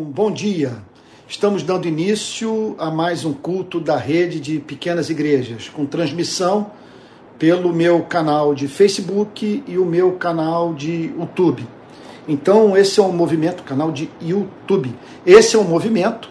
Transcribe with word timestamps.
Bom 0.00 0.30
dia. 0.30 0.78
Estamos 1.26 1.64
dando 1.64 1.88
início 1.88 2.76
a 2.78 2.88
mais 2.88 3.24
um 3.24 3.32
culto 3.32 3.80
da 3.80 3.96
rede 3.96 4.38
de 4.38 4.60
pequenas 4.60 5.10
igrejas, 5.10 5.68
com 5.68 5.84
transmissão 5.84 6.70
pelo 7.36 7.72
meu 7.72 8.04
canal 8.04 8.54
de 8.54 8.68
Facebook 8.68 9.64
e 9.66 9.76
o 9.76 9.84
meu 9.84 10.12
canal 10.12 10.72
de 10.72 11.12
YouTube. 11.18 11.66
Então, 12.28 12.76
esse 12.76 13.00
é 13.00 13.02
um 13.02 13.10
movimento, 13.10 13.64
canal 13.64 13.90
de 13.90 14.08
YouTube. 14.22 14.94
Esse 15.26 15.56
é 15.56 15.58
um 15.58 15.64
movimento 15.64 16.30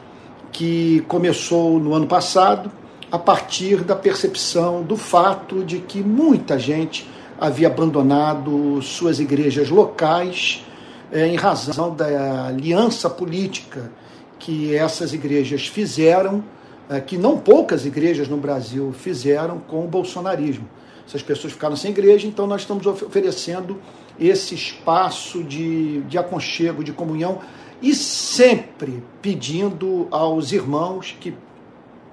que 0.50 1.04
começou 1.10 1.78
no 1.78 1.94
ano 1.94 2.08
passado 2.08 2.72
a 3.12 3.20
partir 3.20 3.84
da 3.84 3.98
percepção 3.98 4.82
do 4.82 4.96
fato 4.96 5.62
de 5.62 5.80
que 5.80 6.02
muita 6.02 6.58
gente 6.58 7.06
havia 7.38 7.68
abandonado 7.68 8.82
suas 8.82 9.20
igrejas 9.20 9.70
locais 9.70 10.64
em 11.12 11.36
razão 11.36 11.96
da 11.96 12.48
aliança 12.48 13.10
política 13.10 13.92
que 14.40 14.76
essas 14.76 15.14
igrejas 15.14 15.68
fizeram, 15.68 16.44
é, 16.90 17.00
que 17.00 17.18
não 17.18 17.38
poucas 17.38 17.86
igrejas 17.86 18.28
no 18.28 18.38
Brasil 18.38 18.94
fizeram 18.94 19.60
com 19.60 19.84
o 19.84 19.88
bolsonarismo. 19.88 20.68
Essas 21.08 21.22
pessoas 21.22 21.54
ficaram 21.54 21.76
sem 21.76 21.92
igreja, 21.92 22.28
então 22.28 22.46
nós 22.46 22.62
estamos 22.62 22.86
oferecendo 22.86 23.80
esse 24.20 24.56
espaço 24.56 25.44
de, 25.44 26.02
de 26.02 26.18
aconchego, 26.18 26.84
de 26.84 26.92
comunhão, 26.92 27.40
e 27.82 27.94
sempre 27.94 29.04
pedindo 29.22 30.08
aos 30.12 30.52
irmãos 30.52 31.16
que 31.20 31.34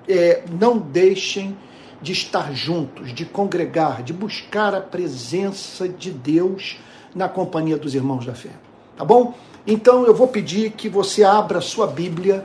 é, 0.07 0.45
não 0.61 0.79
deixem 0.79 1.57
de 2.01 2.13
estar 2.13 2.53
juntos, 2.53 3.15
de 3.15 3.25
congregar, 3.25 4.03
de 4.03 4.13
buscar 4.13 4.75
a 4.75 4.81
presença 4.81 5.89
de 5.89 6.11
Deus 6.11 6.77
na 7.15 7.29
companhia 7.29 7.79
dos 7.79 7.95
irmãos 7.95 8.27
da 8.27 8.35
fé. 8.35 8.51
Tá 8.97 9.05
bom? 9.05 9.35
Então 9.67 10.07
eu 10.07 10.15
vou 10.15 10.29
pedir 10.29 10.71
que 10.71 10.89
você 10.89 11.25
abra 11.25 11.61
sua 11.61 11.87
Bíblia, 11.87 12.45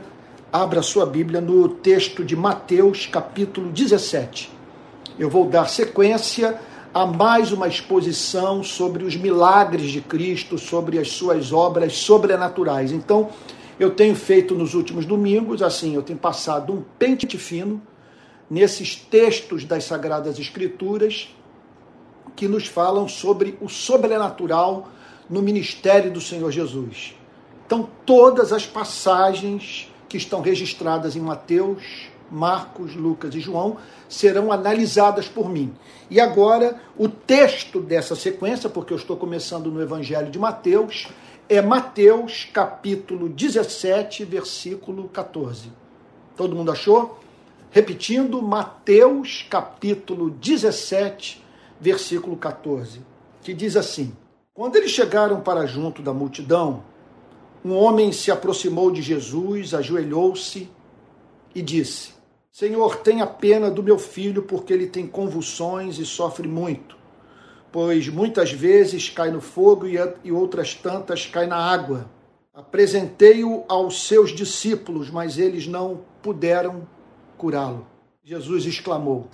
abra 0.52 0.82
sua 0.82 1.06
Bíblia 1.06 1.40
no 1.40 1.68
texto 1.68 2.24
de 2.24 2.34
Mateus, 2.34 3.06
capítulo 3.06 3.70
17. 3.70 4.50
Eu 5.16 5.30
vou 5.30 5.46
dar 5.46 5.68
sequência 5.68 6.58
a 6.92 7.06
mais 7.06 7.52
uma 7.52 7.68
exposição 7.68 8.64
sobre 8.64 9.04
os 9.04 9.14
milagres 9.14 9.92
de 9.92 10.00
Cristo, 10.00 10.58
sobre 10.58 10.98
as 10.98 11.12
suas 11.12 11.52
obras 11.52 11.94
sobrenaturais. 11.94 12.90
Então, 12.90 13.28
eu 13.78 13.90
tenho 13.90 14.16
feito 14.16 14.56
nos 14.56 14.74
últimos 14.74 15.06
domingos, 15.06 15.62
assim, 15.62 15.94
eu 15.94 16.02
tenho 16.02 16.18
passado 16.18 16.72
um 16.72 16.82
pente 16.98 17.38
fino 17.38 17.80
nesses 18.50 18.96
textos 18.96 19.64
das 19.64 19.84
Sagradas 19.84 20.36
Escrituras 20.36 21.28
que 22.34 22.48
nos 22.48 22.66
falam 22.66 23.06
sobre 23.06 23.56
o 23.60 23.68
sobrenatural 23.68 24.88
no 25.30 25.40
ministério 25.40 26.10
do 26.10 26.20
Senhor 26.20 26.50
Jesus. 26.50 27.14
Então, 27.64 27.88
todas 28.04 28.52
as 28.52 28.66
passagens 28.66 29.88
que 30.08 30.16
estão 30.16 30.40
registradas 30.40 31.14
em 31.14 31.20
Mateus, 31.20 32.10
Marcos, 32.28 32.96
Lucas 32.96 33.32
e 33.36 33.40
João 33.40 33.76
serão 34.08 34.50
analisadas 34.50 35.28
por 35.28 35.48
mim. 35.48 35.72
E 36.10 36.20
agora, 36.20 36.80
o 36.98 37.08
texto 37.08 37.80
dessa 37.80 38.16
sequência, 38.16 38.68
porque 38.68 38.92
eu 38.92 38.96
estou 38.96 39.16
começando 39.16 39.70
no 39.70 39.80
Evangelho 39.80 40.30
de 40.30 40.38
Mateus, 40.38 41.06
é 41.48 41.62
Mateus 41.62 42.48
capítulo 42.52 43.28
17, 43.28 44.24
versículo 44.24 45.08
14. 45.08 45.70
Todo 46.36 46.56
mundo 46.56 46.72
achou? 46.72 47.20
Repetindo, 47.70 48.42
Mateus 48.42 49.46
capítulo 49.48 50.30
17, 50.30 51.40
versículo 51.80 52.36
14, 52.36 53.00
que 53.42 53.54
diz 53.54 53.76
assim: 53.76 54.12
quando 54.60 54.76
eles 54.76 54.90
chegaram 54.90 55.40
para 55.40 55.64
junto 55.64 56.02
da 56.02 56.12
multidão, 56.12 56.84
um 57.64 57.74
homem 57.74 58.12
se 58.12 58.30
aproximou 58.30 58.90
de 58.90 59.00
Jesus, 59.00 59.72
ajoelhou-se 59.72 60.68
e 61.54 61.62
disse: 61.62 62.12
Senhor, 62.52 62.96
tenha 62.96 63.26
pena 63.26 63.70
do 63.70 63.82
meu 63.82 63.98
filho, 63.98 64.42
porque 64.42 64.70
ele 64.70 64.86
tem 64.86 65.06
convulsões 65.06 65.98
e 65.98 66.04
sofre 66.04 66.46
muito. 66.46 66.94
Pois 67.72 68.06
muitas 68.10 68.52
vezes 68.52 69.08
cai 69.08 69.30
no 69.30 69.40
fogo 69.40 69.86
e 70.22 70.30
outras 70.30 70.74
tantas 70.74 71.24
cai 71.24 71.46
na 71.46 71.56
água. 71.56 72.10
Apresentei-o 72.52 73.64
aos 73.66 74.06
seus 74.06 74.30
discípulos, 74.30 75.08
mas 75.08 75.38
eles 75.38 75.66
não 75.66 76.02
puderam 76.20 76.86
curá-lo. 77.38 77.86
Jesus 78.22 78.66
exclamou: 78.66 79.26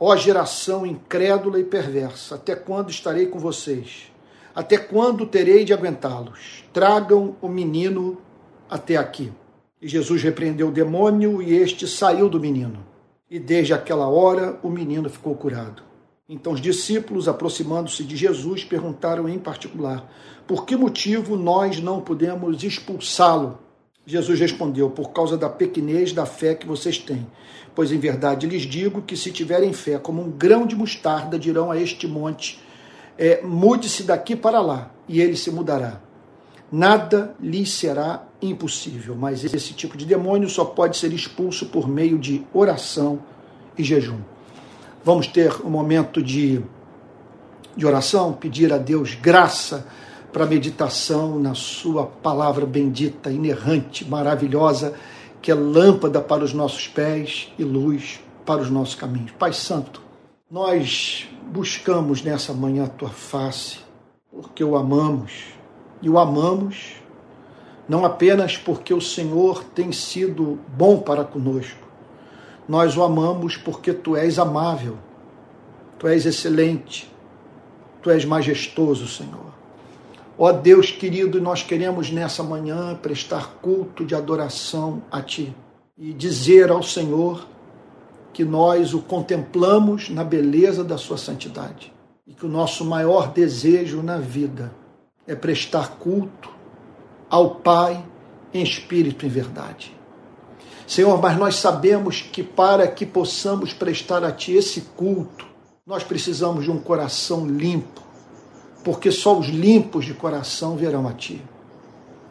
Ó 0.00 0.16
geração 0.16 0.84
incrédula 0.84 1.60
e 1.60 1.64
perversa, 1.64 2.34
até 2.34 2.56
quando 2.56 2.90
estarei 2.90 3.26
com 3.26 3.38
vocês? 3.38 4.11
Até 4.54 4.76
quando 4.76 5.26
terei 5.26 5.64
de 5.64 5.72
aguentá-los? 5.72 6.64
Tragam 6.72 7.36
o 7.40 7.48
menino 7.48 8.18
até 8.68 8.96
aqui. 8.96 9.32
E 9.80 9.88
Jesus 9.88 10.22
repreendeu 10.22 10.68
o 10.68 10.72
demônio 10.72 11.42
e 11.42 11.54
este 11.54 11.88
saiu 11.88 12.28
do 12.28 12.38
menino. 12.38 12.84
E 13.30 13.38
desde 13.38 13.72
aquela 13.72 14.06
hora 14.08 14.58
o 14.62 14.68
menino 14.68 15.08
ficou 15.08 15.34
curado. 15.34 15.82
Então 16.28 16.52
os 16.52 16.60
discípulos, 16.60 17.28
aproximando-se 17.28 18.04
de 18.04 18.16
Jesus, 18.16 18.62
perguntaram 18.62 19.28
em 19.28 19.38
particular: 19.38 20.08
Por 20.46 20.64
que 20.64 20.76
motivo 20.76 21.36
nós 21.36 21.80
não 21.80 22.00
podemos 22.00 22.62
expulsá-lo? 22.62 23.58
Jesus 24.06 24.38
respondeu: 24.38 24.90
Por 24.90 25.10
causa 25.12 25.36
da 25.36 25.48
pequenez 25.48 26.12
da 26.12 26.26
fé 26.26 26.54
que 26.54 26.66
vocês 26.66 26.98
têm. 26.98 27.26
Pois 27.74 27.90
em 27.90 27.98
verdade 27.98 28.46
lhes 28.46 28.62
digo 28.62 29.02
que 29.02 29.16
se 29.16 29.30
tiverem 29.30 29.72
fé 29.72 29.98
como 29.98 30.22
um 30.22 30.30
grão 30.30 30.66
de 30.66 30.76
mostarda, 30.76 31.38
dirão 31.38 31.70
a 31.70 31.78
este 31.78 32.06
monte: 32.06 32.60
é, 33.18 33.42
mude-se 33.42 34.02
daqui 34.04 34.34
para 34.34 34.60
lá, 34.60 34.90
e 35.08 35.20
ele 35.20 35.36
se 35.36 35.50
mudará. 35.50 36.00
Nada 36.70 37.34
lhe 37.38 37.66
será 37.66 38.24
impossível, 38.40 39.14
mas 39.14 39.44
esse 39.44 39.74
tipo 39.74 39.96
de 39.96 40.06
demônio 40.06 40.48
só 40.48 40.64
pode 40.64 40.96
ser 40.96 41.12
expulso 41.12 41.66
por 41.66 41.86
meio 41.86 42.18
de 42.18 42.46
oração 42.52 43.20
e 43.76 43.84
jejum. 43.84 44.20
Vamos 45.04 45.26
ter 45.26 45.52
um 45.64 45.70
momento 45.70 46.22
de, 46.22 46.62
de 47.76 47.86
oração, 47.86 48.32
pedir 48.32 48.72
a 48.72 48.78
Deus 48.78 49.14
graça 49.14 49.86
para 50.32 50.46
meditação 50.46 51.38
na 51.38 51.54
Sua 51.54 52.06
palavra 52.06 52.64
bendita, 52.64 53.30
inerrante, 53.30 54.08
maravilhosa, 54.08 54.94
que 55.42 55.50
é 55.50 55.54
lâmpada 55.54 56.20
para 56.20 56.42
os 56.42 56.54
nossos 56.54 56.88
pés 56.88 57.52
e 57.58 57.64
luz 57.64 58.20
para 58.46 58.62
os 58.62 58.70
nossos 58.70 58.94
caminhos. 58.94 59.32
Pai 59.32 59.52
Santo, 59.52 60.00
nós 60.50 61.28
buscamos 61.52 62.22
nessa 62.22 62.54
manhã 62.54 62.84
a 62.84 62.88
tua 62.88 63.10
face, 63.10 63.80
porque 64.30 64.64
o 64.64 64.74
amamos. 64.74 65.44
E 66.00 66.08
o 66.08 66.18
amamos 66.18 66.94
não 67.86 68.04
apenas 68.04 68.56
porque 68.56 68.94
o 68.94 69.00
Senhor 69.00 69.62
tem 69.62 69.92
sido 69.92 70.58
bom 70.68 70.98
para 70.98 71.24
conosco. 71.24 71.82
Nós 72.66 72.96
o 72.96 73.02
amamos 73.02 73.56
porque 73.56 73.92
tu 73.92 74.16
és 74.16 74.38
amável, 74.38 74.96
tu 75.98 76.08
és 76.08 76.24
excelente, 76.24 77.12
tu 78.00 78.10
és 78.10 78.24
majestoso, 78.24 79.06
Senhor. 79.06 79.52
Ó 80.38 80.50
Deus 80.52 80.90
querido, 80.90 81.40
nós 81.40 81.62
queremos 81.62 82.10
nessa 82.10 82.42
manhã 82.42 82.94
prestar 82.94 83.56
culto 83.60 84.06
de 84.06 84.14
adoração 84.14 85.02
a 85.10 85.20
Ti 85.20 85.54
e 85.98 86.14
dizer 86.14 86.70
ao 86.70 86.82
Senhor 86.82 87.46
que 88.32 88.44
nós 88.44 88.94
o 88.94 89.00
contemplamos 89.00 90.08
na 90.08 90.24
beleza 90.24 90.82
da 90.82 90.96
sua 90.96 91.18
santidade 91.18 91.92
e 92.26 92.32
que 92.32 92.46
o 92.46 92.48
nosso 92.48 92.84
maior 92.84 93.32
desejo 93.32 94.02
na 94.02 94.18
vida 94.18 94.72
é 95.26 95.34
prestar 95.34 95.96
culto 95.98 96.50
ao 97.28 97.56
Pai 97.56 98.04
em 98.52 98.62
espírito 98.62 99.24
e 99.24 99.28
em 99.28 99.30
verdade. 99.30 99.96
Senhor, 100.86 101.20
mas 101.20 101.38
nós 101.38 101.56
sabemos 101.56 102.20
que 102.20 102.42
para 102.42 102.86
que 102.86 103.06
possamos 103.06 103.72
prestar 103.72 104.24
a 104.24 104.32
Ti 104.32 104.52
esse 104.52 104.82
culto, 104.96 105.46
nós 105.86 106.04
precisamos 106.04 106.64
de 106.64 106.70
um 106.70 106.78
coração 106.78 107.46
limpo, 107.46 108.02
porque 108.84 109.10
só 109.10 109.38
os 109.38 109.46
limpos 109.46 110.04
de 110.04 110.14
coração 110.14 110.76
verão 110.76 111.08
a 111.08 111.12
Ti. 111.12 111.42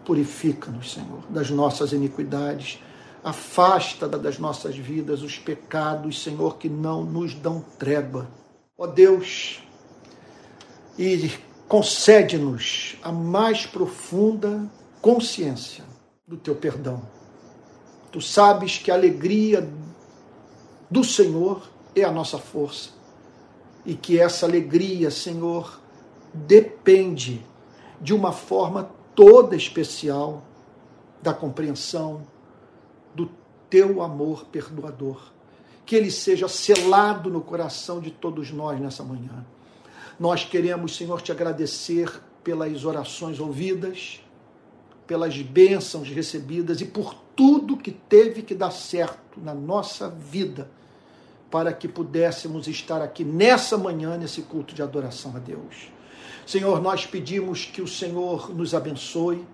Purifica-nos, 0.06 0.94
Senhor, 0.94 1.22
das 1.29 1.50
nossas 1.50 1.91
iniquidades 1.91 2.80
Afasta 3.23 4.07
das 4.07 4.39
nossas 4.39 4.75
vidas 4.75 5.21
os 5.21 5.38
pecados, 5.38 6.23
Senhor, 6.23 6.57
que 6.57 6.68
não 6.68 7.03
nos 7.03 7.35
dão 7.35 7.63
trégua. 7.77 8.27
Ó 8.77 8.88
Deus, 8.88 9.62
e 10.97 11.31
concede-nos 11.68 12.97
a 13.03 13.12
mais 13.12 13.65
profunda 13.65 14.69
consciência 15.01 15.83
do 16.27 16.35
teu 16.35 16.56
perdão. 16.56 17.01
Tu 18.12 18.19
sabes 18.19 18.77
que 18.77 18.91
a 18.91 18.95
alegria 18.95 19.69
do 20.89 21.03
Senhor 21.03 21.69
é 21.95 22.03
a 22.03 22.12
nossa 22.12 22.38
força 22.38 22.89
e 23.85 23.94
que 23.94 24.19
essa 24.19 24.45
alegria, 24.45 25.09
Senhor, 25.09 25.79
depende 26.33 27.45
de 28.00 28.13
uma 28.13 28.31
forma 28.31 28.89
toda 29.15 29.56
especial 29.56 30.44
da 31.21 31.33
compreensão, 31.33 32.25
teu 33.71 34.03
amor 34.03 34.45
perdoador. 34.45 35.31
Que 35.83 35.95
ele 35.95 36.12
seja 36.12 36.47
selado 36.47 37.31
no 37.31 37.41
coração 37.41 38.00
de 38.00 38.12
todos 38.12 38.51
nós 38.51 38.79
nessa 38.79 39.03
manhã. 39.03 39.44
Nós 40.19 40.45
queremos, 40.45 40.95
Senhor, 40.95 41.19
te 41.21 41.31
agradecer 41.31 42.21
pelas 42.44 42.85
orações 42.85 43.39
ouvidas, 43.39 44.23
pelas 45.07 45.35
bênçãos 45.41 46.09
recebidas 46.09 46.79
e 46.81 46.85
por 46.85 47.15
tudo 47.35 47.77
que 47.77 47.91
teve 47.91 48.44
que 48.44 48.53
dar 48.53 48.71
certo 48.71 49.39
na 49.41 49.53
nossa 49.53 50.09
vida 50.09 50.69
para 51.50 51.74
que 51.74 51.88
pudéssemos 51.88 52.67
estar 52.67 53.01
aqui 53.01 53.25
nessa 53.25 53.77
manhã, 53.77 54.17
nesse 54.17 54.41
culto 54.44 54.74
de 54.74 54.81
adoração 54.81 55.35
a 55.35 55.39
Deus. 55.39 55.91
Senhor, 56.45 56.81
nós 56.81 57.06
pedimos 57.06 57.65
que 57.65 57.81
o 57.81 57.88
Senhor 57.88 58.53
nos 58.56 58.74
abençoe, 58.74 59.45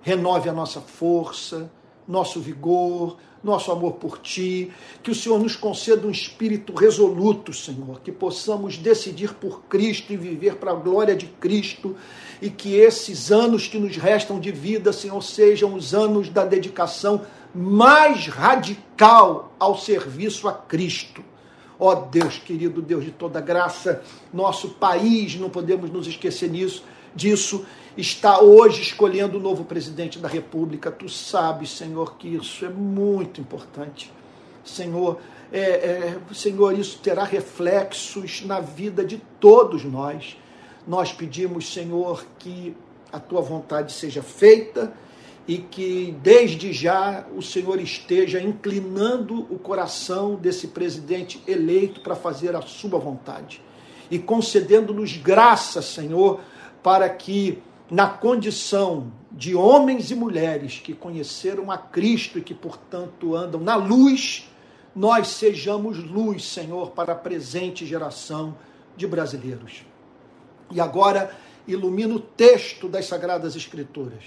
renove 0.00 0.48
a 0.48 0.52
nossa 0.52 0.80
força, 0.80 1.70
nosso 2.08 2.40
vigor, 2.40 3.18
nosso 3.42 3.72
amor 3.72 3.94
por 3.94 4.18
Ti, 4.18 4.70
que 5.02 5.10
o 5.10 5.14
Senhor 5.14 5.38
nos 5.38 5.56
conceda 5.56 6.06
um 6.06 6.10
espírito 6.10 6.74
resoluto, 6.74 7.52
Senhor, 7.52 8.00
que 8.00 8.12
possamos 8.12 8.76
decidir 8.76 9.34
por 9.34 9.62
Cristo 9.62 10.12
e 10.12 10.16
viver 10.16 10.56
para 10.56 10.72
a 10.72 10.74
glória 10.74 11.16
de 11.16 11.26
Cristo, 11.26 11.96
e 12.40 12.50
que 12.50 12.76
esses 12.76 13.32
anos 13.32 13.66
que 13.66 13.78
nos 13.78 13.96
restam 13.96 14.38
de 14.38 14.52
vida, 14.52 14.92
Senhor, 14.92 15.22
sejam 15.22 15.74
os 15.74 15.94
anos 15.94 16.28
da 16.28 16.44
dedicação 16.44 17.22
mais 17.54 18.26
radical 18.26 19.52
ao 19.58 19.76
serviço 19.76 20.46
a 20.48 20.52
Cristo. 20.52 21.24
Ó 21.78 21.94
Deus 21.94 22.38
querido, 22.38 22.82
Deus 22.82 23.04
de 23.04 23.10
toda 23.10 23.40
graça, 23.40 24.02
nosso 24.32 24.68
país, 24.68 25.34
não 25.36 25.48
podemos 25.48 25.90
nos 25.90 26.06
esquecer 26.06 26.50
nisso, 26.50 26.84
disso, 27.14 27.64
está 27.96 28.40
hoje 28.40 28.82
escolhendo 28.82 29.38
o 29.38 29.40
novo 29.40 29.64
presidente 29.64 30.18
da 30.18 30.28
República. 30.28 30.90
Tu 30.90 31.08
sabes, 31.08 31.70
Senhor, 31.70 32.16
que 32.16 32.28
isso 32.28 32.64
é 32.64 32.68
muito 32.68 33.40
importante. 33.40 34.12
Senhor, 34.64 35.18
é, 35.52 35.60
é, 35.60 36.18
Senhor, 36.32 36.78
isso 36.78 36.98
terá 37.00 37.24
reflexos 37.24 38.44
na 38.44 38.60
vida 38.60 39.04
de 39.04 39.20
todos 39.38 39.84
nós. 39.84 40.36
Nós 40.86 41.12
pedimos, 41.12 41.72
Senhor, 41.72 42.24
que 42.38 42.76
a 43.12 43.18
tua 43.18 43.40
vontade 43.40 43.92
seja 43.92 44.22
feita 44.22 44.92
e 45.48 45.58
que 45.58 46.16
desde 46.22 46.72
já 46.72 47.26
o 47.36 47.42
Senhor 47.42 47.80
esteja 47.80 48.40
inclinando 48.40 49.46
o 49.50 49.58
coração 49.58 50.36
desse 50.36 50.68
presidente 50.68 51.42
eleito 51.46 52.00
para 52.00 52.14
fazer 52.14 52.54
a 52.54 52.62
sua 52.62 52.98
vontade 52.98 53.60
e 54.10 54.18
concedendo-nos 54.18 55.16
graça, 55.16 55.80
Senhor, 55.80 56.40
para 56.82 57.08
que 57.08 57.62
na 57.90 58.08
condição 58.08 59.12
de 59.30 59.54
homens 59.54 60.10
e 60.10 60.14
mulheres 60.14 60.80
que 60.82 60.94
conheceram 60.94 61.70
a 61.70 61.78
Cristo 61.78 62.38
e 62.38 62.42
que, 62.42 62.54
portanto, 62.54 63.34
andam 63.34 63.60
na 63.60 63.74
luz, 63.74 64.48
nós 64.94 65.28
sejamos 65.28 65.98
luz, 65.98 66.44
Senhor, 66.44 66.90
para 66.90 67.12
a 67.12 67.16
presente 67.16 67.86
geração 67.86 68.56
de 68.96 69.06
brasileiros. 69.06 69.84
E 70.70 70.80
agora, 70.80 71.36
ilumina 71.66 72.14
o 72.14 72.20
texto 72.20 72.88
das 72.88 73.06
Sagradas 73.06 73.56
Escrituras. 73.56 74.24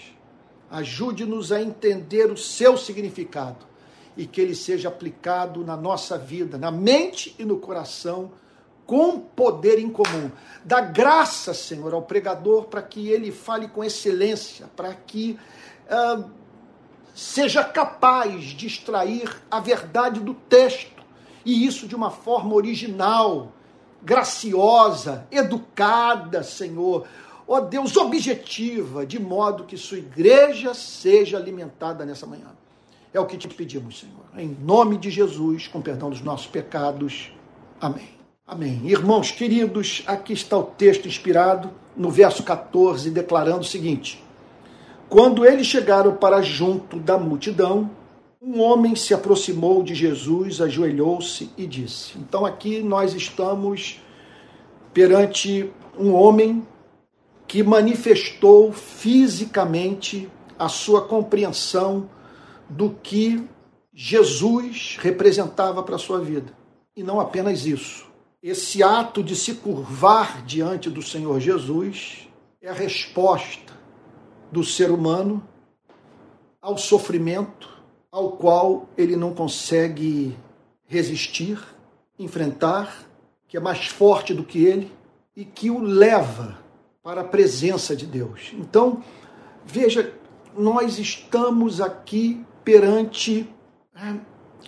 Ajude-nos 0.70 1.52
a 1.52 1.62
entender 1.62 2.32
o 2.32 2.38
seu 2.38 2.78
significado 2.78 3.66
e 4.16 4.26
que 4.26 4.42
ele 4.42 4.56
seja 4.56 4.90
aplicado 4.90 5.64
na 5.64 5.76
nossa 5.76 6.18
vida, 6.18 6.58
na 6.58 6.72
mente 6.72 7.36
e 7.38 7.46
no 7.46 7.58
coração 7.58 8.32
com 8.86 9.20
poder 9.20 9.80
em 9.80 9.90
comum. 9.90 10.30
Dá 10.64 10.82
graça, 10.82 11.54
Senhor, 11.54 11.94
ao 11.94 12.02
pregador 12.02 12.66
para 12.66 12.82
que 12.82 13.10
ele 13.10 13.32
fale 13.32 13.68
com 13.68 13.84
excelência, 13.84 14.70
para 14.76 14.94
que 14.94 15.38
uh, 15.90 16.30
seja 17.14 17.64
capaz 17.64 18.44
de 18.44 18.68
extrair 18.68 19.30
a 19.50 19.60
verdade 19.60 20.20
do 20.20 20.34
texto, 20.34 21.04
e 21.46 21.66
isso 21.66 21.88
de 21.88 21.96
uma 21.96 22.10
forma 22.10 22.54
original, 22.54 23.52
graciosa, 24.02 25.28
educada, 25.32 26.44
Senhor. 26.44 27.06
Ó 27.46 27.58
oh, 27.58 27.62
Deus, 27.62 27.98
objetiva, 27.98 29.06
de 29.06 29.20
modo 29.20 29.66
que 29.66 29.78
sua 29.78 29.98
igreja 29.98 30.74
seja 30.74 31.38
alimentada 31.38 32.06
nessa 32.06 32.26
manhã. 32.26 32.48
É 33.14 33.20
o 33.20 33.26
que 33.26 33.38
te 33.38 33.48
pedimos, 33.48 34.00
Senhor. 34.00 34.26
Em 34.36 34.48
nome 34.62 34.98
de 34.98 35.12
Jesus, 35.12 35.68
com 35.68 35.82
perdão 35.82 36.10
dos 36.10 36.22
nossos 36.22 36.48
pecados. 36.48 37.32
Amém. 37.80 38.23
Amém. 38.46 38.82
Irmãos 38.84 39.32
queridos, 39.32 40.04
aqui 40.06 40.34
está 40.34 40.58
o 40.58 40.64
texto 40.64 41.08
inspirado 41.08 41.72
no 41.96 42.12
verso 42.12 42.44
14, 42.44 43.10
declarando 43.10 43.62
o 43.62 43.64
seguinte: 43.64 44.22
Quando 45.08 45.46
eles 45.46 45.66
chegaram 45.66 46.14
para 46.18 46.42
junto 46.42 47.00
da 47.00 47.18
multidão, 47.18 47.90
um 48.42 48.60
homem 48.60 48.98
se 48.98 49.14
aproximou 49.14 49.82
de 49.82 49.96
Jesus, 49.96 50.60
ajoelhou-se 50.60 51.52
e 51.58 51.66
disse. 51.66 52.18
Então 52.18 52.46
aqui 52.46 52.84
nós 52.84 53.14
estamos 53.14 54.02
perante 54.94 55.72
um 55.98 56.14
homem 56.14 56.68
que 57.48 57.64
manifestou 57.64 58.74
fisicamente 58.74 60.30
a 60.60 60.68
sua 60.68 61.02
compreensão 61.08 62.10
do 62.70 62.90
que 62.90 63.42
Jesus 63.94 64.98
representava 65.00 65.82
para 65.82 65.96
a 65.96 66.00
sua 66.00 66.20
vida. 66.20 66.52
E 66.94 67.02
não 67.02 67.22
apenas 67.22 67.66
isso 67.66 68.12
esse 68.44 68.84
ato 68.84 69.24
de 69.24 69.38
se 69.38 69.56
curvar 69.56 70.44
diante 70.46 70.90
do 70.90 71.02
Senhor 71.02 71.40
Jesus 71.40 72.28
é 72.62 72.68
a 72.68 72.74
resposta 72.74 73.72
do 74.52 74.66
ser 74.66 74.92
humano 74.92 75.42
ao 76.62 76.78
sofrimento 76.78 77.70
ao 78.12 78.34
qual 78.34 78.90
ele 78.98 79.16
não 79.16 79.34
consegue 79.34 80.38
resistir, 80.86 81.58
enfrentar, 82.20 83.06
que 83.48 83.56
é 83.56 83.60
mais 83.62 83.88
forte 83.88 84.34
do 84.34 84.44
que 84.44 84.64
ele 84.66 84.92
e 85.36 85.46
que 85.46 85.72
o 85.72 85.80
leva 85.82 86.60
para 87.02 87.22
a 87.22 87.26
presença 87.26 87.96
de 87.96 88.06
Deus. 88.06 88.52
Então, 88.54 89.02
veja, 89.66 90.14
nós 90.56 91.00
estamos 91.00 91.82
aqui 91.82 92.46
perante 92.64 93.50
né, 93.96 94.20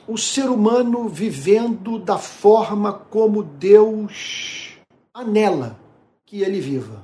o 0.08 0.18
ser 0.18 0.50
humano 0.50 1.10
vivendo 1.10 1.98
da 1.98 2.18
forma 2.18 2.94
como 2.94 3.44
Deus 3.44 4.78
anela 5.14 5.80
que 6.26 6.42
ele 6.42 6.60
viva. 6.60 7.04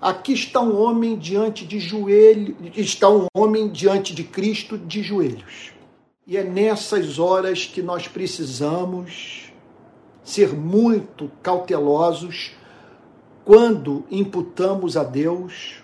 Aqui 0.00 0.32
está 0.32 0.60
um 0.60 0.80
homem 0.80 1.18
diante 1.18 1.66
de 1.66 1.78
joelhos, 1.78 2.56
está 2.74 3.08
um 3.08 3.26
homem 3.34 3.68
diante 3.68 4.14
de 4.14 4.24
Cristo 4.24 4.78
de 4.78 5.02
joelhos. 5.02 5.72
E 6.26 6.36
é 6.36 6.44
nessas 6.44 7.18
horas 7.18 7.66
que 7.66 7.82
nós 7.82 8.08
precisamos 8.08 9.52
ser 10.22 10.54
muito 10.54 11.30
cautelosos 11.42 12.52
quando 13.44 14.04
imputamos 14.10 14.96
a 14.96 15.02
Deus 15.02 15.79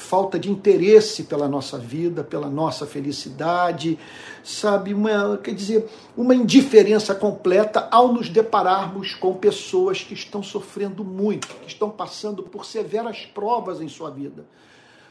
falta 0.00 0.38
de 0.38 0.50
interesse 0.50 1.24
pela 1.24 1.46
nossa 1.46 1.78
vida, 1.78 2.24
pela 2.24 2.48
nossa 2.48 2.86
felicidade, 2.86 3.98
sabe, 4.42 4.94
uma, 4.94 5.36
quer 5.36 5.54
dizer, 5.54 5.88
uma 6.16 6.34
indiferença 6.34 7.14
completa 7.14 7.86
ao 7.90 8.12
nos 8.12 8.28
depararmos 8.28 9.14
com 9.14 9.34
pessoas 9.34 10.02
que 10.02 10.14
estão 10.14 10.42
sofrendo 10.42 11.04
muito, 11.04 11.46
que 11.46 11.68
estão 11.68 11.90
passando 11.90 12.42
por 12.42 12.64
severas 12.64 13.26
provas 13.26 13.80
em 13.80 13.88
sua 13.88 14.10
vida. 14.10 14.46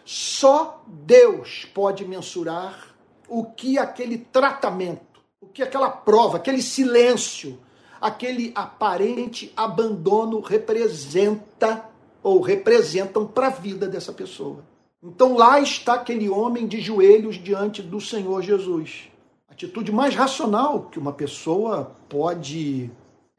Só 0.03 0.83
Deus 0.87 1.65
pode 1.73 2.03
mensurar 2.03 2.87
o 3.27 3.45
que 3.45 3.77
aquele 3.77 4.17
tratamento, 4.17 5.21
o 5.39 5.45
que 5.45 5.61
aquela 5.61 5.89
prova, 5.89 6.37
aquele 6.37 6.63
silêncio, 6.63 7.59
aquele 8.01 8.51
aparente 8.55 9.53
abandono 9.55 10.39
representa 10.39 11.85
ou 12.23 12.41
representam 12.41 13.27
para 13.27 13.47
a 13.47 13.51
vida 13.51 13.87
dessa 13.87 14.11
pessoa. 14.11 14.68
Então 15.01 15.37
lá 15.37 15.59
está 15.59 15.93
aquele 15.93 16.29
homem 16.29 16.67
de 16.67 16.81
joelhos 16.81 17.41
diante 17.41 17.81
do 17.81 18.01
Senhor 18.01 18.41
Jesus. 18.41 19.09
Atitude 19.47 19.91
mais 19.91 20.13
racional 20.13 20.83
que 20.83 20.99
uma 20.99 21.13
pessoa 21.13 21.95
pode 22.09 22.91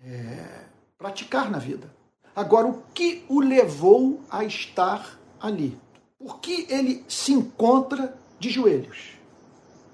é, 0.02 0.64
praticar 0.96 1.50
na 1.50 1.58
vida. 1.58 1.94
Agora, 2.34 2.66
o 2.66 2.82
que 2.94 3.24
o 3.28 3.40
levou 3.40 4.20
a 4.30 4.44
estar 4.44 5.18
ali? 5.38 5.78
Por 6.18 6.38
que 6.40 6.66
ele 6.70 7.04
se 7.08 7.32
encontra 7.32 8.16
de 8.38 8.50
joelhos? 8.50 9.12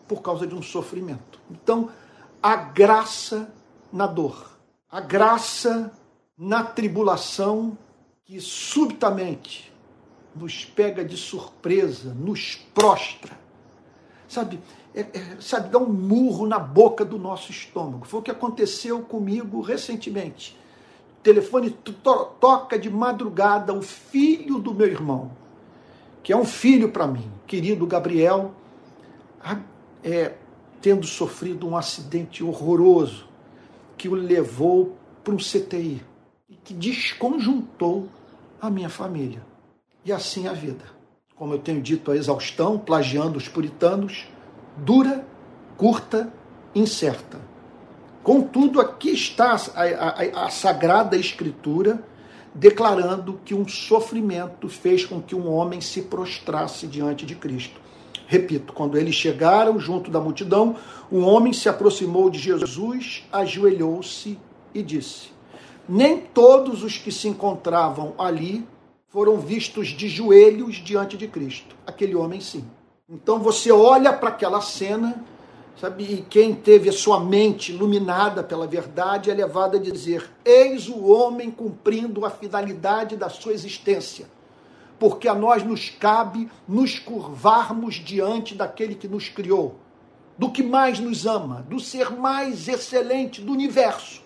Por 0.07 0.23
causa 0.23 0.47
de 0.47 0.55
um 0.55 0.63
sofrimento. 0.63 1.41
Então, 1.51 1.91
a 2.43 2.55
graça 2.55 3.53
na 3.93 4.07
dor, 4.07 4.59
a 4.91 5.01
graça 5.01 5.93
na 6.39 6.63
tribulação 6.63 7.77
que 8.25 8.41
subitamente 8.41 9.73
nos 10.39 10.65
pega 10.65 11.05
de 11.05 11.17
surpresa, 11.17 12.15
nos 12.15 12.57
prostra. 12.75 13.39
Sabe, 14.29 14.61
é, 14.95 15.01
é, 15.01 15.37
sabe, 15.41 15.69
dá 15.69 15.79
um 15.79 15.93
murro 15.93 16.47
na 16.47 16.59
boca 16.59 17.05
do 17.05 17.19
nosso 17.19 17.51
estômago. 17.51 18.07
Foi 18.07 18.21
o 18.21 18.23
que 18.23 18.31
aconteceu 18.31 19.01
comigo 19.03 19.61
recentemente. 19.61 20.57
O 21.19 21.23
telefone 21.23 21.71
to 21.71 21.93
toca 21.93 22.79
de 22.79 22.91
madrugada 22.91 23.73
o 23.73 23.83
filho 23.83 24.59
do 24.59 24.75
meu 24.75 24.87
irmão, 24.87 25.31
que 26.23 26.33
é 26.33 26.37
um 26.37 26.45
filho 26.45 26.91
para 26.91 27.07
mim, 27.07 27.31
querido 27.47 27.87
Gabriel, 27.87 28.53
é, 30.03 30.35
tendo 30.81 31.07
sofrido 31.07 31.67
um 31.69 31.77
acidente 31.77 32.45
horroroso 32.45 33.27
que 33.97 34.09
o 34.09 34.15
levou 34.15 34.97
para 35.25 35.35
um 35.35 35.39
CTI 35.39 36.03
e 36.49 36.55
que 36.55 36.73
desconjuntou 36.73 38.09
a 38.61 38.71
minha 38.71 38.89
família. 38.89 39.43
E 40.07 40.13
assim 40.13 40.47
a 40.47 40.53
vida. 40.53 40.85
como 41.35 41.53
eu 41.53 41.59
tenho 41.59 41.83
dito 41.83 42.13
a 42.13 42.17
exaustão, 42.17 42.79
plagiando 42.79 43.37
os 43.37 43.49
puritanos, 43.49 44.29
dura, 44.77 45.27
curta, 45.77 46.33
incerta. 46.75 47.41
Contudo, 48.23 48.81
aqui 48.81 49.11
está 49.11 49.57
a, 49.75 49.83
a, 49.83 50.47
a 50.47 50.51
Sagrada 50.51 51.17
Escritura 51.17 52.03
declarando 52.55 53.41
que 53.45 53.53
um 53.53 53.67
sofrimento 53.67 54.69
fez 54.69 55.05
com 55.05 55.21
que 55.21 55.35
um 55.35 55.53
homem 55.53 55.81
se 55.81 56.03
prostrasse 56.03 56.87
diante 56.87 57.27
de 57.27 57.35
Cristo. 57.35 57.81
Repito, 58.29 58.73
quando 58.73 58.97
eles 58.97 59.15
chegaram 59.17 59.79
junto 59.79 60.09
da 60.09 60.21
multidão, 60.21 60.77
um 61.11 61.23
homem 61.25 61.53
se 61.53 61.69
aproximou 61.69 62.31
de 62.31 62.39
Jesus, 62.39 63.25
ajoelhou-se 63.33 64.39
e 64.73 64.83
disse: 64.83 65.31
Nem 65.89 66.19
todos 66.19 66.85
os 66.85 66.97
que 66.97 67.11
se 67.11 67.27
encontravam 67.29 68.15
ali 68.17 68.67
foram 69.17 69.39
vistos 69.39 69.89
de 69.89 70.11
joelhos 70.11 70.75
diante 70.75 71.17
de 71.17 71.27
Cristo. 71.27 71.75
Aquele 71.87 72.15
homem 72.15 72.39
sim. 72.39 72.63
Então 73.09 73.39
você 73.39 73.73
olha 73.73 74.13
para 74.13 74.29
aquela 74.29 74.61
cena, 74.61 75.25
sabe, 75.81 76.05
e 76.05 76.21
quem 76.21 76.55
teve 76.55 76.91
a 76.91 76.93
sua 76.93 77.19
mente 77.19 77.73
iluminada 77.73 78.45
pela 78.45 78.67
verdade 78.67 79.31
é 79.31 79.35
levado 79.35 79.79
a 79.79 79.81
dizer: 79.81 80.31
Eis 80.45 80.87
o 80.87 81.07
homem 81.07 81.51
cumprindo 81.51 82.27
a 82.27 82.31
finalidade 82.31 83.17
da 83.17 83.31
sua 83.31 83.55
existência 83.55 84.27
porque 84.99 85.29
a 85.29 85.35
nós 85.35 85.63
nos 85.65 85.89
cabe 85.89 86.51
nos 86.69 86.99
curvarmos 86.99 87.95
diante 87.95 88.55
daquele 88.55 88.95
que 88.95 89.09
nos 89.09 89.31
criou, 89.31 89.77
do 90.37 90.51
que 90.51 90.63
mais 90.63 90.99
nos 91.01 91.25
ama, 91.25 91.65
do 91.71 91.81
ser 91.81 92.11
mais 92.11 92.69
excelente 92.69 93.41
do 93.41 93.53
universo. 93.53 94.23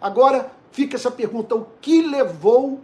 Agora 0.00 0.52
fica 0.70 0.94
essa 0.94 1.10
pergunta: 1.10 1.56
o 1.56 1.66
que 1.80 2.00
levou 2.00 2.80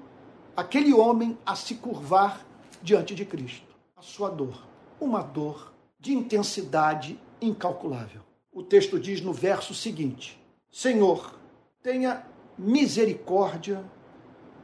aquele 0.57 0.93
homem 0.93 1.37
a 1.45 1.55
se 1.55 1.75
curvar 1.75 2.45
diante 2.83 3.15
de 3.15 3.25
Cristo? 3.25 3.75
A 3.97 4.03
sua 4.03 4.29
dor, 4.31 4.67
uma 5.01 5.23
dor 5.23 5.73
de 5.99 6.13
intensidade 6.13 7.21
incalculável. 7.41 8.23
O 8.53 8.63
texto 8.63 8.99
diz 8.99 9.21
no 9.21 9.33
verso 9.33 9.75
seguinte: 9.75 10.41
Senhor, 10.71 11.39
tenha 11.83 12.25
misericórdia 12.59 13.85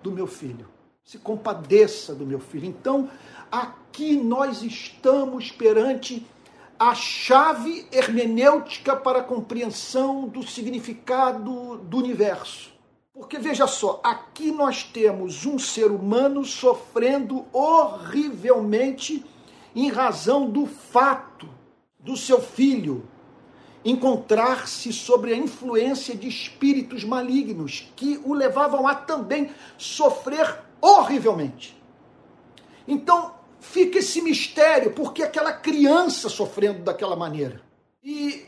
do 0.02 0.10
meu 0.10 0.26
filho 0.26 0.72
se 1.04 1.18
compadeça 1.18 2.14
do 2.14 2.24
meu 2.24 2.38
filho. 2.38 2.66
Então, 2.66 3.10
aqui 3.50 4.16
nós 4.16 4.62
estamos 4.62 5.50
perante 5.50 6.24
a 6.78 6.94
chave 6.94 7.86
hermenêutica 7.92 8.96
para 8.96 9.20
a 9.20 9.24
compreensão 9.24 10.26
do 10.28 10.42
significado 10.42 11.78
do 11.78 11.98
universo. 11.98 12.72
Porque 13.14 13.38
veja 13.38 13.66
só, 13.66 14.00
aqui 14.02 14.50
nós 14.50 14.84
temos 14.84 15.44
um 15.44 15.58
ser 15.58 15.90
humano 15.90 16.44
sofrendo 16.44 17.44
horrivelmente 17.52 19.24
em 19.74 19.90
razão 19.90 20.48
do 20.48 20.66
fato 20.66 21.48
do 21.98 22.16
seu 22.16 22.40
filho 22.40 23.06
encontrar-se 23.84 24.92
sobre 24.92 25.32
a 25.32 25.36
influência 25.36 26.14
de 26.14 26.28
espíritos 26.28 27.04
malignos 27.04 27.92
que 27.96 28.20
o 28.24 28.32
levavam 28.32 28.86
a 28.86 28.94
também 28.94 29.50
sofrer 29.76 30.60
horrivelmente. 30.80 31.76
Então, 32.86 33.34
fica 33.60 33.98
esse 33.98 34.22
mistério, 34.22 34.92
porque 34.92 35.22
aquela 35.22 35.52
criança 35.52 36.28
sofrendo 36.28 36.82
daquela 36.82 37.16
maneira. 37.16 37.60
E 38.02 38.46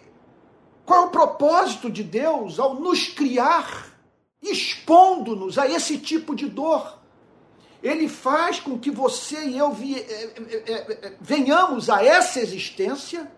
qual 0.84 1.04
é 1.04 1.06
o 1.06 1.10
propósito 1.10 1.90
de 1.90 2.02
Deus 2.02 2.58
ao 2.58 2.74
nos 2.74 3.08
criar, 3.08 3.93
expondo-nos 4.50 5.58
a 5.58 5.68
esse 5.68 5.98
tipo 5.98 6.34
de 6.34 6.46
dor? 6.46 6.98
Ele 7.82 8.08
faz 8.08 8.60
com 8.60 8.78
que 8.78 8.90
você 8.90 9.44
e 9.44 9.58
eu 9.58 9.72
vi, 9.72 9.98
é, 9.98 10.02
é, 10.02 10.72
é, 10.72 11.16
venhamos 11.20 11.90
a 11.90 12.02
essa 12.02 12.40
existência 12.40 13.30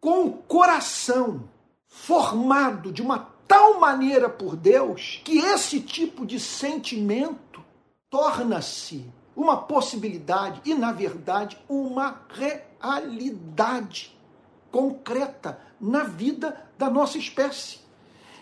com 0.00 0.24
o 0.24 0.32
coração 0.32 1.48
formado 1.86 2.90
de 2.92 3.00
uma 3.00 3.30
tal 3.46 3.78
maneira 3.78 4.28
por 4.28 4.56
Deus 4.56 5.20
que 5.24 5.38
esse 5.38 5.80
tipo 5.80 6.26
de 6.26 6.40
sentimento 6.40 7.62
torna-se 8.10 9.06
uma 9.36 9.56
possibilidade 9.56 10.60
e, 10.64 10.74
na 10.74 10.92
verdade, 10.92 11.58
uma 11.68 12.22
realidade 12.28 14.16
concreta 14.70 15.60
na 15.80 16.04
vida 16.04 16.68
da 16.78 16.88
nossa 16.88 17.18
espécie. 17.18 17.83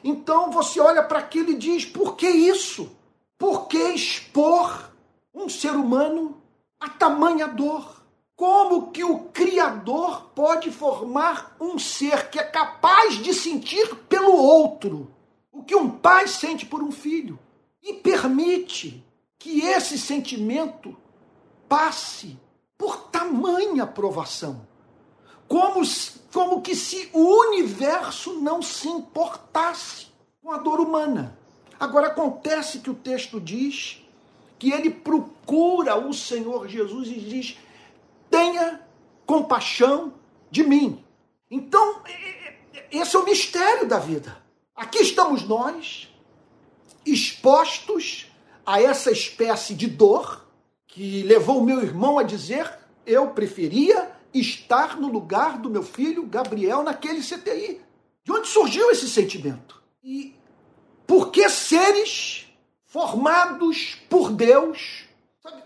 Então 0.05 0.51
você 0.51 0.81
olha 0.81 1.03
para 1.03 1.19
aquilo 1.19 1.51
e 1.51 1.59
diz: 1.59 1.85
por 1.85 2.17
que 2.17 2.29
isso? 2.29 2.91
Por 3.39 3.67
que 3.67 3.79
expor 3.79 4.91
um 5.35 5.49
ser 5.49 5.73
humano 5.73 6.41
a 6.79 6.89
tamanha 6.89 7.49
dor? 7.49 8.03
Como 8.35 8.91
que 8.91 9.05
o 9.05 9.21
Criador 9.27 10.31
pode 10.35 10.71
formar 10.71 11.57
um 11.61 11.79
ser 11.79 12.31
que 12.31 12.39
é 12.39 12.45
capaz 12.45 13.15
de 13.15 13.33
sentir 13.33 13.95
pelo 14.09 14.35
outro 14.35 15.13
o 15.53 15.63
que 15.63 15.77
um 15.77 15.89
pai 15.91 16.27
sente 16.27 16.65
por 16.67 16.83
um 16.83 16.91
filho 16.91 17.39
e 17.83 17.95
permite 17.95 19.05
que 19.39 19.61
esse 19.61 19.99
sentimento 19.99 20.97
passe 21.69 22.39
por 22.79 23.09
tamanha 23.11 23.87
provação. 23.87 24.67
Como, 25.53 25.83
como 26.33 26.63
que 26.63 26.75
se 26.75 27.11
o 27.13 27.41
universo 27.49 28.41
não 28.41 28.63
se 28.63 28.89
importasse 28.89 30.07
com 30.43 30.51
a 30.51 30.57
dor 30.57 30.81
humana. 30.81 31.39
Agora 31.79 32.07
acontece 32.07 32.79
que 32.79 32.89
o 32.89 32.95
texto 32.95 33.39
diz 33.39 34.03
que 34.59 34.73
ele 34.73 34.89
procura 34.89 35.95
o 35.95 36.15
Senhor 36.15 36.69
Jesus 36.69 37.09
e 37.09 37.21
diz: 37.21 37.59
tenha 38.31 38.81
compaixão 39.27 40.15
de 40.51 40.65
mim. 40.65 41.05
Então, 41.51 42.01
esse 42.91 43.15
é 43.15 43.19
o 43.19 43.25
mistério 43.27 43.87
da 43.87 43.99
vida. 43.99 44.43
Aqui 44.75 45.03
estamos 45.03 45.47
nós, 45.47 46.09
expostos 47.05 48.33
a 48.65 48.81
essa 48.81 49.11
espécie 49.11 49.75
de 49.75 49.87
dor 49.87 50.47
que 50.87 51.23
levou 51.25 51.59
o 51.59 51.65
meu 51.65 51.83
irmão 51.83 52.19
a 52.19 52.23
dizer: 52.23 52.73
eu 53.05 53.29
preferia 53.33 54.22
estar 54.35 54.99
no 54.99 55.09
lugar 55.09 55.59
do 55.59 55.71
meu 55.71 55.83
filho 55.83 56.27
Gabriel 56.27 56.83
naquele 56.83 57.21
CTI. 57.21 57.81
De 58.25 58.33
onde 58.33 58.49
surgiu 58.49 58.91
esse 58.91 59.09
sentimento? 59.09 59.83
E 60.03 60.35
por 61.07 61.31
que 61.31 61.49
seres 61.49 62.47
formados 62.85 63.97
por 64.09 64.31
Deus, 64.31 65.05
sabe, 65.43 65.63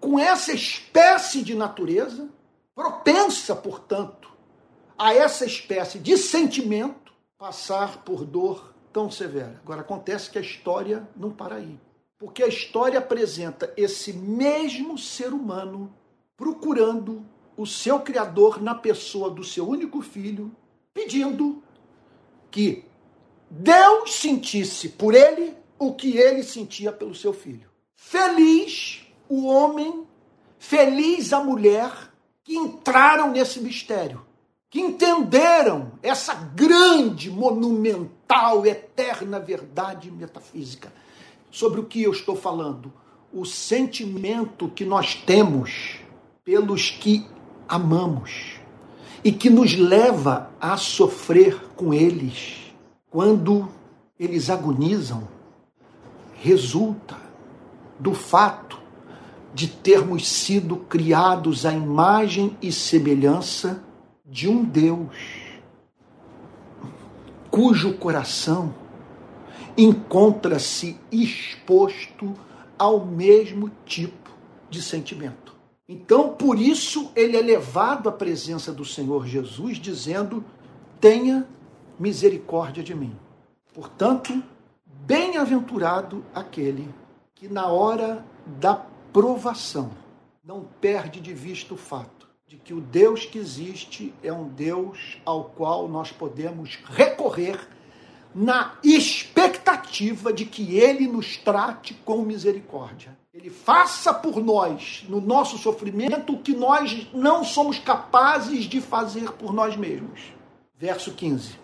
com 0.00 0.18
essa 0.18 0.52
espécie 0.52 1.42
de 1.42 1.54
natureza, 1.54 2.28
propensa, 2.74 3.54
portanto, 3.54 4.32
a 4.98 5.14
essa 5.14 5.44
espécie 5.44 5.98
de 5.98 6.16
sentimento, 6.16 7.12
passar 7.38 8.04
por 8.04 8.24
dor 8.24 8.74
tão 8.92 9.10
severa? 9.10 9.60
Agora, 9.62 9.80
acontece 9.80 10.30
que 10.30 10.38
a 10.38 10.42
história 10.42 11.08
não 11.16 11.30
para 11.30 11.56
aí. 11.56 11.80
Porque 12.18 12.42
a 12.42 12.48
história 12.48 12.98
apresenta 12.98 13.72
esse 13.76 14.12
mesmo 14.12 14.96
ser 14.96 15.32
humano 15.32 15.94
procurando 16.36 17.24
o 17.56 17.66
seu 17.66 18.00
Criador 18.00 18.60
na 18.60 18.74
pessoa 18.74 19.30
do 19.30 19.44
seu 19.44 19.68
único 19.68 20.02
filho, 20.02 20.50
pedindo 20.92 21.62
que 22.50 22.84
Deus 23.50 24.14
sentisse 24.14 24.90
por 24.90 25.14
ele 25.14 25.54
o 25.78 25.94
que 25.94 26.16
ele 26.16 26.42
sentia 26.42 26.92
pelo 26.92 27.14
seu 27.14 27.32
filho. 27.32 27.68
Feliz 27.94 29.06
o 29.28 29.46
homem, 29.46 30.04
feliz 30.58 31.32
a 31.32 31.42
mulher 31.42 31.92
que 32.42 32.56
entraram 32.56 33.30
nesse 33.30 33.60
mistério, 33.60 34.24
que 34.68 34.80
entenderam 34.80 35.92
essa 36.02 36.34
grande, 36.34 37.30
monumental, 37.30 38.66
eterna 38.66 39.38
verdade 39.38 40.10
metafísica 40.10 40.92
sobre 41.50 41.80
o 41.80 41.84
que 41.84 42.02
eu 42.02 42.10
estou 42.10 42.34
falando? 42.34 42.92
O 43.32 43.44
sentimento 43.44 44.68
que 44.68 44.84
nós 44.84 45.14
temos 45.14 46.00
pelos 46.44 46.90
que 46.90 47.26
amamos 47.68 48.56
e 49.22 49.32
que 49.32 49.48
nos 49.48 49.74
leva 49.76 50.50
a 50.60 50.76
sofrer 50.76 51.58
com 51.76 51.92
eles 51.92 52.74
quando 53.10 53.68
eles 54.18 54.50
agonizam, 54.50 55.28
resulta 56.34 57.16
do 57.98 58.12
fato 58.12 58.78
de 59.54 59.68
termos 59.68 60.26
sido 60.26 60.76
criados 60.76 61.64
à 61.64 61.72
imagem 61.72 62.56
e 62.60 62.72
semelhança 62.72 63.82
de 64.26 64.48
um 64.48 64.64
Deus 64.64 65.44
cujo 67.54 67.94
coração 67.94 68.74
encontra-se 69.78 70.98
exposto 71.12 72.34
ao 72.76 73.06
mesmo 73.06 73.70
tipo 73.86 74.32
de 74.68 74.82
sentimento. 74.82 75.43
Então, 75.88 76.30
por 76.30 76.58
isso, 76.58 77.12
ele 77.14 77.36
é 77.36 77.42
levado 77.42 78.08
à 78.08 78.12
presença 78.12 78.72
do 78.72 78.84
Senhor 78.84 79.26
Jesus, 79.26 79.78
dizendo: 79.78 80.42
Tenha 80.98 81.46
misericórdia 81.98 82.82
de 82.82 82.94
mim. 82.94 83.14
Portanto, 83.74 84.42
bem-aventurado 84.86 86.24
aquele 86.34 86.88
que, 87.34 87.48
na 87.48 87.66
hora 87.66 88.24
da 88.46 88.74
provação, 89.12 89.90
não 90.42 90.64
perde 90.80 91.20
de 91.20 91.34
vista 91.34 91.74
o 91.74 91.76
fato 91.76 92.28
de 92.46 92.56
que 92.56 92.72
o 92.72 92.80
Deus 92.80 93.24
que 93.24 93.38
existe 93.38 94.14
é 94.22 94.32
um 94.32 94.48
Deus 94.48 95.18
ao 95.24 95.44
qual 95.44 95.88
nós 95.88 96.12
podemos 96.12 96.78
recorrer 96.86 97.58
na 98.34 98.78
expectativa 98.82 99.53
de 100.32 100.44
que 100.44 100.76
ele 100.76 101.06
nos 101.06 101.36
trate 101.36 101.94
com 102.04 102.22
misericórdia. 102.22 103.16
Ele 103.32 103.50
faça 103.50 104.14
por 104.14 104.36
nós, 104.42 105.04
no 105.08 105.20
nosso 105.20 105.58
sofrimento, 105.58 106.34
o 106.34 106.38
que 106.38 106.54
nós 106.54 107.08
não 107.12 107.42
somos 107.42 107.78
capazes 107.78 108.64
de 108.64 108.80
fazer 108.80 109.32
por 109.32 109.52
nós 109.52 109.76
mesmos. 109.76 110.20
Verso 110.78 111.12
15: 111.12 111.58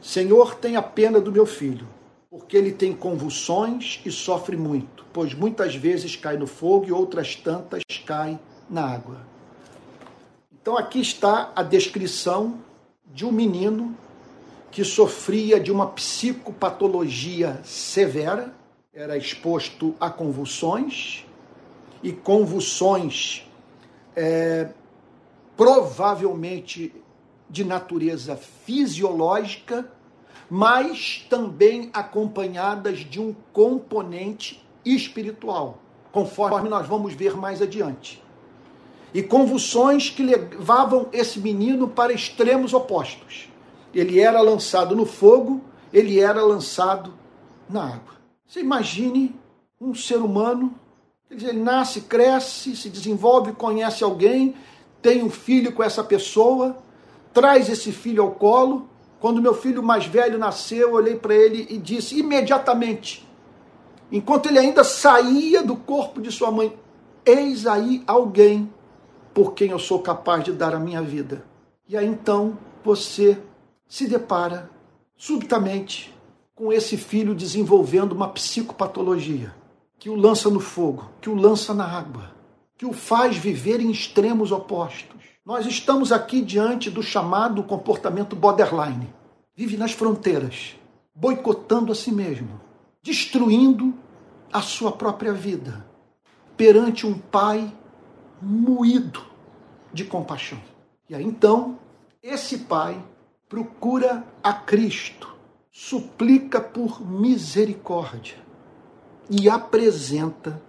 Senhor, 0.00 0.56
tenha 0.56 0.82
pena 0.82 1.20
do 1.20 1.32
meu 1.32 1.46
filho, 1.46 1.88
porque 2.28 2.56
ele 2.56 2.72
tem 2.72 2.92
convulsões 2.92 4.00
e 4.04 4.10
sofre 4.10 4.56
muito, 4.56 5.06
pois 5.12 5.32
muitas 5.32 5.74
vezes 5.74 6.16
cai 6.16 6.36
no 6.36 6.46
fogo 6.46 6.86
e 6.86 6.92
outras 6.92 7.36
tantas 7.36 7.82
cai 8.04 8.38
na 8.68 8.84
água. 8.84 9.26
Então 10.60 10.76
aqui 10.76 11.00
está 11.00 11.52
a 11.56 11.62
descrição 11.62 12.58
de 13.06 13.24
um 13.24 13.32
menino 13.32 13.96
que 14.72 14.82
sofria 14.84 15.60
de 15.60 15.70
uma 15.70 15.86
psicopatologia 15.88 17.60
severa, 17.62 18.54
era 18.92 19.18
exposto 19.18 19.94
a 20.00 20.08
convulsões, 20.08 21.26
e 22.02 22.10
convulsões 22.10 23.46
é, 24.16 24.70
provavelmente 25.58 26.90
de 27.50 27.64
natureza 27.64 28.34
fisiológica, 28.34 29.92
mas 30.48 31.26
também 31.28 31.90
acompanhadas 31.92 33.00
de 33.00 33.20
um 33.20 33.36
componente 33.52 34.66
espiritual, 34.84 35.80
conforme 36.10 36.70
nós 36.70 36.86
vamos 36.88 37.12
ver 37.12 37.36
mais 37.36 37.60
adiante. 37.60 38.22
E 39.12 39.22
convulsões 39.22 40.08
que 40.08 40.22
levavam 40.22 41.08
esse 41.12 41.38
menino 41.38 41.88
para 41.88 42.14
extremos 42.14 42.72
opostos 42.72 43.51
ele 43.94 44.20
era 44.20 44.40
lançado 44.40 44.96
no 44.96 45.04
fogo, 45.04 45.60
ele 45.92 46.20
era 46.20 46.42
lançado 46.42 47.12
na 47.68 47.84
água. 47.84 48.14
Você 48.46 48.60
imagine 48.60 49.34
um 49.80 49.94
ser 49.94 50.16
humano, 50.16 50.74
ele 51.30 51.52
nasce, 51.52 52.02
cresce, 52.02 52.76
se 52.76 52.88
desenvolve, 52.88 53.52
conhece 53.52 54.04
alguém, 54.04 54.54
tem 55.00 55.22
um 55.22 55.30
filho 55.30 55.72
com 55.72 55.82
essa 55.82 56.04
pessoa, 56.04 56.76
traz 57.32 57.68
esse 57.68 57.90
filho 57.90 58.22
ao 58.22 58.32
colo. 58.32 58.88
Quando 59.18 59.42
meu 59.42 59.54
filho 59.54 59.82
mais 59.82 60.06
velho 60.06 60.38
nasceu, 60.38 60.90
eu 60.90 60.94
olhei 60.94 61.16
para 61.16 61.34
ele 61.34 61.66
e 61.70 61.78
disse 61.78 62.18
imediatamente, 62.18 63.26
enquanto 64.10 64.46
ele 64.46 64.58
ainda 64.58 64.84
saía 64.84 65.62
do 65.62 65.76
corpo 65.76 66.20
de 66.20 66.30
sua 66.30 66.50
mãe: 66.50 66.76
Eis 67.24 67.66
aí 67.66 68.02
alguém 68.06 68.72
por 69.32 69.54
quem 69.54 69.70
eu 69.70 69.78
sou 69.78 70.00
capaz 70.00 70.44
de 70.44 70.52
dar 70.52 70.74
a 70.74 70.80
minha 70.80 71.00
vida. 71.00 71.44
E 71.88 71.96
aí 71.96 72.06
então 72.06 72.58
você 72.84 73.38
se 73.92 74.06
depara 74.06 74.70
subitamente 75.18 76.14
com 76.54 76.72
esse 76.72 76.96
filho 76.96 77.34
desenvolvendo 77.34 78.12
uma 78.12 78.26
psicopatologia 78.26 79.54
que 79.98 80.08
o 80.08 80.14
lança 80.14 80.48
no 80.48 80.60
fogo, 80.60 81.10
que 81.20 81.28
o 81.28 81.34
lança 81.34 81.74
na 81.74 81.84
água, 81.84 82.34
que 82.78 82.86
o 82.86 82.94
faz 82.94 83.36
viver 83.36 83.82
em 83.82 83.90
extremos 83.90 84.50
opostos. 84.50 85.20
Nós 85.44 85.66
estamos 85.66 86.10
aqui 86.10 86.40
diante 86.40 86.90
do 86.90 87.02
chamado 87.02 87.62
comportamento 87.64 88.34
borderline. 88.34 89.12
Vive 89.54 89.76
nas 89.76 89.92
fronteiras, 89.92 90.74
boicotando 91.14 91.92
a 91.92 91.94
si 91.94 92.10
mesmo, 92.10 92.62
destruindo 93.02 93.92
a 94.50 94.62
sua 94.62 94.92
própria 94.92 95.34
vida 95.34 95.86
perante 96.56 97.06
um 97.06 97.12
pai 97.12 97.70
moído 98.40 99.22
de 99.92 100.02
compaixão. 100.02 100.62
E 101.10 101.14
aí 101.14 101.22
então, 101.22 101.78
esse 102.22 102.60
pai 102.60 102.98
procura 103.52 104.24
a 104.42 104.54
Cristo, 104.54 105.36
suplica 105.70 106.58
por 106.58 107.06
misericórdia 107.06 108.38
e 109.28 109.46
apresenta 109.46 110.62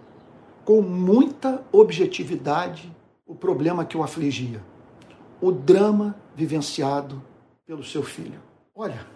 com 0.66 0.82
muita 0.82 1.64
objetividade 1.72 2.94
o 3.26 3.34
problema 3.34 3.86
que 3.86 3.96
o 3.96 4.02
afligia, 4.02 4.62
o 5.40 5.50
drama 5.50 6.14
vivenciado 6.36 7.22
pelo 7.66 7.82
seu 7.82 8.02
filho. 8.02 8.38
Olha, 8.74 9.06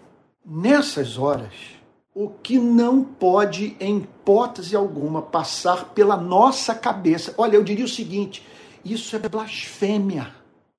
nessas 0.42 1.18
horas, 1.18 1.52
o 2.14 2.30
que 2.30 2.58
não 2.58 3.04
pode, 3.04 3.76
em 3.78 3.98
hipótese 3.98 4.74
alguma, 4.74 5.20
passar 5.20 5.90
pela 5.90 6.16
nossa 6.16 6.74
cabeça, 6.74 7.34
olha, 7.36 7.56
eu 7.56 7.62
diria 7.62 7.84
o 7.84 7.88
seguinte: 7.88 8.42
isso 8.82 9.14
é 9.14 9.18
blasfêmia. 9.18 10.37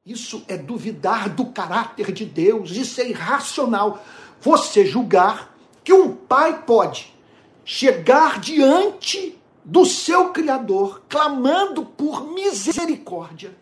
Isso 0.10 0.44
é 0.48 0.58
duvidar 0.58 1.30
do 1.30 1.46
caráter 1.46 2.12
de 2.12 2.26
Deus, 2.26 2.72
isso 2.72 3.00
é 3.00 3.08
irracional. 3.10 4.04
Você 4.42 4.84
julgar 4.84 5.56
que 5.84 5.94
um 5.94 6.16
pai 6.16 6.64
pode 6.64 7.14
chegar 7.64 8.40
diante 8.40 9.40
do 9.64 9.86
seu 9.86 10.32
Criador, 10.32 11.04
clamando 11.08 11.86
por 11.86 12.26
misericórdia, 12.34 13.56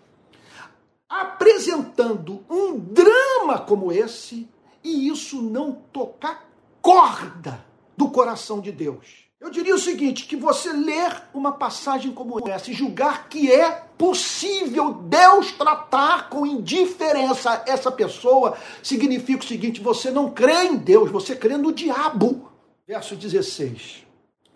apresentando 1.10 2.42
um 2.50 2.80
drama 2.80 3.60
como 3.60 3.92
esse, 3.92 4.48
e 4.82 5.10
isso 5.10 5.42
não 5.42 5.74
tocar 5.92 6.50
corda 6.82 7.66
do 7.98 8.10
coração 8.10 8.62
de 8.62 8.72
Deus. 8.72 9.26
Eu 9.38 9.50
diria 9.50 9.76
o 9.76 9.80
seguinte: 9.80 10.26
que 10.26 10.38
você 10.38 10.72
ler 10.72 11.24
uma 11.34 11.52
passagem 11.52 12.14
como 12.14 12.40
essa 12.48 12.72
e 12.72 12.74
julgar 12.74 13.28
que 13.28 13.52
é 13.52 13.87
possível 13.98 14.94
Deus 14.94 15.52
tratar 15.52 16.30
com 16.30 16.46
indiferença 16.46 17.64
essa 17.66 17.92
pessoa, 17.92 18.56
significa 18.84 19.44
o 19.44 19.48
seguinte: 19.48 19.82
você 19.82 20.12
não 20.12 20.32
crê 20.32 20.66
em 20.66 20.78
Deus, 20.78 21.12
você 21.12 21.36
crê 21.36 21.58
no 21.58 21.72
diabo. 21.74 22.52
Verso 22.88 23.16
16: 23.16 24.06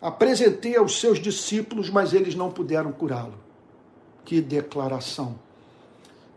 Apresentei 0.01 0.75
aos 0.75 0.99
seus 0.99 1.19
discípulos, 1.19 1.89
mas 1.89 2.13
eles 2.13 2.36
não 2.36 2.51
puderam 2.51 2.91
curá-lo. 2.91 3.38
Que 4.23 4.41
declaração! 4.41 5.39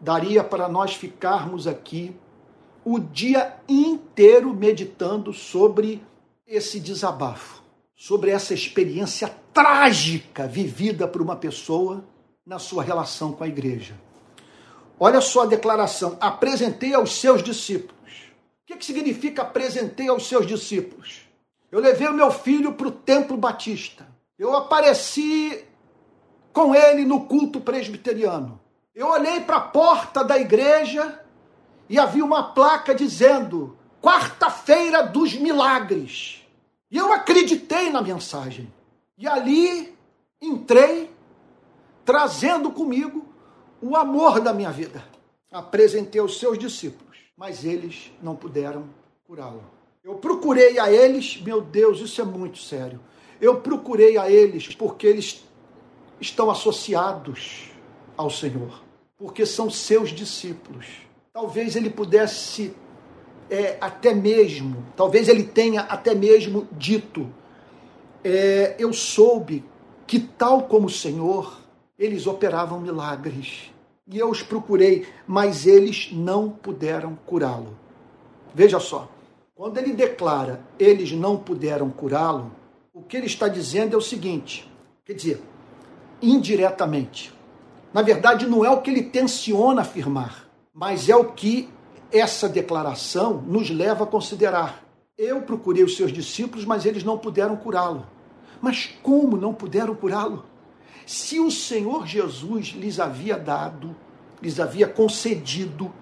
Daria 0.01 0.43
para 0.43 0.69
nós 0.69 0.95
ficarmos 0.95 1.67
aqui 1.67 2.14
o 2.85 2.99
dia 2.99 3.57
inteiro 3.69 4.53
meditando 4.53 5.33
sobre 5.33 6.03
esse 6.47 6.79
desabafo 6.79 7.64
sobre 7.97 8.31
essa 8.31 8.53
experiência 8.53 9.35
trágica 9.53 10.47
vivida 10.47 11.07
por 11.07 11.23
uma 11.23 11.37
pessoa 11.37 12.05
na 12.47 12.59
sua 12.59 12.83
relação 12.83 13.33
com 13.33 13.45
a 13.45 13.49
igreja. 13.49 13.95
Olha 14.99 15.21
só 15.21 15.43
a 15.43 15.47
declaração: 15.47 16.17
apresentei 16.21 16.95
aos 16.95 17.19
seus 17.21 17.43
discípulos. 17.43 17.95
O 18.63 18.67
que, 18.67 18.77
que 18.77 18.85
significa 18.85 19.43
apresentei 19.43 20.09
aos 20.09 20.27
seus 20.27 20.47
discípulos? 20.47 21.23
Eu 21.71 21.81
levei 21.81 22.09
o 22.09 22.15
meu 22.15 22.31
filho 22.31 22.73
para 22.73 22.89
o 22.89 22.93
templo 22.93 23.37
batista. 23.37 24.07
Eu 24.39 24.55
apareci 24.57 25.65
com 26.53 26.75
ele 26.75 27.05
no 27.05 27.27
culto 27.27 27.61
presbiteriano. 27.61 28.61
Eu 28.95 29.09
olhei 29.09 29.41
para 29.41 29.57
a 29.57 29.61
porta 29.61 30.23
da 30.23 30.39
igreja 30.39 31.21
e 31.89 31.99
havia 31.99 32.25
uma 32.25 32.55
placa 32.55 32.95
dizendo: 32.95 33.77
Quarta-feira 34.01 35.03
dos 35.03 35.35
Milagres. 35.35 36.43
E 36.91 36.97
eu 36.97 37.13
acreditei 37.13 37.91
na 37.91 38.01
mensagem. 38.01 38.73
E 39.19 39.27
ali 39.27 39.97
entrei, 40.41 41.11
trazendo 42.05 42.71
comigo 42.71 43.25
o 43.81 43.97
amor 43.97 44.40
da 44.40 44.53
minha 44.53 44.71
vida. 44.71 45.05
Apresentei 45.51 46.21
aos 46.21 46.38
seus 46.38 46.59
discípulos, 46.59 47.19
mas 47.37 47.64
eles 47.64 48.12
não 48.23 48.35
puderam 48.35 48.85
curá-lo. 49.27 49.62
Eu 50.03 50.17
procurei 50.17 50.79
a 50.79 50.93
eles, 50.93 51.40
meu 51.40 51.61
Deus, 51.61 52.01
isso 52.01 52.21
é 52.21 52.25
muito 52.25 52.59
sério. 52.59 53.01
Eu 53.40 53.61
procurei 53.61 54.19
a 54.19 54.31
eles 54.31 54.75
porque 54.75 55.07
eles 55.07 55.45
estão 56.21 56.51
associados 56.51 57.71
ao 58.17 58.31
Senhor, 58.31 58.83
porque 59.17 59.47
são 59.47 59.71
seus 59.71 60.11
discípulos. 60.11 60.87
Talvez 61.33 61.75
ele 61.75 61.90
pudesse 61.90 62.75
é, 63.51 63.77
até 63.81 64.14
mesmo, 64.14 64.85
talvez 64.97 65.29
ele 65.29 65.45
tenha 65.45 65.83
até 65.83 66.14
mesmo 66.14 66.69
dito: 66.73 67.33
é, 68.23 68.77
Eu 68.79 68.93
soube 68.93 69.64
que, 70.07 70.19
tal 70.21 70.64
como 70.64 70.87
o 70.87 70.90
Senhor, 70.90 71.63
eles 71.99 72.27
operavam 72.27 72.81
milagres. 72.81 73.73
E 74.07 74.19
eu 74.19 74.29
os 74.31 74.43
procurei, 74.43 75.07
mas 75.27 75.67
eles 75.67 76.11
não 76.13 76.51
puderam 76.51 77.17
curá-lo. 77.27 77.77
Veja 78.55 78.79
só, 78.79 79.09
quando 79.55 79.79
ele 79.79 79.93
declara 79.93 80.61
eles 80.79 81.13
não 81.13 81.37
puderam 81.37 81.91
curá-lo, 81.91 82.53
o 82.93 83.03
que 83.03 83.17
ele 83.17 83.27
está 83.27 83.49
dizendo 83.49 83.95
é 83.95 83.97
o 83.97 84.03
seguinte: 84.03 84.71
quer 85.05 85.15
dizer, 85.15 85.41
indiretamente. 86.21 87.33
Na 87.93 88.03
verdade, 88.03 88.47
não 88.47 88.65
é 88.65 88.71
o 88.71 88.81
que 88.83 88.91
ele 88.91 89.05
tensiona 89.05 89.83
afirmar, 89.83 90.49
mas 90.73 91.09
é 91.09 91.15
o 91.15 91.33
que 91.33 91.69
essa 92.11 92.49
declaração 92.49 93.43
nos 93.47 93.71
leva 93.71 94.05
a 94.05 94.07
considerar. 94.07 94.85
Eu 95.17 95.43
procurei 95.43 95.85
os 95.85 95.97
seus 95.97 96.13
discípulos, 96.13 96.65
mas 96.65 96.85
eles 96.85 97.05
não 97.05 97.17
puderam 97.17 97.57
curá-lo. 97.57 98.05
Mas 98.61 98.87
como 99.03 99.37
não 99.37 99.55
puderam 99.55 99.95
curá-lo? 99.95 100.45
Se 101.07 101.38
o 101.40 101.51
Senhor 101.51 102.07
Jesus 102.07 102.69
lhes 102.69 102.99
havia 102.99 103.38
dado, 103.38 103.95
lhes 104.40 104.59
havia 104.59 104.87
concedido 104.87 105.93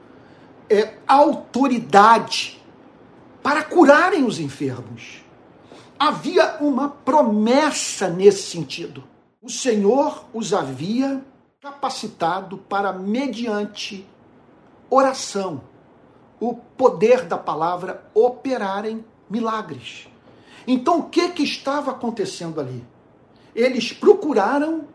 é, 0.69 0.95
autoridade 1.07 2.63
para 3.43 3.63
curarem 3.63 4.25
os 4.25 4.39
enfermos. 4.39 5.23
Havia 5.99 6.57
uma 6.61 6.89
promessa 6.89 8.09
nesse 8.09 8.43
sentido. 8.51 9.05
O 9.41 9.51
Senhor 9.51 10.25
os 10.33 10.53
havia 10.53 11.25
capacitado 11.61 12.59
para, 12.59 12.93
mediante 12.93 14.09
oração, 14.91 15.63
o 16.41 16.55
poder 16.55 17.25
da 17.25 17.39
palavra, 17.39 18.05
operarem 18.15 19.05
milagres. 19.31 20.09
Então, 20.67 20.99
o 21.01 21.09
que, 21.09 21.29
que 21.31 21.43
estava 21.43 21.93
acontecendo 21.93 22.61
ali? 22.61 22.85
Eles 23.55 23.93
procuraram 23.93 24.89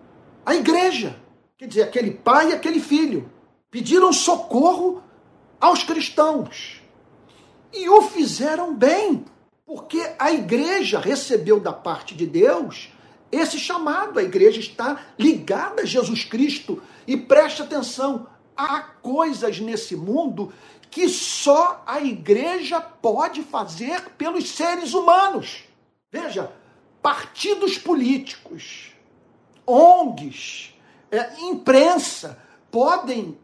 a 0.48 0.56
igreja, 0.56 1.14
quer 1.58 1.68
dizer, 1.68 1.84
aquele 1.84 2.12
pai 2.12 2.52
e 2.52 2.54
aquele 2.54 2.80
filho, 2.80 3.30
pediram 3.70 4.14
socorro 4.14 5.04
aos 5.60 5.84
cristãos 5.84 6.82
e 7.74 7.90
o 7.90 8.02
fizeram 8.04 8.74
bem, 8.74 9.26
porque 9.66 10.02
a 10.18 10.32
igreja 10.32 11.02
recebeu 11.02 11.60
da 11.60 11.74
parte 11.74 12.16
de 12.16 12.26
Deus 12.26 12.88
esse 13.30 13.60
chamado. 13.60 14.20
A 14.20 14.24
igreja 14.24 14.62
está 14.62 15.02
ligada 15.20 15.82
a 15.82 15.86
Jesus 15.86 16.24
Cristo 16.24 16.82
e 17.06 17.18
preste 17.18 17.62
atenção, 17.62 18.26
há 18.56 18.80
coisas 18.80 19.60
nesse 19.60 19.98
mundo 19.98 20.54
que 20.90 21.10
só 21.10 21.84
a 21.86 22.00
igreja 22.00 22.80
pode 22.80 23.44
fazer 23.44 24.12
pelos 24.12 24.52
seres 24.52 24.94
humanos. 24.94 25.66
Veja, 26.10 26.50
partidos 27.02 27.78
políticos, 27.78 28.96
ONGs, 29.68 30.74
é, 31.12 31.42
imprensa 31.42 32.42
podem 32.72 33.38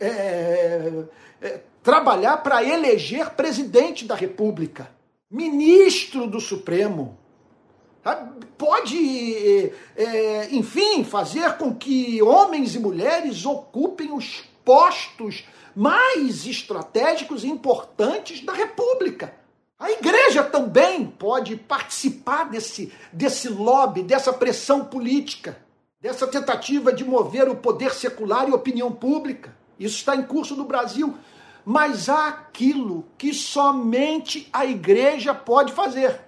é, 0.00 1.04
é, 1.40 1.60
trabalhar 1.82 2.38
para 2.38 2.64
eleger 2.64 3.30
presidente 3.30 4.04
da 4.04 4.14
República, 4.14 4.90
ministro 5.30 6.26
do 6.26 6.40
Supremo. 6.40 7.18
Pode, 8.56 9.72
é, 9.96 10.48
enfim, 10.52 11.02
fazer 11.04 11.56
com 11.56 11.74
que 11.74 12.22
homens 12.22 12.74
e 12.74 12.78
mulheres 12.78 13.44
ocupem 13.44 14.12
os 14.12 14.44
postos 14.64 15.44
mais 15.74 16.46
estratégicos 16.46 17.44
e 17.44 17.48
importantes 17.48 18.44
da 18.44 18.52
República. 18.52 19.34
A 19.78 19.90
igreja 19.90 20.42
também 20.42 21.06
pode 21.06 21.56
participar 21.56 22.44
desse, 22.44 22.92
desse 23.12 23.48
lobby, 23.48 24.02
dessa 24.02 24.32
pressão 24.32 24.84
política, 24.86 25.65
dessa 26.06 26.28
tentativa 26.28 26.92
de 26.92 27.04
mover 27.04 27.48
o 27.48 27.56
poder 27.56 27.92
secular 27.92 28.48
e 28.48 28.52
opinião 28.52 28.92
pública. 28.92 29.56
Isso 29.78 29.96
está 29.96 30.14
em 30.14 30.22
curso 30.22 30.54
no 30.54 30.64
Brasil. 30.64 31.16
Mas 31.64 32.08
há 32.08 32.28
aquilo 32.28 33.04
que 33.18 33.34
somente 33.34 34.48
a 34.52 34.64
igreja 34.64 35.34
pode 35.34 35.72
fazer. 35.72 36.20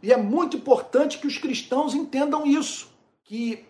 E 0.00 0.12
é 0.12 0.16
muito 0.16 0.56
importante 0.56 1.18
que 1.18 1.26
os 1.26 1.38
cristãos 1.38 1.92
entendam 1.92 2.46
isso, 2.46 2.88
que 3.24 3.64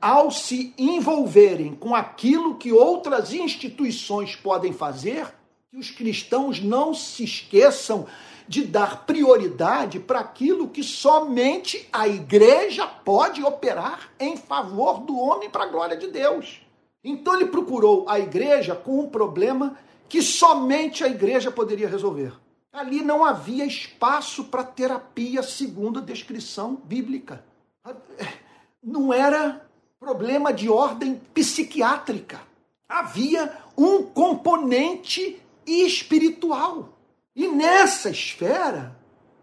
ao 0.00 0.30
se 0.30 0.72
envolverem 0.78 1.74
com 1.74 1.94
aquilo 1.94 2.54
que 2.54 2.72
outras 2.72 3.34
instituições 3.34 4.34
podem 4.34 4.72
fazer, 4.72 5.26
que 5.70 5.76
os 5.76 5.90
cristãos 5.90 6.58
não 6.58 6.94
se 6.94 7.22
esqueçam 7.24 8.06
de 8.50 8.64
dar 8.64 9.06
prioridade 9.06 10.00
para 10.00 10.18
aquilo 10.18 10.66
que 10.66 10.82
somente 10.82 11.88
a 11.92 12.08
igreja 12.08 12.84
pode 12.84 13.44
operar 13.44 14.10
em 14.18 14.36
favor 14.36 14.98
do 14.98 15.16
homem 15.16 15.48
para 15.48 15.62
a 15.62 15.68
glória 15.68 15.96
de 15.96 16.08
Deus. 16.08 16.60
Então 17.04 17.36
ele 17.36 17.46
procurou 17.46 18.08
a 18.08 18.18
igreja 18.18 18.74
com 18.74 18.98
um 18.98 19.08
problema 19.08 19.78
que 20.08 20.20
somente 20.20 21.04
a 21.04 21.06
igreja 21.06 21.52
poderia 21.52 21.86
resolver. 21.86 22.32
Ali 22.72 23.02
não 23.02 23.24
havia 23.24 23.64
espaço 23.64 24.42
para 24.42 24.64
terapia 24.64 25.44
segundo 25.44 26.00
a 26.00 26.02
descrição 26.02 26.74
bíblica. 26.74 27.44
Não 28.82 29.12
era 29.12 29.64
problema 30.00 30.52
de 30.52 30.68
ordem 30.68 31.22
psiquiátrica. 31.32 32.40
Havia 32.88 33.56
um 33.78 34.02
componente 34.02 35.40
espiritual. 35.64 36.99
E 37.40 37.48
nessa 37.48 38.10
esfera, 38.10 38.94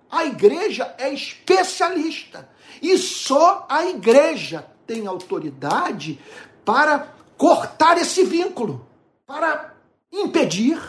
a 0.08 0.24
igreja 0.24 0.94
é 1.00 1.12
especialista. 1.12 2.48
E 2.80 2.96
só 2.96 3.66
a 3.68 3.88
igreja 3.88 4.68
tem 4.86 5.08
autoridade 5.08 6.20
para 6.64 7.12
cortar 7.36 7.98
esse 7.98 8.24
vínculo, 8.24 8.86
para 9.26 9.74
impedir 10.14 10.80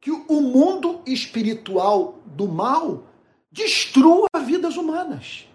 que 0.00 0.10
o 0.10 0.40
mundo 0.40 1.00
espiritual 1.06 2.18
do 2.26 2.48
mal 2.48 3.04
destrua 3.52 4.26
vidas 4.44 4.76
humanas. 4.76 5.48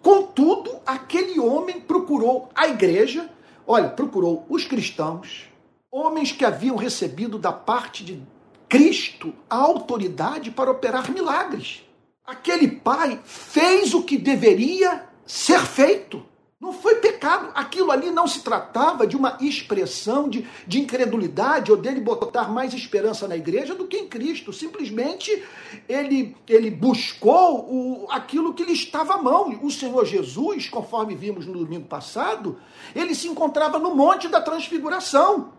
Contudo, 0.00 0.80
aquele 0.86 1.38
homem 1.38 1.82
procurou 1.82 2.48
a 2.54 2.66
igreja, 2.66 3.28
olha, 3.66 3.90
procurou 3.90 4.46
os 4.48 4.64
cristãos, 4.64 5.50
homens 5.92 6.32
que 6.32 6.46
haviam 6.46 6.76
recebido 6.76 7.38
da 7.38 7.52
parte 7.52 8.02
de 8.02 8.22
Cristo 8.70 9.34
a 9.50 9.56
autoridade 9.56 10.52
para 10.52 10.70
operar 10.70 11.10
milagres. 11.10 11.84
Aquele 12.24 12.68
pai 12.68 13.20
fez 13.24 13.92
o 13.92 14.04
que 14.04 14.16
deveria 14.16 15.06
ser 15.26 15.60
feito. 15.60 16.24
Não 16.60 16.72
foi 16.72 16.96
pecado. 16.96 17.50
Aquilo 17.54 17.90
ali 17.90 18.12
não 18.12 18.28
se 18.28 18.42
tratava 18.42 19.08
de 19.08 19.16
uma 19.16 19.36
expressão 19.40 20.28
de, 20.28 20.46
de 20.68 20.78
incredulidade 20.78 21.72
ou 21.72 21.76
dele 21.76 22.00
botar 22.00 22.48
mais 22.48 22.72
esperança 22.72 23.26
na 23.26 23.36
igreja 23.36 23.74
do 23.74 23.88
que 23.88 23.96
em 23.96 24.06
Cristo. 24.06 24.52
Simplesmente 24.52 25.42
ele, 25.88 26.36
ele 26.48 26.70
buscou 26.70 27.66
o, 27.68 28.06
aquilo 28.10 28.54
que 28.54 28.62
lhe 28.62 28.74
estava 28.74 29.14
à 29.14 29.18
mão. 29.22 29.58
O 29.62 29.70
Senhor 29.70 30.04
Jesus, 30.04 30.68
conforme 30.68 31.16
vimos 31.16 31.44
no 31.44 31.58
domingo 31.58 31.86
passado, 31.86 32.60
ele 32.94 33.16
se 33.16 33.26
encontrava 33.26 33.80
no 33.80 33.96
Monte 33.96 34.28
da 34.28 34.40
Transfiguração. 34.40 35.58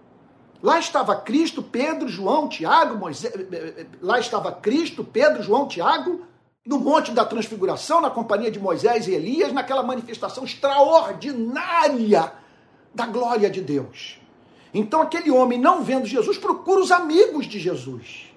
Lá 0.61 0.77
estava 0.79 1.15
Cristo, 1.15 1.63
Pedro, 1.63 2.07
João, 2.07 2.47
Tiago, 2.47 2.95
Moisés. 2.95 3.33
Eh, 3.33 3.47
eh, 3.51 3.73
eh, 3.77 3.85
lá 4.01 4.19
estava 4.19 4.51
Cristo, 4.51 5.03
Pedro, 5.03 5.41
João, 5.41 5.67
Tiago, 5.67 6.21
no 6.65 6.79
Monte 6.79 7.11
da 7.11 7.25
Transfiguração, 7.25 7.99
na 7.99 8.11
companhia 8.11 8.51
de 8.51 8.59
Moisés 8.59 9.07
e 9.07 9.13
Elias, 9.13 9.51
naquela 9.51 9.81
manifestação 9.81 10.43
extraordinária 10.43 12.31
da 12.93 13.07
glória 13.07 13.49
de 13.49 13.61
Deus. 13.61 14.19
Então, 14.73 15.01
aquele 15.01 15.31
homem, 15.31 15.59
não 15.59 15.83
vendo 15.83 16.05
Jesus, 16.05 16.37
procura 16.37 16.79
os 16.79 16.91
amigos 16.91 17.47
de 17.47 17.59
Jesus. 17.59 18.31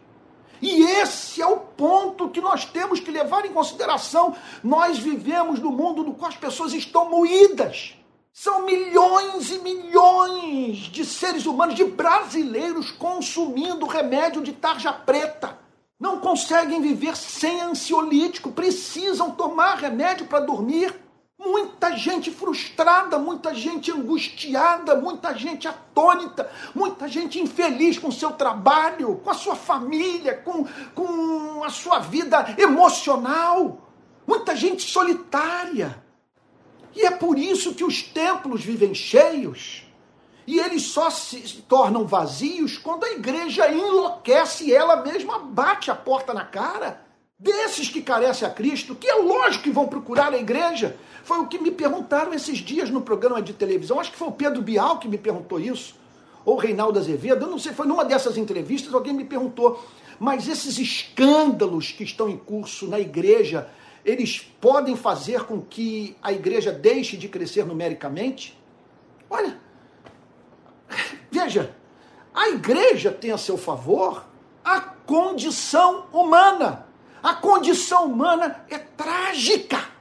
E 0.62 0.82
esse 0.82 1.42
é 1.42 1.46
o 1.46 1.58
ponto 1.58 2.30
que 2.30 2.40
nós 2.40 2.64
temos 2.64 2.98
que 2.98 3.10
levar 3.10 3.44
em 3.44 3.52
consideração. 3.52 4.34
Nós 4.62 4.98
vivemos 4.98 5.60
no 5.60 5.70
mundo 5.70 6.02
no 6.02 6.14
qual 6.14 6.30
as 6.30 6.36
pessoas 6.36 6.72
estão 6.72 7.10
moídas. 7.10 7.94
São 8.34 8.66
milhões 8.66 9.50
e 9.50 9.58
milhões 9.60 10.76
de 10.76 11.06
seres 11.06 11.46
humanos, 11.46 11.74
de 11.74 11.84
brasileiros, 11.84 12.90
consumindo 12.90 13.86
remédio 13.86 14.42
de 14.42 14.52
tarja 14.52 14.92
preta 14.92 15.64
não 16.04 16.20
conseguem 16.20 16.82
viver 16.82 17.16
sem 17.16 17.62
ansiolítico, 17.62 18.52
precisam 18.52 19.30
tomar 19.30 19.76
remédio 19.76 20.26
para 20.26 20.44
dormir. 20.44 20.94
Muita 21.38 21.96
gente 21.96 22.30
frustrada, 22.30 23.18
muita 23.18 23.54
gente 23.54 23.90
angustiada, 23.90 24.96
muita 24.96 25.34
gente 25.34 25.66
atônita, 25.66 26.50
muita 26.74 27.08
gente 27.08 27.40
infeliz 27.40 27.98
com 27.98 28.10
seu 28.10 28.32
trabalho, 28.32 29.16
com 29.24 29.30
a 29.30 29.34
sua 29.34 29.56
família, 29.56 30.36
com, 30.44 30.66
com 30.94 31.64
a 31.64 31.70
sua 31.70 32.00
vida 32.00 32.54
emocional, 32.58 33.88
muita 34.26 34.54
gente 34.54 34.82
solitária. 34.82 36.03
E 36.94 37.04
é 37.04 37.10
por 37.10 37.38
isso 37.38 37.74
que 37.74 37.84
os 37.84 38.02
templos 38.02 38.64
vivem 38.64 38.94
cheios 38.94 39.84
e 40.46 40.58
eles 40.58 40.82
só 40.82 41.08
se 41.10 41.40
tornam 41.62 42.06
vazios 42.06 42.76
quando 42.76 43.04
a 43.04 43.12
igreja 43.12 43.70
enlouquece 43.72 44.66
e 44.66 44.74
ela 44.74 44.96
mesma 44.96 45.38
bate 45.38 45.90
a 45.90 45.94
porta 45.94 46.34
na 46.34 46.44
cara 46.44 47.02
desses 47.38 47.88
que 47.88 48.00
carecem 48.00 48.46
a 48.46 48.50
Cristo, 48.50 48.94
que 48.94 49.08
é 49.08 49.14
lógico 49.14 49.64
que 49.64 49.70
vão 49.70 49.88
procurar 49.88 50.32
a 50.32 50.38
igreja. 50.38 50.96
Foi 51.24 51.38
o 51.38 51.46
que 51.46 51.58
me 51.58 51.70
perguntaram 51.70 52.32
esses 52.32 52.58
dias 52.58 52.90
no 52.90 53.00
programa 53.00 53.42
de 53.42 53.52
televisão. 53.52 53.98
Acho 53.98 54.12
que 54.12 54.18
foi 54.18 54.28
o 54.28 54.32
Pedro 54.32 54.62
Bial 54.62 54.98
que 54.98 55.08
me 55.08 55.18
perguntou 55.18 55.58
isso, 55.58 55.94
ou 56.44 56.56
Reinaldo 56.56 56.98
Azevedo. 56.98 57.44
Eu 57.44 57.50
não 57.50 57.58
sei, 57.58 57.72
foi 57.72 57.86
numa 57.86 58.04
dessas 58.04 58.36
entrevistas 58.36 58.92
alguém 58.92 59.12
me 59.12 59.24
perguntou. 59.24 59.82
Mas 60.18 60.46
esses 60.46 60.78
escândalos 60.78 61.90
que 61.90 62.04
estão 62.04 62.28
em 62.28 62.36
curso 62.36 62.86
na 62.86 63.00
igreja, 63.00 63.68
eles 64.04 64.40
podem 64.60 64.96
fazer 64.96 65.44
com 65.44 65.60
que 65.60 66.16
a 66.22 66.32
igreja 66.32 66.70
deixe 66.72 67.16
de 67.16 67.28
crescer 67.28 67.64
numericamente? 67.64 68.58
Olha, 69.30 69.58
Veja, 71.30 71.74
a 72.32 72.48
igreja 72.48 73.10
tem 73.10 73.32
a 73.32 73.38
seu 73.38 73.58
favor 73.58 74.24
a 74.64 74.80
condição 74.80 76.06
humana. 76.12 76.86
A 77.22 77.34
condição 77.34 78.06
humana 78.06 78.64
é 78.70 78.78
trágica. 78.78 79.92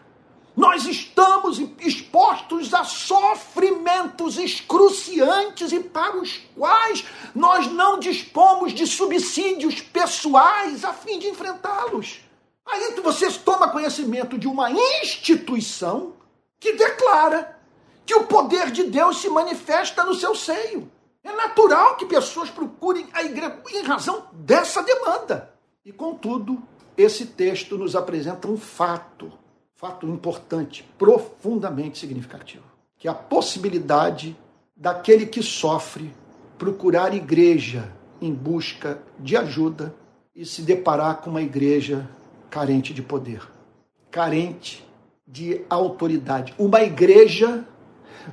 Nós 0.55 0.85
estamos 0.85 1.59
expostos 1.79 2.73
a 2.73 2.83
sofrimentos 2.83 4.37
excruciantes 4.37 5.71
e 5.71 5.79
para 5.79 6.17
os 6.17 6.37
quais 6.55 7.03
nós 7.33 7.65
não 7.71 7.97
dispomos 7.97 8.73
de 8.73 8.85
subsídios 8.85 9.81
pessoais 9.81 10.85
a 10.85 10.93
fim 10.93 11.17
de 11.17 11.27
enfrentá-los. 11.27 12.22
Aí 12.65 12.99
você 13.01 13.31
toma 13.31 13.69
conhecimento 13.69 14.37
de 14.37 14.47
uma 14.47 14.71
instituição 14.71 16.13
que 16.59 16.73
declara 16.73 17.59
que 18.05 18.15
o 18.15 18.25
poder 18.25 18.71
de 18.71 18.83
Deus 18.83 19.21
se 19.21 19.29
manifesta 19.29 20.03
no 20.03 20.15
seu 20.15 20.35
seio. 20.35 20.89
É 21.23 21.31
natural 21.31 21.95
que 21.95 22.05
pessoas 22.05 22.49
procurem 22.49 23.07
a 23.13 23.23
igreja 23.23 23.61
em 23.71 23.83
razão 23.83 24.27
dessa 24.33 24.81
demanda. 24.81 25.53
E 25.85 25.91
contudo, 25.91 26.61
esse 26.97 27.25
texto 27.25 27.77
nos 27.77 27.95
apresenta 27.95 28.47
um 28.47 28.57
fato 28.57 29.31
fato 29.83 30.07
importante, 30.07 30.89
profundamente 30.97 31.97
significativo, 31.97 32.63
que 32.97 33.05
é 33.05 33.11
a 33.11 33.13
possibilidade 33.13 34.33
daquele 34.77 35.25
que 35.25 35.43
sofre 35.43 36.15
procurar 36.57 37.13
igreja 37.13 37.91
em 38.21 38.33
busca 38.33 39.03
de 39.19 39.35
ajuda 39.35 39.93
e 40.33 40.45
se 40.45 40.61
deparar 40.61 41.17
com 41.17 41.31
uma 41.31 41.41
igreja 41.41 42.09
carente 42.53 42.93
de 42.93 43.01
poder, 43.01 43.41
carente 44.11 44.87
de 45.27 45.65
autoridade. 45.67 46.53
Uma 46.55 46.83
igreja, 46.83 47.67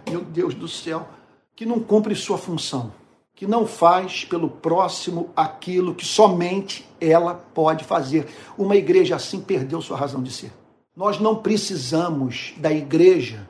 meu 0.07 0.21
Deus 0.21 0.53
do 0.53 0.69
céu, 0.69 1.09
que 1.57 1.65
não 1.65 1.81
cumpre 1.81 2.15
sua 2.15 2.37
função, 2.37 2.93
que 3.35 3.47
não 3.47 3.67
faz 3.67 4.27
pelo 4.27 4.51
próximo 4.51 5.31
aquilo 5.35 5.95
que 5.95 6.05
somente 6.05 6.87
ela 7.01 7.33
pode 7.35 7.83
fazer. 7.83 8.29
Uma 8.59 8.77
igreja 8.77 9.17
assim 9.17 9.41
perdeu 9.41 9.81
sua 9.81 9.97
razão 9.97 10.23
de 10.23 10.31
ser. 10.31 10.53
Nós 10.95 11.19
não 11.19 11.37
precisamos 11.37 12.53
da 12.59 12.71
igreja 12.71 13.49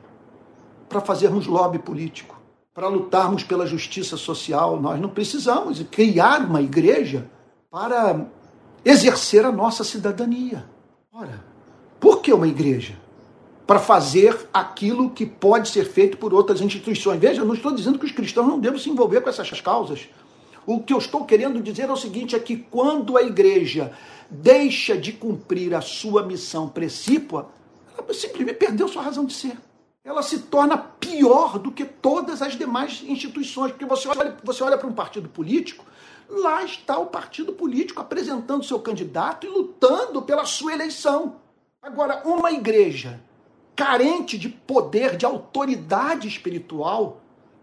para 0.87 1.01
fazermos 1.01 1.47
lobby 1.47 1.79
político, 1.79 2.39
para 2.73 2.87
lutarmos 2.87 3.43
pela 3.43 3.67
justiça 3.67 4.15
social. 4.15 4.79
Nós 4.79 5.01
não 5.01 5.09
precisamos 5.09 5.83
criar 5.91 6.45
uma 6.45 6.61
igreja 6.61 7.29
para 7.69 8.25
exercer 8.83 9.45
a 9.45 9.51
nossa 9.51 9.83
cidadania. 9.83 10.65
Ora, 11.11 11.43
por 11.99 12.21
que 12.21 12.33
uma 12.33 12.47
igreja? 12.47 12.97
Para 13.65 13.79
fazer 13.79 14.49
aquilo 14.53 15.11
que 15.11 15.25
pode 15.25 15.69
ser 15.69 15.85
feito 15.85 16.17
por 16.17 16.33
outras 16.33 16.61
instituições. 16.61 17.19
Veja, 17.19 17.41
eu 17.41 17.45
não 17.45 17.53
estou 17.53 17.73
dizendo 17.73 17.99
que 17.99 18.05
os 18.05 18.11
cristãos 18.11 18.47
não 18.47 18.59
devem 18.59 18.79
se 18.79 18.89
envolver 18.89 19.21
com 19.21 19.29
essas 19.29 19.61
causas. 19.61 20.09
O 20.65 20.79
que 20.79 20.93
eu 20.93 20.97
estou 20.97 21.25
querendo 21.25 21.61
dizer 21.61 21.89
é 21.89 21.91
o 21.91 21.97
seguinte: 21.97 22.35
é 22.35 22.39
que 22.39 22.57
quando 22.57 23.17
a 23.17 23.23
igreja 23.23 23.93
deixa 24.29 24.97
de 24.97 25.11
cumprir 25.11 25.73
a 25.73 25.81
sua 25.81 26.23
missão 26.23 26.67
precípua, 26.67 27.49
ela 27.97 28.13
simplesmente 28.13 28.57
perdeu 28.57 28.87
sua 28.87 29.03
razão 29.03 29.25
de 29.25 29.33
ser. 29.33 29.57
Ela 30.03 30.23
se 30.23 30.39
torna 30.39 30.77
pior 30.77 31.59
do 31.59 31.71
que 31.71 31.85
todas 31.85 32.41
as 32.41 32.57
demais 32.57 33.03
instituições. 33.05 33.71
Porque 33.71 33.85
você 33.85 34.07
olha, 34.07 34.35
você 34.43 34.63
olha 34.63 34.77
para 34.77 34.87
um 34.87 34.93
partido 34.93 35.29
político, 35.29 35.85
lá 36.31 36.63
está 36.63 36.97
o 36.97 37.07
partido 37.07 37.53
político 37.53 38.01
apresentando 38.01 38.63
seu 38.63 38.79
candidato 38.79 39.45
e 39.45 39.49
lutando 39.49 40.21
pela 40.21 40.45
sua 40.45 40.73
eleição. 40.73 41.35
Agora, 41.81 42.21
uma 42.25 42.51
igreja 42.51 43.21
carente 43.75 44.37
de 44.37 44.47
poder, 44.47 45.17
de 45.17 45.25
autoridade 45.25 46.27
espiritual, 46.27 47.21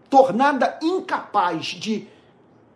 tornada 0.09 0.77
incapaz 0.81 1.67
de 1.67 2.07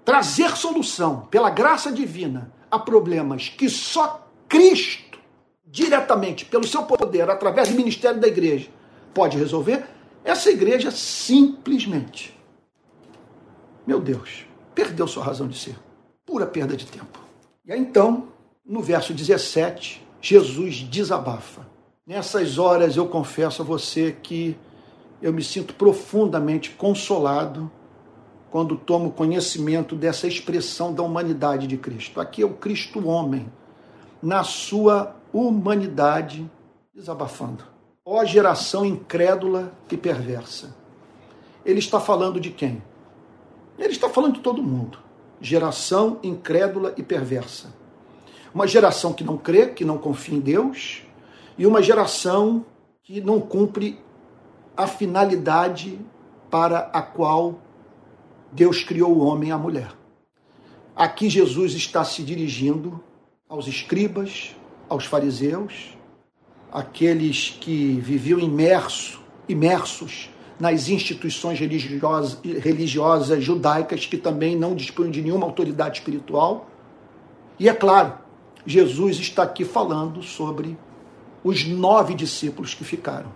trazer 0.06 0.56
solução 0.56 1.28
pela 1.30 1.50
graça 1.50 1.92
divina 1.92 2.52
a 2.70 2.80
problemas 2.80 3.50
que 3.50 3.70
só 3.70 4.28
Cristo, 4.48 5.20
diretamente 5.66 6.46
pelo 6.46 6.68
seu 6.68 6.84
poder, 6.84 7.30
através 7.30 7.70
do 7.70 7.76
ministério 7.76 8.20
da 8.20 8.28
igreja, 8.28 8.70
pode 9.14 9.38
resolver, 9.38 9.86
essa 10.24 10.50
igreja 10.50 10.92
simplesmente, 10.92 12.38
meu 13.86 14.00
Deus, 14.00 14.46
perdeu 14.74 15.08
sua 15.08 15.24
razão 15.24 15.48
de 15.48 15.58
ser. 15.58 15.76
Pura 16.26 16.46
perda 16.46 16.76
de 16.76 16.86
tempo. 16.86 17.20
E 17.66 17.72
aí 17.72 17.80
então, 17.80 18.28
no 18.66 18.82
verso 18.82 19.14
17, 19.14 20.06
Jesus 20.22 20.78
desabafa. 20.78 21.66
Nessas 22.06 22.58
horas 22.58 22.98
eu 22.98 23.08
confesso 23.08 23.62
a 23.62 23.66
você 23.66 24.16
que 24.22 24.58
eu 25.22 25.32
me 25.32 25.44
sinto 25.44 25.74
profundamente 25.74 26.72
consolado 26.72 27.72
quando 28.52 28.76
tomo 28.76 29.12
conhecimento 29.12 29.96
dessa 29.96 30.28
expressão 30.28 30.94
da 30.94 31.02
humanidade 31.02 31.66
de 31.66 31.78
Cristo. 31.78 32.22
Aqui 32.22 32.42
é 32.42 32.46
o 32.46 32.54
Cristo 32.54 33.08
homem, 33.08 33.52
na 34.22 34.44
sua 34.44 35.16
humanidade, 35.34 36.50
desabafando. 36.94 37.64
Ó 38.06 38.24
geração 38.26 38.86
incrédula 38.86 39.74
e 39.90 39.98
perversa. 39.98 40.76
Ele 41.66 41.80
está 41.80 42.00
falando 42.00 42.40
de 42.40 42.50
quem? 42.50 42.82
Ele 43.78 43.92
está 43.92 44.10
falando 44.10 44.36
de 44.36 44.42
todo 44.42 44.62
mundo. 44.62 45.00
Geração 45.42 46.20
incrédula 46.24 46.94
e 46.98 47.04
perversa. 47.04 47.74
Uma 48.54 48.68
geração 48.68 49.14
que 49.14 49.24
não 49.24 49.38
crê, 49.38 49.68
que 49.68 49.84
não 49.84 49.98
confia 49.98 50.36
em 50.36 50.40
Deus, 50.40 51.04
e 51.58 51.66
uma 51.66 51.82
geração 51.82 52.66
que 53.02 53.20
não 53.20 53.40
cumpre 53.40 54.00
a 54.78 54.88
finalidade 54.88 56.00
para 56.50 56.80
a 56.94 57.02
qual 57.02 57.60
Deus 58.52 58.84
criou 58.84 59.12
o 59.12 59.26
homem 59.26 59.50
e 59.50 59.52
a 59.52 59.58
mulher. 59.58 59.92
Aqui 60.96 61.30
Jesus 61.30 61.74
está 61.74 62.06
se 62.06 62.22
dirigindo 62.22 63.04
aos 63.50 63.68
escribas, 63.68 64.56
aos 64.88 65.06
fariseus, 65.06 65.98
aqueles 66.72 67.50
que 67.60 68.00
viviam 68.00 68.40
imerso, 68.40 69.22
imersos 69.50 70.30
nas 70.60 70.90
instituições 70.90 71.60
religiosas, 71.60 72.40
religiosas 72.44 73.44
judaicas 73.44 74.06
que 74.06 74.18
também 74.18 74.56
não 74.56 74.76
dispunham 74.76 75.12
de 75.12 75.22
nenhuma 75.22 75.46
autoridade 75.46 76.00
espiritual. 76.00 76.70
E 77.60 77.68
é 77.68 77.74
claro, 77.74 78.14
Jesus 78.66 79.18
está 79.18 79.44
aqui 79.44 79.66
falando 79.66 80.22
sobre 80.22 80.78
os 81.44 81.66
nove 81.68 82.14
discípulos 82.14 82.74
que 82.74 82.84
ficaram 82.84 83.32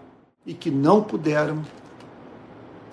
e 0.46 0.54
que 0.54 0.72
não 0.72 1.04
puderam 1.04 1.64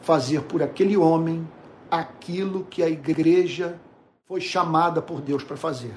fazer 0.02 0.42
por 0.42 0.62
aquele 0.62 0.96
homem 0.96 1.46
aquilo 1.90 2.64
que 2.64 2.82
a 2.82 2.88
igreja 2.88 3.78
foi 4.26 4.40
chamada 4.40 5.00
por 5.00 5.20
Deus 5.20 5.44
para 5.44 5.56
fazer. 5.56 5.94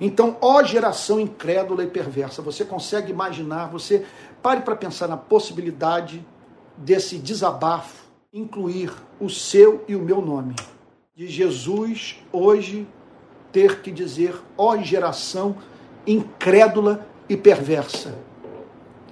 Então, 0.00 0.36
ó 0.40 0.62
geração 0.64 1.20
incrédula 1.20 1.84
e 1.84 1.86
perversa, 1.86 2.42
você 2.42 2.64
consegue 2.64 3.12
imaginar, 3.12 3.66
você 3.66 4.04
pare 4.42 4.62
para 4.62 4.74
pensar 4.74 5.06
na 5.06 5.16
possibilidade 5.16 6.26
desse 6.76 7.18
desabafo 7.18 8.02
incluir 8.32 8.92
o 9.20 9.28
seu 9.28 9.84
e 9.86 9.94
o 9.94 10.00
meu 10.00 10.22
nome. 10.22 10.54
De 11.14 11.28
Jesus 11.28 12.16
hoje 12.32 12.86
ter 13.52 13.82
que 13.82 13.90
dizer, 13.90 14.34
ó 14.56 14.76
geração 14.78 15.56
incrédula 16.06 17.06
e 17.28 17.36
perversa. 17.36 18.18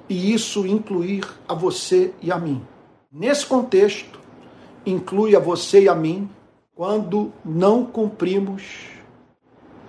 E 0.08 0.32
isso 0.32 0.66
incluir 0.66 1.24
a 1.46 1.54
você 1.54 2.12
e 2.22 2.32
a 2.32 2.38
mim. 2.38 2.62
Nesse 3.12 3.44
contexto, 3.46 4.18
inclui 4.84 5.36
a 5.36 5.38
você 5.38 5.82
e 5.82 5.88
a 5.88 5.94
mim 5.94 6.28
quando 6.74 7.30
não 7.44 7.84
cumprimos 7.84 8.88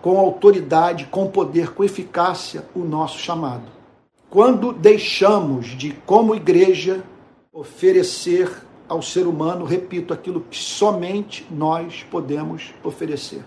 com 0.01 0.19
autoridade, 0.19 1.05
com 1.05 1.27
poder, 1.27 1.73
com 1.73 1.83
eficácia 1.83 2.65
o 2.75 2.79
nosso 2.79 3.19
chamado. 3.19 3.63
Quando 4.29 4.73
deixamos 4.73 5.67
de, 5.67 5.91
como 6.05 6.35
igreja, 6.35 7.03
oferecer 7.51 8.49
ao 8.87 9.01
ser 9.01 9.27
humano, 9.27 9.65
repito, 9.65 10.13
aquilo 10.13 10.41
que 10.41 10.57
somente 10.57 11.45
nós 11.49 12.03
podemos 12.09 12.73
oferecer. 12.83 13.43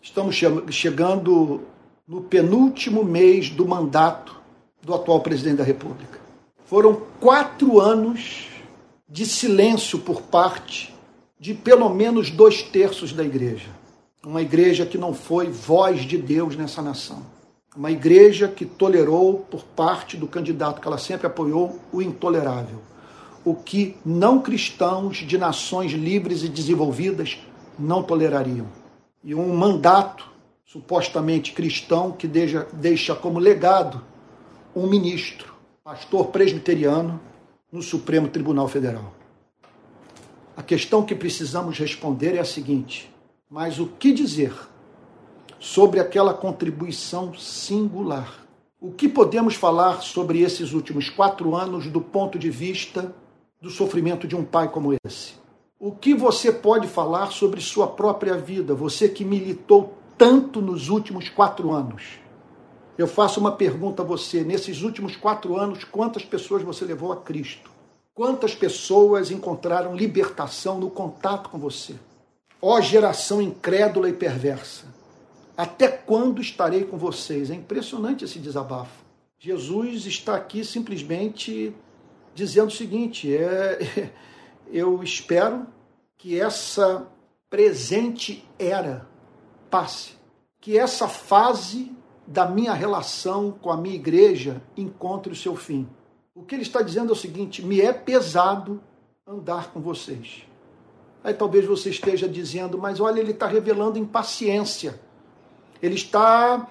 Estamos 0.00 0.36
chegando 0.70 1.62
no 2.06 2.20
penúltimo 2.22 3.02
mês 3.02 3.48
do 3.48 3.66
mandato 3.66 4.36
do 4.82 4.94
atual 4.94 5.20
presidente 5.20 5.56
da 5.56 5.64
República. 5.64 6.20
Foram 6.66 7.00
quatro 7.20 7.80
anos 7.80 8.48
de 9.08 9.24
silêncio 9.24 9.98
por 9.98 10.22
parte 10.22 10.94
de 11.40 11.54
pelo 11.54 11.88
menos 11.88 12.30
dois 12.30 12.62
terços 12.62 13.12
da 13.12 13.24
igreja. 13.24 13.68
Uma 14.24 14.42
igreja 14.42 14.86
que 14.86 14.98
não 14.98 15.14
foi 15.14 15.50
voz 15.50 16.02
de 16.02 16.16
Deus 16.16 16.56
nessa 16.56 16.80
nação. 16.80 17.22
Uma 17.76 17.90
igreja 17.90 18.46
que 18.46 18.64
tolerou, 18.64 19.38
por 19.50 19.64
parte 19.64 20.16
do 20.16 20.28
candidato 20.28 20.80
que 20.80 20.86
ela 20.86 20.96
sempre 20.96 21.26
apoiou, 21.26 21.80
o 21.92 22.00
intolerável. 22.00 22.80
O 23.44 23.54
que 23.54 23.96
não 24.06 24.40
cristãos 24.40 25.18
de 25.18 25.36
nações 25.36 25.92
livres 25.92 26.44
e 26.44 26.48
desenvolvidas 26.48 27.38
não 27.76 28.02
tolerariam. 28.02 28.68
E 29.24 29.34
um 29.34 29.54
mandato 29.56 30.30
supostamente 30.64 31.52
cristão 31.52 32.12
que 32.12 32.28
deixa, 32.28 32.66
deixa 32.72 33.14
como 33.14 33.38
legado 33.38 34.02
um 34.74 34.86
ministro, 34.86 35.52
pastor 35.82 36.26
presbiteriano, 36.26 37.20
no 37.72 37.82
Supremo 37.82 38.28
Tribunal 38.28 38.68
Federal. 38.68 39.12
A 40.56 40.62
questão 40.62 41.04
que 41.04 41.14
precisamos 41.14 41.76
responder 41.76 42.36
é 42.36 42.40
a 42.40 42.44
seguinte: 42.44 43.12
mas 43.50 43.80
o 43.80 43.86
que 43.86 44.12
dizer 44.12 44.52
sobre 45.64 45.98
aquela 45.98 46.34
contribuição 46.34 47.32
singular? 47.32 48.44
O 48.78 48.92
que 48.92 49.08
podemos 49.08 49.54
falar 49.54 50.02
sobre 50.02 50.42
esses 50.42 50.74
últimos 50.74 51.08
quatro 51.08 51.56
anos 51.56 51.86
do 51.86 52.02
ponto 52.02 52.38
de 52.38 52.50
vista 52.50 53.14
do 53.62 53.70
sofrimento 53.70 54.28
de 54.28 54.36
um 54.36 54.44
pai 54.44 54.68
como 54.68 54.94
esse? 55.06 55.32
O 55.80 55.90
que 55.90 56.12
você 56.12 56.52
pode 56.52 56.86
falar 56.86 57.32
sobre 57.32 57.62
sua 57.62 57.86
própria 57.86 58.36
vida, 58.36 58.74
você 58.74 59.08
que 59.08 59.24
militou 59.24 59.94
tanto 60.18 60.60
nos 60.60 60.90
últimos 60.90 61.30
quatro 61.30 61.72
anos? 61.72 62.18
Eu 62.98 63.08
faço 63.08 63.40
uma 63.40 63.52
pergunta 63.52 64.02
a 64.02 64.04
você: 64.04 64.44
nesses 64.44 64.82
últimos 64.82 65.16
quatro 65.16 65.56
anos, 65.56 65.82
quantas 65.82 66.26
pessoas 66.26 66.62
você 66.62 66.84
levou 66.84 67.10
a 67.10 67.16
Cristo? 67.16 67.70
Quantas 68.12 68.54
pessoas 68.54 69.30
encontraram 69.30 69.96
libertação 69.96 70.78
no 70.78 70.90
contato 70.90 71.48
com 71.48 71.58
você? 71.58 71.94
Ó 72.60 72.78
geração 72.82 73.40
incrédula 73.40 74.10
e 74.10 74.12
perversa, 74.12 74.93
até 75.56 75.88
quando 75.88 76.40
estarei 76.40 76.84
com 76.84 76.96
vocês? 76.96 77.50
É 77.50 77.54
impressionante 77.54 78.24
esse 78.24 78.38
desabafo. 78.38 79.04
Jesus 79.38 80.06
está 80.06 80.36
aqui 80.36 80.64
simplesmente 80.64 81.74
dizendo 82.34 82.68
o 82.68 82.72
seguinte: 82.72 83.34
é, 83.34 84.12
eu 84.72 85.02
espero 85.02 85.66
que 86.16 86.40
essa 86.40 87.06
presente 87.48 88.48
era 88.58 89.06
passe, 89.70 90.14
que 90.60 90.78
essa 90.78 91.06
fase 91.06 91.94
da 92.26 92.46
minha 92.48 92.72
relação 92.72 93.52
com 93.52 93.70
a 93.70 93.76
minha 93.76 93.94
igreja 93.94 94.62
encontre 94.76 95.32
o 95.32 95.36
seu 95.36 95.54
fim. 95.54 95.86
O 96.34 96.42
que 96.42 96.54
ele 96.54 96.62
está 96.62 96.82
dizendo 96.82 97.10
é 97.10 97.12
o 97.12 97.16
seguinte: 97.16 97.62
me 97.62 97.80
é 97.80 97.92
pesado 97.92 98.82
andar 99.26 99.72
com 99.72 99.80
vocês. 99.80 100.42
Aí 101.22 101.32
talvez 101.32 101.64
você 101.64 101.90
esteja 101.90 102.28
dizendo, 102.28 102.76
mas 102.76 103.00
olha, 103.00 103.20
ele 103.20 103.30
está 103.30 103.46
revelando 103.46 103.98
impaciência. 103.98 105.00
Ele 105.84 105.94
está 105.94 106.68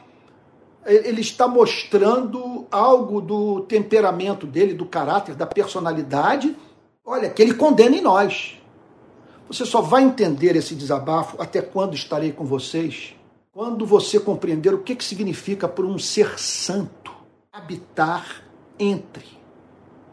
ele 0.86 1.22
está 1.22 1.48
mostrando 1.48 2.68
algo 2.70 3.22
do 3.22 3.62
temperamento 3.62 4.46
dele, 4.46 4.74
do 4.74 4.86
caráter, 4.86 5.34
da 5.34 5.46
personalidade, 5.46 6.54
olha, 7.06 7.30
que 7.30 7.42
ele 7.42 7.54
condena 7.54 7.96
em 7.96 8.02
nós. 8.02 8.62
Você 9.48 9.66
só 9.66 9.80
vai 9.80 10.04
entender 10.04 10.58
esse 10.58 10.76
desabafo 10.76 11.42
até 11.42 11.62
quando 11.62 11.94
estarei 11.94 12.34
com 12.34 12.44
vocês 12.44 13.16
quando 13.54 13.86
você 13.86 14.20
compreender 14.20 14.74
o 14.74 14.82
que, 14.82 14.96
que 14.96 15.04
significa 15.04 15.68
por 15.68 15.86
um 15.86 16.00
ser 16.00 16.40
santo 16.40 17.14
habitar 17.52 18.44
entre 18.80 19.28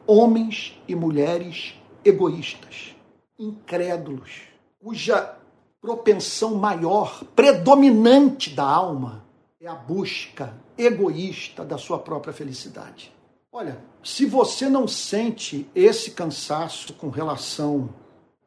homens 0.07 0.79
e 0.87 0.95
mulheres 0.95 1.75
egoístas, 2.05 2.95
incrédulos, 3.39 4.43
cuja 4.79 5.39
propensão 5.81 6.55
maior, 6.57 7.25
predominante 7.35 8.51
da 8.51 8.65
alma, 8.65 9.25
é 9.61 9.67
a 9.67 9.75
busca 9.75 10.55
egoísta 10.77 11.65
da 11.65 11.79
sua 11.79 11.99
própria 11.99 12.33
felicidade. 12.33 13.13
Olha, 13.53 13.83
se 14.03 14.25
você 14.27 14.69
não 14.69 14.87
sente 14.87 15.69
esse 15.75 16.13
cansaço 16.13 16.95
com 16.95 17.09
relação 17.09 17.91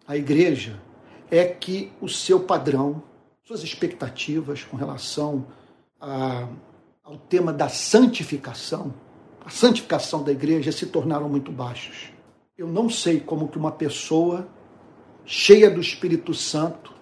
à 0.07 0.15
igreja, 0.15 0.81
é 1.29 1.45
que 1.45 1.91
o 1.99 2.07
seu 2.07 2.39
padrão 2.39 3.03
suas 3.45 3.61
expectativas 3.61 4.63
com 4.63 4.77
relação 4.77 5.45
a, 5.99 6.47
ao 7.03 7.17
tema 7.17 7.51
da 7.51 7.67
santificação, 7.67 8.93
a 9.45 9.49
santificação 9.49 10.23
da 10.23 10.31
igreja 10.31 10.71
se 10.71 10.85
tornaram 10.85 11.27
muito 11.27 11.51
baixos. 11.51 12.09
Eu 12.57 12.67
não 12.67 12.89
sei 12.89 13.19
como 13.19 13.49
que 13.49 13.57
uma 13.57 13.71
pessoa 13.71 14.47
cheia 15.25 15.69
do 15.69 15.81
Espírito 15.81 16.33
Santo, 16.33 16.92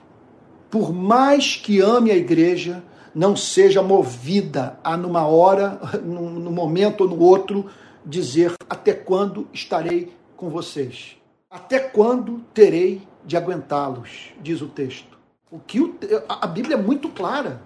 por 0.72 0.94
mais 0.94 1.58
que 1.58 1.82
ame 1.82 2.10
a 2.10 2.16
igreja, 2.16 2.82
não 3.14 3.36
seja 3.36 3.84
movida 3.84 4.80
a 4.82 4.96
numa 4.96 5.28
hora, 5.28 5.80
num 6.02 6.50
momento 6.50 7.02
ou 7.02 7.10
no 7.10 7.20
outro, 7.20 7.70
dizer 8.06 8.54
até 8.70 8.94
quando 8.94 9.48
estarei 9.54 10.14
com 10.38 10.50
vocês? 10.50 11.18
Até 11.50 11.78
quando 11.78 12.40
terei 12.54 13.02
de 13.26 13.36
aguentá-los? 13.36 14.32
Diz 14.42 14.62
o 14.62 14.68
texto. 14.68 15.20
O 15.52 15.60
que 15.60 15.82
o, 15.82 15.94
a 16.30 16.48
Bíblia 16.48 16.78
é 16.78 16.82
muito 16.82 17.10
clara. 17.10 17.62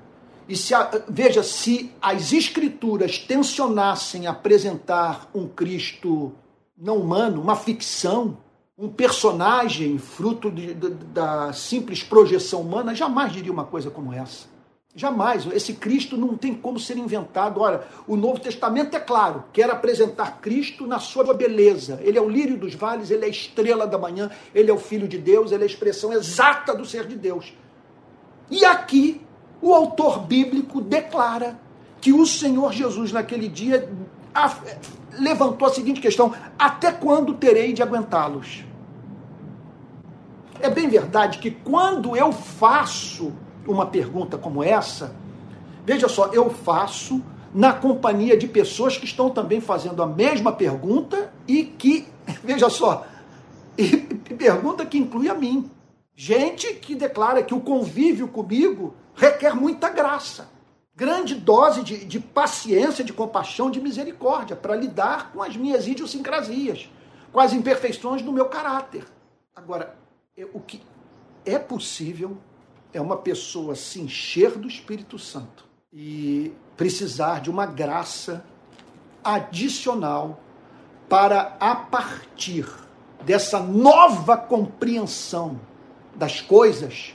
E 0.49 0.55
se 0.55 0.73
a, 0.73 0.89
veja, 1.07 1.43
se 1.43 1.91
as 2.01 2.33
escrituras 2.33 3.19
tensionassem 3.19 4.25
apresentar 4.25 5.29
um 5.33 5.47
Cristo 5.47 6.33
não 6.75 6.97
humano, 6.97 7.41
uma 7.41 7.55
ficção, 7.55 8.37
um 8.77 8.89
personagem 8.89 9.97
fruto 9.97 10.51
de, 10.51 10.73
de, 10.73 10.89
da 10.89 11.53
simples 11.53 12.03
projeção 12.03 12.61
humana, 12.61 12.93
jamais 12.93 13.31
diria 13.31 13.51
uma 13.51 13.63
coisa 13.63 13.89
como 13.89 14.11
essa. 14.11 14.53
Jamais. 14.97 15.45
Esse 15.47 15.73
Cristo 15.73 16.15
não 16.15 16.37
tem 16.37 16.53
como 16.53 16.79
ser 16.79 16.97
inventado. 16.97 17.59
Ora, 17.59 17.85
o 18.07 18.15
Novo 18.15 18.39
Testamento 18.39 18.95
é 18.95 18.99
claro, 18.99 19.43
quer 19.51 19.69
apresentar 19.69 20.39
Cristo 20.39 20.87
na 20.87 20.99
sua 20.99 21.33
beleza. 21.33 21.99
Ele 22.01 22.17
é 22.17 22.21
o 22.21 22.29
lírio 22.29 22.57
dos 22.57 22.75
vales, 22.75 23.11
ele 23.11 23.23
é 23.23 23.27
a 23.27 23.29
estrela 23.29 23.85
da 23.85 23.97
manhã, 23.97 24.31
ele 24.53 24.71
é 24.71 24.73
o 24.73 24.77
Filho 24.77 25.07
de 25.07 25.17
Deus, 25.17 25.51
ele 25.51 25.63
é 25.63 25.67
a 25.67 25.69
expressão 25.69 26.13
exata 26.13 26.73
do 26.73 26.85
ser 26.85 27.07
de 27.07 27.15
Deus. 27.15 27.53
E 28.49 28.63
aqui 28.63 29.21
o 29.61 29.73
autor 29.73 30.19
bíblico 30.19 30.79
declara 30.79 31.59
que 31.99 32.13
o 32.13 32.25
Senhor 32.25 32.71
Jesus, 32.71 33.11
naquele 33.11 33.49
dia, 33.49 33.89
levantou 35.19 35.67
a 35.67 35.71
seguinte 35.71 35.99
questão: 35.99 36.33
até 36.57 36.91
quando 36.91 37.33
terei 37.33 37.73
de 37.73 37.81
aguentá-los? 37.81 38.63
É 40.59 40.69
bem 40.69 40.87
verdade 40.87 41.39
que 41.39 41.51
quando 41.51 42.15
eu 42.15 42.31
faço 42.31 43.33
uma 43.67 43.85
pergunta 43.85 44.37
como 44.37 44.63
essa, 44.63 45.15
veja 45.85 46.07
só, 46.07 46.27
eu 46.27 46.49
faço 46.49 47.21
na 47.53 47.73
companhia 47.73 48.37
de 48.37 48.47
pessoas 48.47 48.97
que 48.97 49.05
estão 49.05 49.29
também 49.29 49.61
fazendo 49.61 50.01
a 50.03 50.07
mesma 50.07 50.51
pergunta 50.51 51.31
e 51.47 51.63
que, 51.63 52.07
veja 52.43 52.69
só, 52.69 53.05
e 53.77 53.97
pergunta 54.37 54.85
que 54.85 54.97
inclui 54.97 55.29
a 55.29 55.33
mim. 55.33 55.69
Gente 56.15 56.73
que 56.75 56.95
declara 56.95 57.43
que 57.43 57.53
o 57.53 57.59
convívio 57.59 58.27
comigo 58.27 58.93
requer 59.13 59.53
muita 59.53 59.89
graça, 59.89 60.49
grande 60.95 61.35
dose 61.35 61.83
de, 61.83 62.05
de 62.05 62.19
paciência, 62.19 63.03
de 63.03 63.11
compaixão, 63.11 63.69
de 63.69 63.81
misericórdia 63.81 64.55
para 64.55 64.75
lidar 64.75 65.31
com 65.31 65.43
as 65.43 65.55
minhas 65.57 65.87
idiosincrasias, 65.87 66.89
com 67.33 67.39
as 67.39 67.51
imperfeições 67.51 68.21
do 68.21 68.31
meu 68.31 68.45
caráter. 68.45 69.05
Agora, 69.53 69.95
o 70.53 70.59
que 70.59 70.81
é 71.45 71.59
possível 71.59 72.37
é 72.93 73.01
uma 73.01 73.17
pessoa 73.17 73.75
se 73.75 73.99
encher 73.99 74.51
do 74.57 74.67
Espírito 74.67 75.19
Santo 75.19 75.65
e 75.91 76.53
precisar 76.77 77.41
de 77.41 77.49
uma 77.49 77.65
graça 77.65 78.45
adicional 79.23 80.39
para, 81.09 81.57
a 81.59 81.75
partir 81.75 82.65
dessa 83.23 83.59
nova 83.59 84.37
compreensão 84.37 85.59
das 86.15 86.39
coisas 86.39 87.13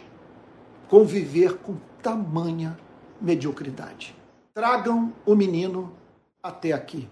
conviver 0.89 1.59
com 1.59 1.77
tamanha 2.03 2.79
mediocridade. 3.21 4.15
Tragam 4.55 5.13
o 5.25 5.35
menino 5.35 5.93
até 6.43 6.73
aqui. 6.73 7.09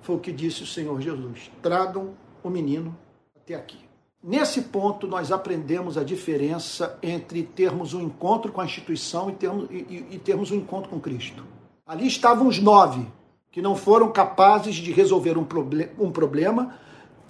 Foi 0.00 0.16
o 0.16 0.20
que 0.20 0.32
disse 0.32 0.62
o 0.62 0.66
Senhor 0.66 1.00
Jesus. 1.00 1.50
Tragam 1.62 2.14
o 2.42 2.50
menino 2.50 2.96
até 3.36 3.54
aqui. 3.54 3.78
Nesse 4.22 4.62
ponto, 4.62 5.06
nós 5.06 5.32
aprendemos 5.32 5.96
a 5.96 6.04
diferença 6.04 6.98
entre 7.02 7.42
termos 7.42 7.94
um 7.94 8.02
encontro 8.02 8.52
com 8.52 8.60
a 8.60 8.64
instituição 8.64 9.30
e 9.30 9.32
termos, 9.32 9.70
e, 9.70 10.06
e 10.10 10.18
termos 10.18 10.50
um 10.50 10.56
encontro 10.56 10.90
com 10.90 11.00
Cristo. 11.00 11.44
Ali 11.86 12.06
estavam 12.06 12.46
os 12.46 12.58
nove 12.58 13.06
que 13.50 13.62
não 13.62 13.74
foram 13.74 14.12
capazes 14.12 14.76
de 14.76 14.92
resolver 14.92 15.36
um, 15.38 15.44
proble 15.44 15.90
um 15.98 16.10
problema. 16.12 16.76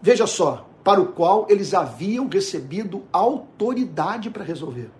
Veja 0.02 0.26
só, 0.26 0.68
para 0.82 1.00
o 1.00 1.12
qual 1.12 1.46
eles 1.48 1.74
haviam 1.74 2.28
recebido 2.28 3.04
autoridade 3.12 4.28
para 4.28 4.44
resolver. 4.44 4.90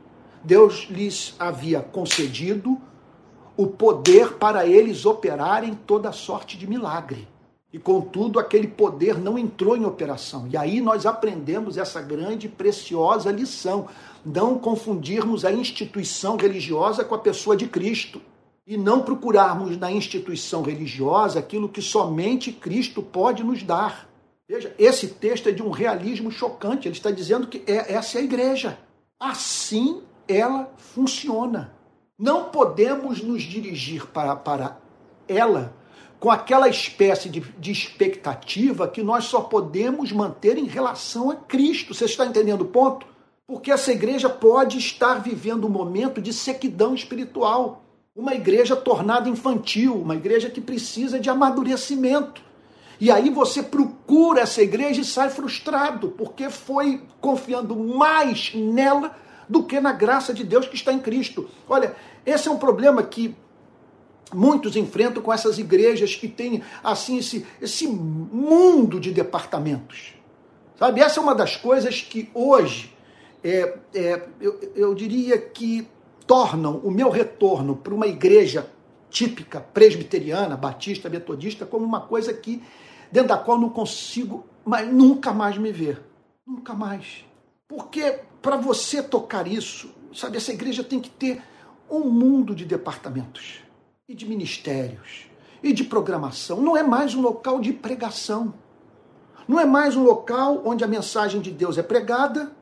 Deus 0.43 0.87
lhes 0.91 1.35
havia 1.39 1.81
concedido 1.81 2.81
o 3.61 3.66
poder 3.66 4.38
para 4.38 4.66
eles 4.66 5.05
operarem 5.05 5.75
toda 5.87 6.12
sorte 6.12 6.57
de 6.57 6.66
milagre. 6.66 7.29
E 7.70 7.79
contudo, 7.79 8.38
aquele 8.38 8.66
poder 8.66 9.18
não 9.18 9.38
entrou 9.38 9.77
em 9.77 9.85
operação. 9.85 10.49
E 10.51 10.57
aí 10.57 10.81
nós 10.81 11.04
aprendemos 11.04 11.77
essa 11.77 12.00
grande 12.00 12.46
e 12.46 12.50
preciosa 12.50 13.31
lição: 13.31 13.87
não 14.25 14.58
confundirmos 14.58 15.44
a 15.44 15.52
instituição 15.52 16.38
religiosa 16.38 17.04
com 17.04 17.15
a 17.15 17.19
pessoa 17.19 17.54
de 17.54 17.69
Cristo. 17.69 18.23
E 18.67 18.79
não 18.79 19.02
procurarmos 19.02 19.77
na 19.77 19.92
instituição 19.92 20.63
religiosa 20.63 21.38
aquilo 21.38 21.69
que 21.69 21.83
somente 21.83 22.52
Cristo 22.52 23.02
pode 23.02 23.44
nos 23.44 23.63
dar. 23.63 24.08
Veja, 24.48 24.75
esse 24.79 25.08
texto 25.08 25.50
é 25.50 25.52
de 25.52 25.63
um 25.63 25.71
realismo 25.71 26.31
chocante. 26.31 26.88
Ele 26.88 26.96
está 26.96 27.11
dizendo 27.11 27.46
que 27.46 27.63
é, 27.67 27.92
essa 27.92 28.17
é 28.17 28.23
a 28.23 28.25
igreja. 28.25 28.79
Assim 29.19 30.00
ela 30.27 30.73
funciona. 30.79 31.79
Não 32.21 32.50
podemos 32.50 33.23
nos 33.23 33.42
dirigir 33.42 34.06
para, 34.08 34.37
para 34.37 34.77
ela 35.27 35.73
com 36.18 36.31
aquela 36.31 36.68
espécie 36.68 37.31
de, 37.31 37.40
de 37.40 37.73
expectativa 37.73 38.87
que 38.87 39.02
nós 39.02 39.25
só 39.25 39.40
podemos 39.40 40.12
manter 40.12 40.58
em 40.58 40.66
relação 40.66 41.31
a 41.31 41.35
Cristo. 41.35 41.94
Você 41.94 42.04
está 42.04 42.27
entendendo 42.27 42.60
o 42.60 42.66
ponto? 42.66 43.06
Porque 43.46 43.73
essa 43.73 43.90
igreja 43.90 44.29
pode 44.29 44.77
estar 44.77 45.14
vivendo 45.14 45.66
um 45.66 45.71
momento 45.71 46.21
de 46.21 46.31
sequidão 46.35 46.94
espiritual. 46.94 47.87
uma 48.14 48.35
igreja 48.35 48.77
tornada 48.77 49.27
infantil, 49.27 49.94
uma 49.94 50.14
igreja 50.14 50.50
que 50.50 50.60
precisa 50.60 51.18
de 51.18 51.31
amadurecimento. 51.31 52.42
E 53.00 53.10
aí 53.10 53.31
você 53.31 53.62
procura 53.62 54.42
essa 54.42 54.60
igreja 54.60 55.00
e 55.00 55.06
sai 55.06 55.31
frustrado, 55.31 56.08
porque 56.10 56.50
foi 56.50 57.02
confiando 57.18 57.75
mais 57.75 58.52
nela 58.54 59.16
do 59.51 59.65
que 59.65 59.81
na 59.81 59.92
graça 59.92 60.33
de 60.33 60.44
Deus 60.44 60.69
que 60.69 60.77
está 60.77 60.92
em 60.92 61.01
Cristo. 61.01 61.51
Olha, 61.69 61.96
esse 62.25 62.46
é 62.46 62.51
um 62.51 62.57
problema 62.57 63.03
que 63.03 63.37
muitos 64.33 64.77
enfrentam 64.77 65.21
com 65.21 65.33
essas 65.33 65.59
igrejas 65.59 66.15
que 66.15 66.29
têm 66.29 66.63
assim 66.83 67.19
esse, 67.19 67.44
esse 67.61 67.88
mundo 67.88 69.01
de 69.01 69.11
departamentos. 69.11 70.15
Sabe, 70.79 71.01
essa 71.01 71.19
é 71.19 71.23
uma 71.23 71.35
das 71.35 71.57
coisas 71.57 72.01
que 72.01 72.31
hoje 72.33 72.94
é, 73.42 73.77
é, 73.92 74.29
eu, 74.40 74.73
eu 74.75 74.94
diria 74.94 75.37
que 75.37 75.87
tornam 76.27 76.77
o 76.85 76.90
meu 76.90 77.11
retorno 77.11 77.75
para 77.75 77.92
uma 77.92 78.07
igreja 78.07 78.71
típica 79.11 79.61
presbiteriana, 79.61 80.57
batista, 80.57 81.11
metodista, 81.11 81.67
como 81.67 81.85
uma 81.85 82.01
coisa 82.01 82.33
que 82.33 82.63
dentro 83.11 83.31
da 83.31 83.37
qual 83.37 83.59
não 83.59 83.69
consigo 83.69 84.46
mas 84.65 84.87
nunca 84.87 85.33
mais 85.33 85.59
me 85.59 85.73
ver. 85.73 86.01
Nunca 86.46 86.75
mais. 86.75 87.25
Porque 87.67 88.21
para 88.41 88.57
você 88.57 89.03
tocar 89.03 89.47
isso, 89.47 89.91
sabe, 90.15 90.37
essa 90.37 90.53
igreja 90.53 90.83
tem 90.83 91.01
que 91.01 91.11
ter 91.11 91.43
um 91.91 92.01
mundo 92.01 92.55
de 92.55 92.65
departamentos 92.65 93.61
e 94.09 94.15
de 94.15 94.27
ministérios 94.27 95.27
e 95.63 95.73
de 95.73 95.85
programação. 95.85 96.61
Não 96.61 96.77
é 96.77 96.83
mais 96.83 97.15
um 97.15 97.21
local 97.21 97.61
de 97.61 97.73
pregação. 97.73 98.55
Não 99.47 99.59
é 99.59 99.65
mais 99.65 99.97
um 99.97 100.05
local 100.05 100.63
onde 100.65 100.85
a 100.85 100.87
mensagem 100.87 101.41
de 101.41 101.51
Deus 101.51 101.77
é 101.77 101.83
pregada, 101.83 102.53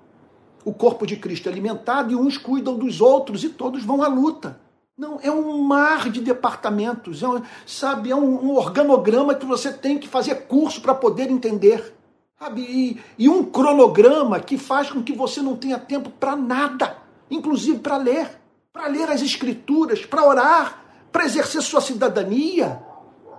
o 0.64 0.72
corpo 0.72 1.06
de 1.06 1.16
Cristo 1.16 1.48
é 1.48 1.52
alimentado 1.52 2.12
e 2.12 2.16
uns 2.16 2.36
cuidam 2.38 2.76
dos 2.76 3.00
outros 3.00 3.44
e 3.44 3.50
todos 3.50 3.84
vão 3.84 4.02
à 4.02 4.08
luta. 4.08 4.58
Não, 4.96 5.20
é 5.22 5.30
um 5.30 5.62
mar 5.62 6.10
de 6.10 6.20
departamentos, 6.20 7.22
é 7.22 7.28
um, 7.28 7.42
sabe, 7.64 8.10
é 8.10 8.16
um, 8.16 8.46
um 8.46 8.56
organograma 8.56 9.34
que 9.34 9.46
você 9.46 9.72
tem 9.72 9.96
que 9.96 10.08
fazer 10.08 10.46
curso 10.46 10.80
para 10.80 10.94
poder 10.94 11.30
entender. 11.30 11.94
Sabe? 12.38 13.00
E, 13.18 13.28
um 13.28 13.44
cronograma 13.44 14.38
que 14.38 14.56
faz 14.56 14.90
com 14.90 15.02
que 15.02 15.12
você 15.12 15.42
não 15.42 15.56
tenha 15.56 15.78
tempo 15.78 16.08
para 16.08 16.36
nada, 16.36 16.98
inclusive 17.28 17.80
para 17.80 17.96
ler, 17.96 18.40
para 18.72 18.86
ler 18.86 19.10
as 19.10 19.22
escrituras, 19.22 20.06
para 20.06 20.24
orar, 20.24 20.84
para 21.10 21.24
exercer 21.24 21.60
sua 21.62 21.80
cidadania, 21.80 22.80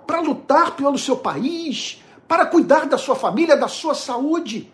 para 0.06 0.20
lutar 0.20 0.76
pelo 0.76 0.97
seu 0.97 1.16
país, 1.16 2.04
para 2.28 2.45
cuidar 2.45 2.88
da 2.88 2.97
sua 2.97 3.16
família, 3.16 3.56
da 3.56 3.70
sua 3.70 3.95
saúde. 3.95 4.72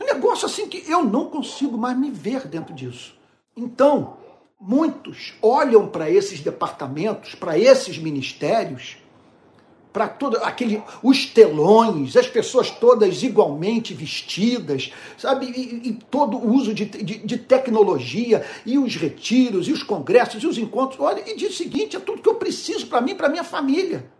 É 0.00 0.04
um 0.04 0.06
negócio 0.06 0.46
assim 0.46 0.66
que 0.66 0.90
eu 0.90 1.04
não 1.04 1.26
consigo 1.26 1.76
mais 1.76 1.96
me 1.96 2.10
ver 2.10 2.48
dentro 2.48 2.72
disso. 2.74 3.14
Então, 3.54 4.16
muitos 4.58 5.34
olham 5.42 5.88
para 5.88 6.08
esses 6.08 6.40
departamentos, 6.40 7.34
para 7.34 7.58
esses 7.58 7.98
ministérios, 7.98 8.96
para 9.92 10.08
todo 10.08 10.38
aquele 10.38 10.82
os 11.02 11.26
telões, 11.26 12.16
as 12.16 12.26
pessoas 12.26 12.70
todas 12.70 13.22
igualmente 13.22 13.92
vestidas, 13.92 14.92
sabe, 15.18 15.46
e, 15.46 15.88
e 15.88 15.92
todo 16.10 16.38
o 16.38 16.52
uso 16.52 16.72
de, 16.72 16.86
de, 16.86 17.18
de, 17.18 17.36
tecnologia 17.36 18.44
e 18.64 18.78
os 18.78 18.96
retiros 18.96 19.68
e 19.68 19.72
os 19.72 19.82
congressos 19.82 20.42
e 20.42 20.46
os 20.46 20.56
encontros. 20.56 20.98
Olha, 20.98 21.22
e 21.30 21.36
diz 21.36 21.50
o 21.50 21.56
seguinte: 21.56 21.96
é 21.96 22.00
tudo 22.00 22.22
que 22.22 22.28
eu 22.28 22.36
preciso 22.36 22.86
para 22.86 23.00
mim, 23.00 23.14
para 23.14 23.28
minha 23.28 23.44
família. 23.44 24.10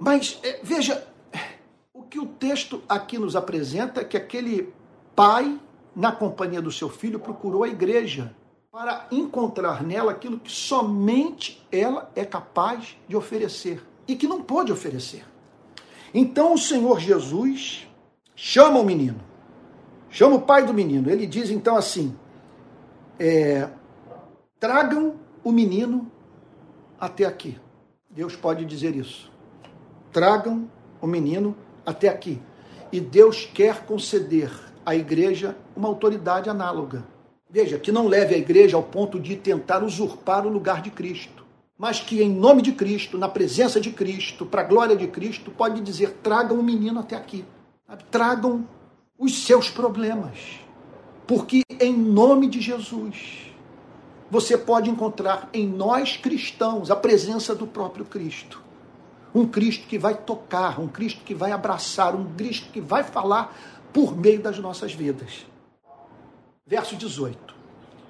Mas 0.00 0.38
é, 0.42 0.60
veja, 0.62 1.06
o 1.92 2.02
que 2.02 2.18
o 2.18 2.26
texto 2.26 2.82
aqui 2.88 3.18
nos 3.18 3.36
apresenta 3.36 4.00
é 4.00 4.04
que 4.04 4.16
aquele 4.16 4.72
pai, 5.14 5.58
na 5.94 6.12
companhia 6.12 6.62
do 6.62 6.72
seu 6.72 6.88
filho, 6.88 7.18
procurou 7.18 7.64
a 7.64 7.68
igreja 7.68 8.34
para 8.70 9.06
encontrar 9.10 9.82
nela 9.82 10.12
aquilo 10.12 10.38
que 10.38 10.52
somente 10.52 11.66
ela 11.72 12.10
é 12.14 12.24
capaz 12.24 12.96
de 13.08 13.16
oferecer 13.16 13.82
e 14.08 14.16
que 14.16 14.26
não 14.26 14.42
pôde 14.42 14.72
oferecer. 14.72 15.24
Então 16.12 16.54
o 16.54 16.58
Senhor 16.58 16.98
Jesus 16.98 17.86
chama 18.34 18.80
o 18.80 18.84
menino, 18.84 19.20
chama 20.08 20.36
o 20.36 20.42
pai 20.42 20.64
do 20.64 20.74
menino. 20.74 21.10
Ele 21.10 21.26
diz 21.26 21.50
então 21.50 21.76
assim: 21.76 22.16
é, 23.20 23.68
tragam 24.58 25.16
o 25.44 25.52
menino 25.52 26.10
até 26.98 27.26
aqui. 27.26 27.58
Deus 28.10 28.34
pode 28.34 28.64
dizer 28.64 28.96
isso. 28.96 29.30
Tragam 30.10 30.68
o 31.00 31.06
menino 31.06 31.54
até 31.84 32.08
aqui. 32.08 32.40
E 32.90 33.00
Deus 33.00 33.44
quer 33.52 33.84
conceder 33.84 34.50
à 34.84 34.96
igreja 34.96 35.54
uma 35.76 35.88
autoridade 35.88 36.48
análoga. 36.48 37.04
Veja, 37.50 37.78
que 37.78 37.92
não 37.92 38.06
leve 38.06 38.34
a 38.34 38.38
igreja 38.38 38.76
ao 38.76 38.82
ponto 38.82 39.20
de 39.20 39.36
tentar 39.36 39.82
usurpar 39.82 40.46
o 40.46 40.50
lugar 40.50 40.82
de 40.82 40.90
Cristo, 40.90 41.37
mas 41.78 42.00
que 42.00 42.20
em 42.20 42.28
nome 42.28 42.60
de 42.60 42.72
Cristo, 42.72 43.16
na 43.16 43.28
presença 43.28 43.80
de 43.80 43.92
Cristo, 43.92 44.44
para 44.44 44.62
a 44.62 44.64
glória 44.64 44.96
de 44.96 45.06
Cristo, 45.06 45.52
pode 45.52 45.80
dizer: 45.80 46.18
tragam 46.22 46.58
o 46.58 46.62
menino 46.62 46.98
até 46.98 47.14
aqui. 47.14 47.44
Tragam 48.10 48.68
os 49.16 49.46
seus 49.46 49.70
problemas. 49.70 50.58
Porque 51.26 51.62
em 51.78 51.96
nome 51.96 52.48
de 52.48 52.60
Jesus, 52.60 53.52
você 54.30 54.58
pode 54.58 54.90
encontrar 54.90 55.48
em 55.52 55.66
nós 55.66 56.16
cristãos 56.16 56.90
a 56.90 56.96
presença 56.96 57.54
do 57.54 57.66
próprio 57.66 58.04
Cristo. 58.04 58.60
Um 59.34 59.46
Cristo 59.46 59.86
que 59.86 59.98
vai 59.98 60.14
tocar, 60.14 60.80
um 60.80 60.88
Cristo 60.88 61.22
que 61.24 61.34
vai 61.34 61.52
abraçar, 61.52 62.14
um 62.14 62.34
Cristo 62.34 62.70
que 62.72 62.80
vai 62.80 63.04
falar 63.04 63.56
por 63.92 64.16
meio 64.16 64.40
das 64.40 64.58
nossas 64.58 64.92
vidas. 64.92 65.46
Verso 66.66 66.96
18. 66.96 67.54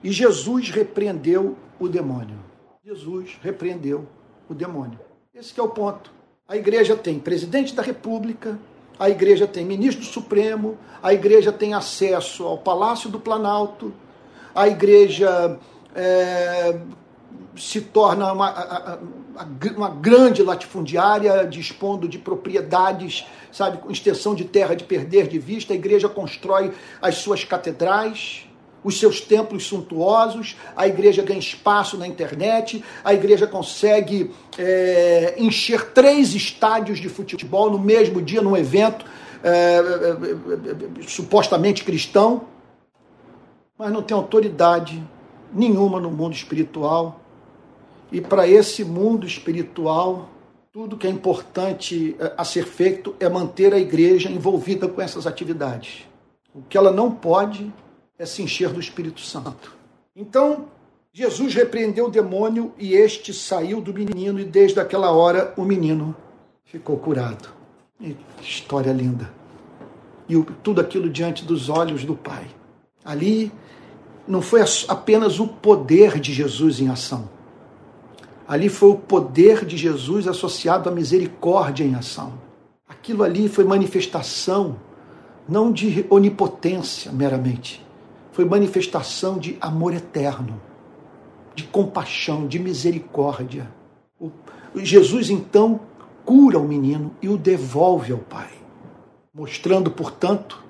E 0.02 0.10
Jesus 0.10 0.70
repreendeu 0.70 1.56
o 1.78 1.88
demônio. 1.88 2.47
Jesus 2.88 3.36
repreendeu 3.42 4.06
o 4.48 4.54
demônio. 4.54 4.98
Esse 5.34 5.60
é 5.60 5.62
o 5.62 5.68
ponto. 5.68 6.10
A 6.48 6.56
igreja 6.56 6.96
tem 6.96 7.18
presidente 7.18 7.74
da 7.74 7.82
república, 7.82 8.58
a 8.98 9.10
igreja 9.10 9.46
tem 9.46 9.62
ministro 9.62 10.02
supremo, 10.06 10.78
a 11.02 11.12
igreja 11.12 11.52
tem 11.52 11.74
acesso 11.74 12.44
ao 12.44 12.56
Palácio 12.56 13.10
do 13.10 13.20
Planalto, 13.20 13.92
a 14.54 14.66
igreja 14.68 15.58
é, 15.94 16.80
se 17.54 17.82
torna 17.82 18.32
uma, 18.32 18.98
uma 19.76 19.90
grande 19.90 20.42
latifundiária, 20.42 21.46
dispondo 21.46 22.08
de 22.08 22.18
propriedades, 22.18 23.26
sabe, 23.52 23.76
com 23.76 23.90
extensão 23.90 24.34
de 24.34 24.46
terra 24.46 24.74
de 24.74 24.84
perder 24.84 25.28
de 25.28 25.38
vista, 25.38 25.74
a 25.74 25.76
igreja 25.76 26.08
constrói 26.08 26.72
as 27.02 27.16
suas 27.16 27.44
catedrais, 27.44 28.47
os 28.82 28.98
seus 28.98 29.20
templos 29.20 29.66
suntuosos, 29.66 30.56
a 30.76 30.86
igreja 30.86 31.22
ganha 31.22 31.38
espaço 31.38 31.96
na 31.96 32.06
internet, 32.06 32.84
a 33.04 33.12
igreja 33.12 33.46
consegue 33.46 34.30
é, 34.56 35.34
encher 35.36 35.92
três 35.92 36.34
estádios 36.34 36.98
de 36.98 37.08
futebol 37.08 37.70
no 37.70 37.78
mesmo 37.78 38.22
dia, 38.22 38.40
num 38.40 38.56
evento 38.56 39.04
é, 39.42 39.48
é, 39.50 41.00
é, 41.00 41.02
supostamente 41.06 41.84
cristão, 41.84 42.42
mas 43.76 43.92
não 43.92 44.02
tem 44.02 44.16
autoridade 44.16 45.02
nenhuma 45.52 46.00
no 46.00 46.10
mundo 46.10 46.34
espiritual. 46.34 47.20
E 48.10 48.20
para 48.20 48.48
esse 48.48 48.84
mundo 48.84 49.26
espiritual, 49.26 50.28
tudo 50.72 50.96
que 50.96 51.06
é 51.06 51.10
importante 51.10 52.16
é, 52.18 52.32
a 52.36 52.44
ser 52.44 52.64
feito 52.64 53.14
é 53.20 53.28
manter 53.28 53.72
a 53.72 53.78
igreja 53.78 54.30
envolvida 54.30 54.88
com 54.88 55.00
essas 55.00 55.26
atividades. 55.26 56.04
O 56.54 56.62
que 56.62 56.76
ela 56.76 56.90
não 56.90 57.10
pode 57.10 57.72
é 58.18 58.26
se 58.26 58.42
encher 58.42 58.70
do 58.70 58.80
Espírito 58.80 59.20
Santo. 59.20 59.76
Então, 60.14 60.66
Jesus 61.12 61.54
repreendeu 61.54 62.06
o 62.06 62.10
demônio 62.10 62.72
e 62.76 62.94
este 62.94 63.32
saiu 63.32 63.80
do 63.80 63.94
menino, 63.94 64.40
e 64.40 64.44
desde 64.44 64.80
aquela 64.80 65.10
hora 65.12 65.54
o 65.56 65.64
menino 65.64 66.14
ficou 66.64 66.96
curado. 66.98 67.48
E 68.00 68.16
história 68.42 68.92
linda. 68.92 69.30
E 70.28 70.40
tudo 70.62 70.80
aquilo 70.80 71.08
diante 71.08 71.44
dos 71.44 71.68
olhos 71.68 72.04
do 72.04 72.14
Pai. 72.14 72.46
Ali 73.04 73.52
não 74.26 74.42
foi 74.42 74.60
apenas 74.88 75.40
o 75.40 75.46
poder 75.48 76.20
de 76.20 76.32
Jesus 76.32 76.80
em 76.80 76.88
ação. 76.90 77.30
Ali 78.46 78.68
foi 78.68 78.90
o 78.90 78.96
poder 78.96 79.64
de 79.64 79.76
Jesus 79.76 80.26
associado 80.26 80.88
à 80.88 80.92
misericórdia 80.92 81.84
em 81.84 81.94
ação. 81.94 82.34
Aquilo 82.86 83.22
ali 83.22 83.48
foi 83.48 83.64
manifestação 83.64 84.76
não 85.48 85.72
de 85.72 86.04
onipotência 86.10 87.10
meramente, 87.10 87.84
foi 88.38 88.44
manifestação 88.44 89.36
de 89.36 89.58
amor 89.60 89.92
eterno, 89.92 90.62
de 91.56 91.64
compaixão, 91.64 92.46
de 92.46 92.56
misericórdia. 92.56 93.68
O, 94.20 94.30
Jesus 94.76 95.28
então 95.28 95.80
cura 96.24 96.56
o 96.56 96.62
menino 96.62 97.10
e 97.20 97.28
o 97.28 97.36
devolve 97.36 98.12
ao 98.12 98.20
Pai, 98.20 98.52
mostrando, 99.34 99.90
portanto, 99.90 100.64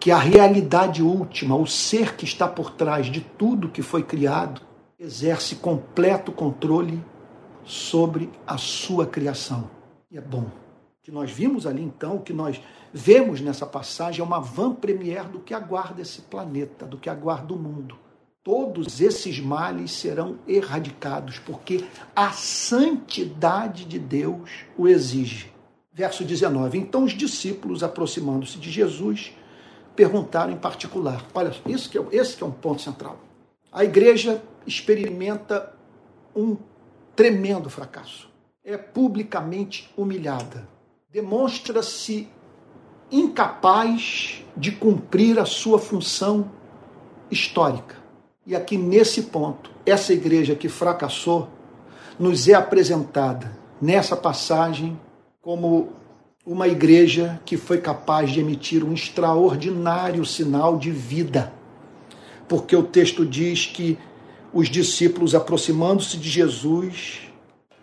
que 0.00 0.10
a 0.10 0.16
realidade 0.16 1.02
última, 1.02 1.54
o 1.54 1.66
ser 1.66 2.16
que 2.16 2.24
está 2.24 2.48
por 2.48 2.70
trás 2.70 3.04
de 3.04 3.20
tudo 3.20 3.68
que 3.68 3.82
foi 3.82 4.02
criado, 4.02 4.62
exerce 4.98 5.56
completo 5.56 6.32
controle 6.32 7.04
sobre 7.64 8.30
a 8.46 8.56
sua 8.56 9.04
criação. 9.04 9.68
E 10.10 10.16
é 10.16 10.22
bom 10.22 10.63
que 11.04 11.12
nós 11.12 11.30
vimos 11.30 11.66
ali 11.66 11.82
então, 11.82 12.16
o 12.16 12.20
que 12.20 12.32
nós 12.32 12.58
vemos 12.90 13.38
nessa 13.42 13.66
passagem 13.66 14.22
é 14.22 14.24
uma 14.24 14.40
van 14.40 14.74
premier 14.74 15.28
do 15.28 15.38
que 15.38 15.52
aguarda 15.52 16.00
esse 16.00 16.22
planeta, 16.22 16.86
do 16.86 16.96
que 16.96 17.10
aguarda 17.10 17.52
o 17.52 17.58
mundo. 17.58 17.98
todos 18.42 19.00
esses 19.00 19.40
males 19.40 19.90
serão 19.92 20.38
erradicados, 20.46 21.38
porque 21.38 21.84
a 22.14 22.30
santidade 22.32 23.86
de 23.86 23.98
Deus 23.98 24.64
o 24.76 24.88
exige. 24.88 25.50
Verso 25.92 26.24
19: 26.24 26.78
Então 26.78 27.04
os 27.04 27.12
discípulos, 27.12 27.82
aproximando-se 27.82 28.58
de 28.58 28.70
Jesus, 28.70 29.32
perguntaram 29.94 30.52
em 30.52 30.58
particular. 30.58 31.24
Olha, 31.34 31.54
isso 31.66 31.88
que 31.88 31.98
é, 31.98 32.04
esse 32.12 32.36
que 32.36 32.42
é 32.42 32.46
um 32.46 32.50
ponto 32.50 32.82
central. 32.82 33.18
A 33.72 33.84
igreja 33.84 34.42
experimenta 34.66 35.74
um 36.34 36.56
tremendo 37.14 37.70
fracasso. 37.70 38.28
É 38.62 38.76
publicamente 38.76 39.90
humilhada. 39.96 40.73
Demonstra-se 41.14 42.26
incapaz 43.08 44.42
de 44.56 44.72
cumprir 44.72 45.38
a 45.38 45.44
sua 45.44 45.78
função 45.78 46.50
histórica. 47.30 47.94
E 48.44 48.56
aqui 48.56 48.76
nesse 48.76 49.22
ponto, 49.22 49.70
essa 49.86 50.12
igreja 50.12 50.56
que 50.56 50.68
fracassou 50.68 51.48
nos 52.18 52.48
é 52.48 52.54
apresentada 52.54 53.56
nessa 53.80 54.16
passagem 54.16 54.98
como 55.40 55.90
uma 56.44 56.66
igreja 56.66 57.40
que 57.46 57.56
foi 57.56 57.78
capaz 57.80 58.32
de 58.32 58.40
emitir 58.40 58.82
um 58.82 58.92
extraordinário 58.92 60.26
sinal 60.26 60.76
de 60.76 60.90
vida. 60.90 61.52
Porque 62.48 62.74
o 62.74 62.82
texto 62.82 63.24
diz 63.24 63.66
que 63.66 63.96
os 64.52 64.68
discípulos, 64.68 65.32
aproximando-se 65.32 66.16
de 66.16 66.28
Jesus, 66.28 67.20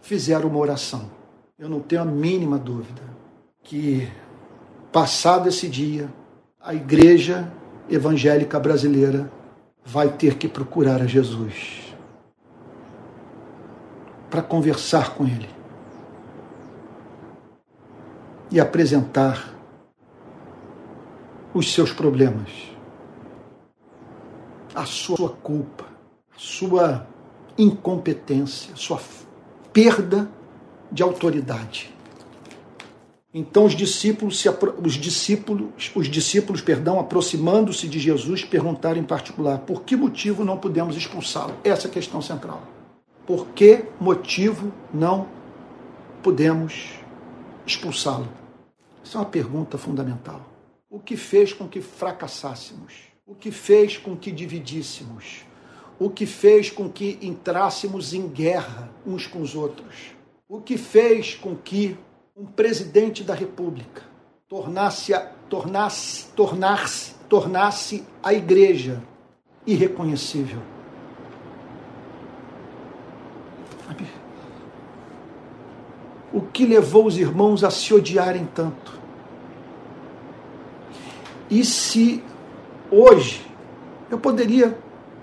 fizeram 0.02 0.50
uma 0.50 0.60
oração. 0.60 1.10
Eu 1.58 1.70
não 1.70 1.80
tenho 1.80 2.02
a 2.02 2.06
mínima 2.06 2.58
dúvida 2.58 3.11
que, 3.64 4.08
passado 4.92 5.50
esse 5.50 5.68
dia, 5.68 6.12
a 6.60 6.74
igreja 6.74 7.52
evangélica 7.90 8.60
brasileira 8.60 9.32
vai 9.84 10.10
ter 10.10 10.38
que 10.38 10.48
procurar 10.48 11.02
a 11.02 11.08
Jesus 11.08 11.94
para 14.30 14.42
conversar 14.42 15.16
com 15.16 15.26
Ele 15.26 15.50
e 18.50 18.60
apresentar 18.60 19.54
os 21.54 21.74
seus 21.74 21.92
problemas, 21.92 22.50
a 24.74 24.86
sua 24.86 25.30
culpa, 25.30 25.86
a 26.34 26.38
sua 26.38 27.08
incompetência, 27.58 28.74
a 28.74 28.78
sua 28.78 29.02
perda 29.74 30.30
de 30.92 31.04
autoridade. 31.04 31.94
Então 33.34 33.64
os 33.64 33.74
discípulos, 33.74 34.44
os 34.84 34.94
discípulos, 34.96 35.92
os 35.96 36.08
discípulos, 36.10 36.62
perdão, 36.62 37.00
aproximando-se 37.00 37.88
de 37.88 37.98
Jesus, 37.98 38.44
perguntaram 38.44 39.00
em 39.00 39.04
particular: 39.04 39.60
por 39.60 39.84
que 39.84 39.96
motivo 39.96 40.44
não 40.44 40.58
podemos 40.58 40.98
expulsá-lo? 40.98 41.56
Essa 41.64 41.88
é 41.88 41.90
a 41.90 41.94
questão 41.94 42.22
central. 42.22 42.62
Por 43.26 43.48
que 43.50 43.86
motivo 44.00 44.74
não 44.94 45.28
podemos 46.22 46.90
expulsá-lo? 47.66 48.28
Essa 49.04 49.18
é 49.18 49.22
uma 49.22 49.30
pergunta 49.30 49.78
fundamental. 49.78 50.42
O 50.90 51.00
que 51.00 51.16
fez 51.16 51.54
com 51.54 51.70
que 51.70 51.80
fracassássemos? 51.80 52.94
O 53.26 53.34
que 53.34 53.50
fez 53.50 53.98
com 53.98 54.18
que 54.18 54.30
dividíssemos? 54.30 55.46
O 55.98 56.10
que 56.10 56.26
fez 56.26 56.70
com 56.70 56.90
que 56.90 57.18
entrássemos 57.22 58.14
em 58.14 58.28
guerra 58.28 58.92
uns 59.06 59.26
com 59.26 59.42
os 59.42 59.56
outros? 59.56 60.12
O 60.50 60.60
que 60.60 60.78
fez 60.78 61.36
com 61.36 61.56
que 61.56 61.98
um 62.36 62.46
presidente 62.46 63.24
da 63.24 63.34
República 63.34 64.04
tornasse, 64.48 65.14
tornasse, 65.50 66.28
tornasse, 66.36 67.16
tornasse 67.28 68.06
a 68.24 68.34
igreja 68.34 69.02
irreconhecível? 69.66 70.60
O 76.34 76.42
que 76.42 76.66
levou 76.66 77.06
os 77.06 77.18
irmãos 77.18 77.64
a 77.64 77.70
se 77.70 77.94
odiarem 77.94 78.48
tanto? 78.56 79.00
E 81.50 81.66
se 81.66 82.24
hoje, 82.90 83.46
eu 84.10 84.18
poderia 84.18 84.78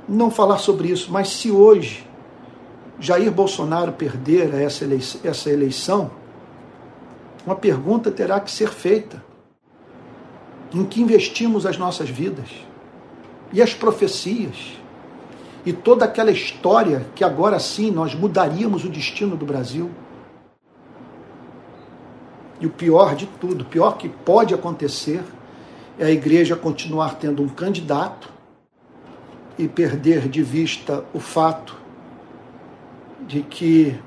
não 0.06 0.30
falar 0.30 0.58
sobre 0.58 0.88
isso, 0.88 1.10
mas 1.10 1.30
se 1.30 1.50
hoje 1.50 2.06
Jair 3.00 3.32
Bolsonaro 3.32 3.92
perder 3.92 4.52
essa 4.54 4.84
eleição, 4.84 5.20
essa 5.24 5.50
eleição 5.50 6.10
uma 7.48 7.56
pergunta 7.56 8.10
terá 8.10 8.38
que 8.40 8.50
ser 8.50 8.68
feita: 8.68 9.24
em 10.72 10.84
que 10.84 11.00
investimos 11.00 11.64
as 11.64 11.78
nossas 11.78 12.10
vidas? 12.10 12.50
E 13.50 13.62
as 13.62 13.72
profecias? 13.72 14.76
E 15.64 15.72
toda 15.72 16.04
aquela 16.04 16.30
história 16.30 17.06
que 17.14 17.24
agora 17.24 17.58
sim 17.58 17.90
nós 17.90 18.14
mudaríamos 18.14 18.84
o 18.84 18.90
destino 18.90 19.34
do 19.34 19.46
Brasil? 19.46 19.90
E 22.60 22.66
o 22.66 22.70
pior 22.70 23.14
de 23.14 23.26
tudo, 23.26 23.62
o 23.62 23.64
pior 23.64 23.96
que 23.96 24.10
pode 24.10 24.52
acontecer, 24.52 25.24
é 25.98 26.04
a 26.04 26.10
igreja 26.10 26.54
continuar 26.54 27.14
tendo 27.14 27.42
um 27.42 27.48
candidato 27.48 28.30
e 29.58 29.66
perder 29.66 30.28
de 30.28 30.42
vista 30.42 31.02
o 31.14 31.18
fato 31.18 31.74
de 33.26 33.42
que 33.42 33.98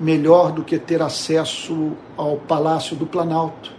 melhor 0.00 0.50
do 0.50 0.64
que 0.64 0.78
ter 0.78 1.02
acesso 1.02 1.92
ao 2.16 2.38
Palácio 2.38 2.96
do 2.96 3.06
Planalto. 3.06 3.72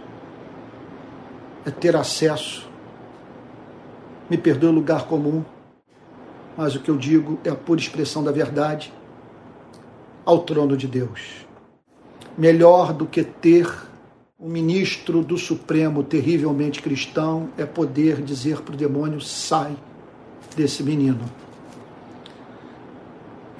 É 1.66 1.70
ter 1.70 1.96
acesso, 1.96 2.68
me 4.30 4.38
perdoe 4.38 4.70
o 4.70 4.72
lugar 4.72 5.06
comum, 5.06 5.44
mas 6.56 6.74
o 6.76 6.80
que 6.80 6.90
eu 6.90 6.96
digo 6.96 7.38
é 7.44 7.50
a 7.50 7.56
pura 7.56 7.80
expressão 7.80 8.22
da 8.22 8.30
verdade, 8.30 8.92
ao 10.24 10.38
trono 10.40 10.76
de 10.76 10.86
Deus. 10.86 11.46
Melhor 12.38 12.92
do 12.92 13.06
que 13.06 13.24
ter 13.24 13.68
um 14.38 14.48
ministro 14.48 15.22
do 15.22 15.36
Supremo 15.36 16.02
terrivelmente 16.02 16.82
cristão 16.82 17.48
é 17.56 17.64
poder 17.64 18.22
dizer 18.22 18.60
para 18.62 18.74
o 18.74 18.76
demônio: 18.76 19.20
sai 19.20 19.76
desse 20.56 20.82
menino. 20.82 21.24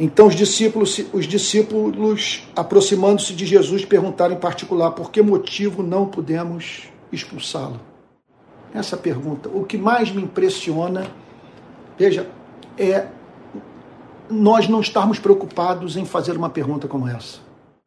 Então 0.01 0.27
os 0.27 0.35
discípulos, 0.35 1.01
os 1.13 1.27
discípulos 1.27 2.49
aproximando-se 2.57 3.35
de 3.35 3.45
Jesus, 3.47 3.85
perguntaram 3.85 4.35
em 4.35 4.39
particular 4.39 4.93
por 4.93 5.11
que 5.11 5.23
motivo 5.23 5.83
não 5.83 6.07
podemos 6.07 6.85
expulsá-lo. 7.13 7.81
Essa 8.75 8.97
pergunta. 8.97 9.49
O 9.51 9.65
que 9.65 9.77
mais 9.77 10.11
me 10.11 10.23
impressiona, 10.23 11.07
veja, 11.99 12.29
é 12.79 13.07
nós 14.31 14.67
não 14.67 14.81
estarmos 14.81 15.19
preocupados 15.19 15.97
em 15.97 16.07
fazer 16.07 16.37
uma 16.37 16.49
pergunta 16.49 16.89
como 16.89 17.07
essa. 17.07 17.39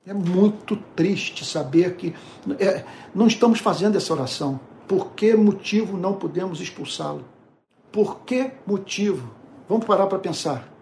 É 0.05 0.13
muito 0.13 0.75
triste 0.95 1.43
saber 1.43 1.95
que 1.95 2.13
é, 2.59 2.83
não 3.13 3.25
estamos 3.25 3.59
fazendo 3.59 3.97
essa 3.97 4.13
oração. 4.13 4.59
Por 4.87 5.13
que 5.13 5.35
motivo 5.35 5.97
não 5.97 6.13
podemos 6.13 6.61
expulsá-lo? 6.61 7.25
Por 7.91 8.19
que 8.19 8.51
motivo? 8.67 9.31
Vamos 9.67 9.85
parar 9.85 10.05
para 10.05 10.19
pensar. 10.19 10.74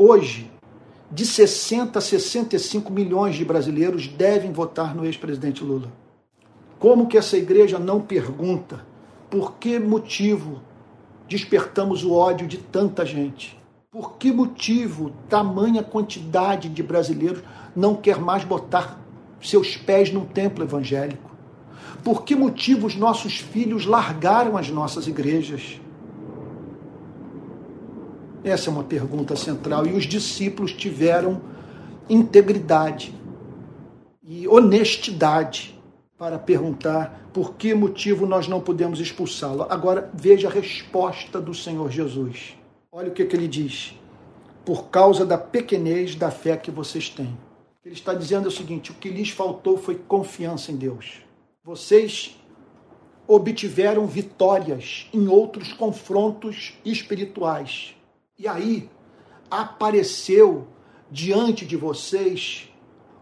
Hoje, 0.00 0.48
de 1.10 1.26
60 1.26 1.98
a 1.98 2.00
65 2.00 2.92
milhões 2.92 3.34
de 3.34 3.44
brasileiros 3.44 4.06
devem 4.06 4.52
votar 4.52 4.94
no 4.94 5.04
ex-presidente 5.04 5.64
Lula. 5.64 5.92
Como 6.78 7.08
que 7.08 7.18
essa 7.18 7.36
igreja 7.36 7.80
não 7.80 8.00
pergunta 8.00 8.86
por 9.28 9.54
que 9.54 9.76
motivo 9.76 10.62
despertamos 11.28 12.04
o 12.04 12.12
ódio 12.12 12.46
de 12.46 12.58
tanta 12.58 13.04
gente? 13.04 13.60
Por 13.90 14.12
que 14.12 14.30
motivo 14.30 15.10
tamanha 15.28 15.82
quantidade 15.82 16.68
de 16.68 16.80
brasileiros 16.80 17.42
não 17.74 17.96
quer 17.96 18.20
mais 18.20 18.44
botar 18.44 19.00
seus 19.42 19.76
pés 19.76 20.12
num 20.12 20.24
templo 20.24 20.62
evangélico? 20.62 21.28
Por 22.04 22.22
que 22.22 22.36
motivo 22.36 22.86
os 22.86 22.94
nossos 22.94 23.38
filhos 23.38 23.84
largaram 23.84 24.56
as 24.56 24.70
nossas 24.70 25.08
igrejas? 25.08 25.80
Essa 28.44 28.70
é 28.70 28.72
uma 28.72 28.84
pergunta 28.84 29.36
central. 29.36 29.86
E 29.86 29.92
os 29.92 30.04
discípulos 30.04 30.72
tiveram 30.72 31.40
integridade 32.08 33.14
e 34.22 34.46
honestidade 34.46 35.78
para 36.16 36.38
perguntar 36.38 37.30
por 37.32 37.54
que 37.54 37.72
motivo 37.74 38.26
nós 38.26 38.48
não 38.48 38.60
podemos 38.60 39.00
expulsá-lo. 39.00 39.66
Agora 39.68 40.10
veja 40.12 40.48
a 40.48 40.50
resposta 40.50 41.40
do 41.40 41.54
Senhor 41.54 41.90
Jesus. 41.90 42.56
Olha 42.90 43.08
o 43.08 43.12
que, 43.12 43.24
que 43.24 43.36
ele 43.36 43.46
diz. 43.46 43.94
Por 44.64 44.88
causa 44.88 45.24
da 45.24 45.38
pequenez 45.38 46.14
da 46.14 46.30
fé 46.30 46.56
que 46.56 46.70
vocês 46.70 47.08
têm. 47.08 47.36
Ele 47.84 47.94
está 47.94 48.12
dizendo 48.12 48.48
o 48.48 48.50
seguinte: 48.50 48.90
o 48.90 48.94
que 48.94 49.08
lhes 49.08 49.30
faltou 49.30 49.78
foi 49.78 49.94
confiança 49.94 50.72
em 50.72 50.76
Deus. 50.76 51.22
Vocês 51.64 52.36
obtiveram 53.26 54.06
vitórias 54.06 55.06
em 55.12 55.28
outros 55.28 55.72
confrontos 55.72 56.74
espirituais. 56.84 57.94
E 58.38 58.46
aí 58.46 58.88
apareceu 59.50 60.68
diante 61.10 61.66
de 61.66 61.76
vocês 61.76 62.72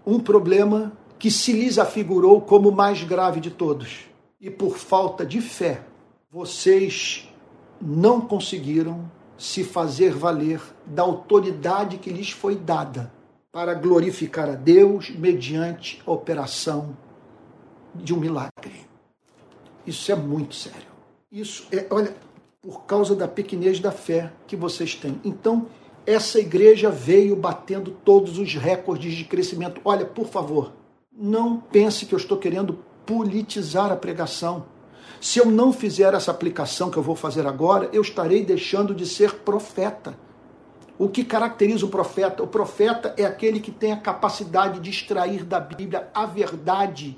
um 0.05 0.21
problema 0.21 0.93
que 1.19 1.31
se 1.31 1.53
lhes 1.53 1.79
afigurou 1.79 2.41
como 2.43 2.69
o 2.69 2.75
mais 2.75 3.03
grave 3.03 3.41
de 3.41 3.51
todos. 3.51 4.01
E 4.39 4.51
por 4.51 4.77
falta 4.77 5.25
de 5.25 5.41
fé, 5.41 5.83
vocês 6.31 7.33
não 7.81 8.21
conseguiram 8.21 9.11
se 9.39 9.65
fazer 9.65 10.13
valer 10.13 10.61
da 10.85 11.03
autoridade 11.03 11.97
que 11.97 12.11
lhes 12.11 12.31
foi 12.31 12.55
dada 12.55 13.13
para 13.51 13.73
glorificar 13.73 14.51
a 14.51 14.55
Deus 14.55 15.09
mediante 15.11 16.03
a 16.07 16.11
operação 16.11 16.97
de 17.95 18.13
um 18.13 18.19
milagre. 18.19 18.87
Isso 19.87 20.13
é 20.13 20.15
muito 20.15 20.55
sério. 20.55 20.89
Isso 21.33 21.67
é, 21.73 21.87
olha, 21.91 22.15
por 22.67 22.85
causa 22.85 23.15
da 23.15 23.29
pequenez 23.29 23.79
da 23.79 23.93
fé 23.93 24.33
que 24.45 24.57
vocês 24.57 24.97
têm. 24.97 25.21
Então, 25.25 25.69
essa 26.05 26.41
igreja 26.41 26.91
veio 26.91 27.37
batendo 27.37 27.93
todos 27.93 28.41
os 28.41 28.57
recordes 28.57 29.15
de 29.15 29.23
crescimento. 29.23 29.81
Olha, 29.85 30.05
por 30.05 30.27
favor, 30.27 30.73
não 31.17 31.59
pense 31.59 32.05
que 32.05 32.13
eu 32.13 32.19
estou 32.19 32.37
querendo 32.37 32.81
politizar 33.07 33.93
a 33.93 33.97
pregação. 33.97 34.67
Se 35.21 35.39
eu 35.39 35.47
não 35.47 35.73
fizer 35.73 36.13
essa 36.13 36.33
aplicação 36.33 36.91
que 36.91 36.97
eu 36.97 37.05
vou 37.05 37.15
fazer 37.15 37.47
agora, 37.47 37.89
eu 37.93 38.03
estarei 38.03 38.45
deixando 38.45 38.97
de 38.97 39.07
ser 39.07 39.37
profeta. 39.37 40.19
O 40.99 41.09
que 41.09 41.25
caracteriza 41.25 41.87
o 41.87 41.89
profeta? 41.89 42.43
O 42.43 42.49
profeta 42.49 43.15
é 43.17 43.25
aquele 43.25 43.61
que 43.61 43.71
tem 43.71 43.93
a 43.93 43.97
capacidade 43.97 44.81
de 44.81 44.91
extrair 44.91 45.45
da 45.45 45.61
Bíblia 45.61 46.09
a 46.13 46.27
verdade 46.27 47.17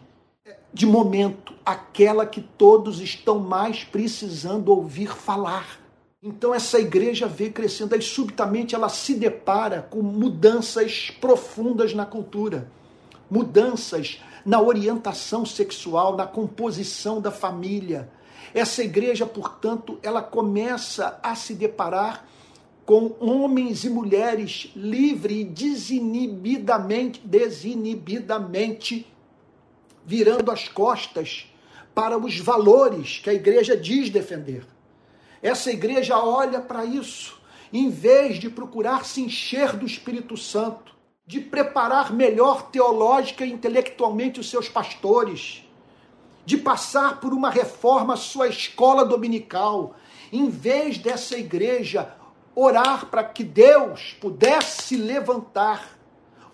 de 0.73 0.87
momento, 0.87 1.55
aquela 1.65 2.27
que 2.27 2.41
todos 2.41 3.01
estão 3.01 3.39
mais 3.39 3.85
precisando 3.85 4.69
ouvir 4.69 5.15
falar. 5.15 5.81
Então 6.23 6.55
essa 6.55 6.79
igreja 6.79 7.27
vem 7.27 7.51
crescendo, 7.51 7.95
aí 7.95 8.03
subitamente 8.03 8.75
ela 8.75 8.89
se 8.89 9.15
depara 9.15 9.83
com 9.83 10.03
mudanças 10.03 11.11
profundas 11.21 11.95
na 11.95 12.05
cultura, 12.05 12.71
mudanças 13.31 14.21
na 14.45 14.61
orientação 14.61 15.47
sexual, 15.47 16.17
na 16.17 16.27
composição 16.27 17.21
da 17.21 17.31
família. 17.31 18.11
Essa 18.55 18.83
igreja, 18.83 19.27
portanto, 19.27 19.99
ela 20.03 20.23
começa 20.23 21.19
a 21.23 21.35
se 21.35 21.55
deparar 21.55 22.27
com 22.85 23.15
homens 23.21 23.85
e 23.85 23.91
mulheres 23.91 24.73
livre 24.75 25.43
e 25.43 25.45
desinibidamente, 25.45 27.21
desinibidamente 27.23 29.07
virando 30.09 30.51
as 30.51 30.67
costas 30.67 31.53
para 31.95 32.17
os 32.17 32.39
valores 32.39 33.21
que 33.23 33.29
a 33.29 33.35
igreja 33.35 33.77
diz 33.77 34.09
defender. 34.09 34.65
Essa 35.43 35.71
igreja 35.71 36.19
olha 36.19 36.63
para 36.63 36.83
isso, 36.83 37.39
em 37.71 37.91
vez 37.91 38.39
de 38.39 38.49
procurar 38.49 39.05
se 39.05 39.21
encher 39.21 39.77
do 39.77 39.85
Espírito 39.85 40.35
Santo, 40.35 40.97
de 41.27 41.41
preparar 41.41 42.11
melhor 42.11 42.71
teológica 42.71 43.45
e 43.45 43.53
intelectualmente 43.53 44.41
os 44.41 44.49
seus 44.49 44.67
pastores, 44.67 45.63
de 46.47 46.57
passar 46.57 47.21
por 47.21 47.35
uma 47.35 47.51
reforma 47.51 48.17
sua 48.17 48.49
escola 48.49 49.05
dominical, 49.05 49.95
em 50.33 50.49
vez 50.49 50.97
dessa 50.97 51.37
igreja 51.37 52.15
orar 52.55 53.11
para 53.11 53.25
que 53.25 53.45
Deus 53.45 54.17
pudesse 54.19 54.97
levantar 54.97 55.98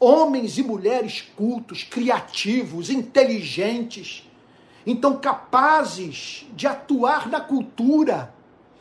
homens 0.05 0.59
e 0.59 0.63
mulheres 0.63 1.23
cultos, 1.35 1.83
criativos, 1.83 2.91
inteligentes, 2.91 4.29
então 4.87 5.17
capazes 5.17 6.47
de 6.55 6.67
atuar 6.67 7.29
na 7.29 7.41
cultura, 7.41 8.35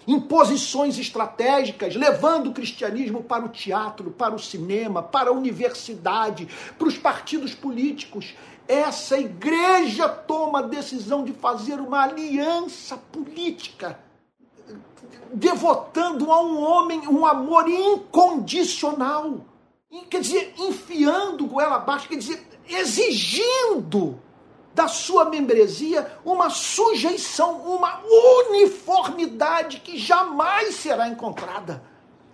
em 0.06 0.20
posições 0.20 1.00
estratégicas, 1.00 1.96
levando 1.96 2.48
o 2.48 2.54
cristianismo 2.54 3.24
para 3.24 3.46
o 3.46 3.50
teatro, 3.50 4.12
para 4.12 4.36
o 4.36 4.40
cinema, 4.40 5.02
para 5.02 5.30
a 5.30 5.34
universidade, 5.34 6.48
para 6.78 6.88
os 6.88 6.98
partidos 6.98 7.56
políticos. 7.56 8.36
Essa 8.68 9.18
igreja 9.18 10.10
toma 10.10 10.60
a 10.60 10.64
decisão 10.64 11.24
de 11.24 11.32
fazer 11.32 11.80
uma 11.80 12.04
aliança 12.04 12.98
política, 12.98 13.98
devotando 15.34 16.32
a 16.32 16.42
um 16.42 16.62
homem 16.62 17.08
um 17.08 17.26
amor 17.26 17.70
incondicional 17.70 19.53
quer 20.02 20.22
dizer, 20.22 20.54
enfiando 20.58 21.46
goela 21.46 21.76
abaixo, 21.76 22.08
quer 22.08 22.18
dizer, 22.18 22.46
exigindo 22.68 24.20
da 24.74 24.88
sua 24.88 25.26
membresia 25.26 26.20
uma 26.26 26.50
sujeição, 26.50 27.62
uma 27.62 28.02
uniformidade 28.50 29.82
que 29.82 29.98
jamais 29.98 30.76
será 30.76 31.08
encontrada. 31.08 31.84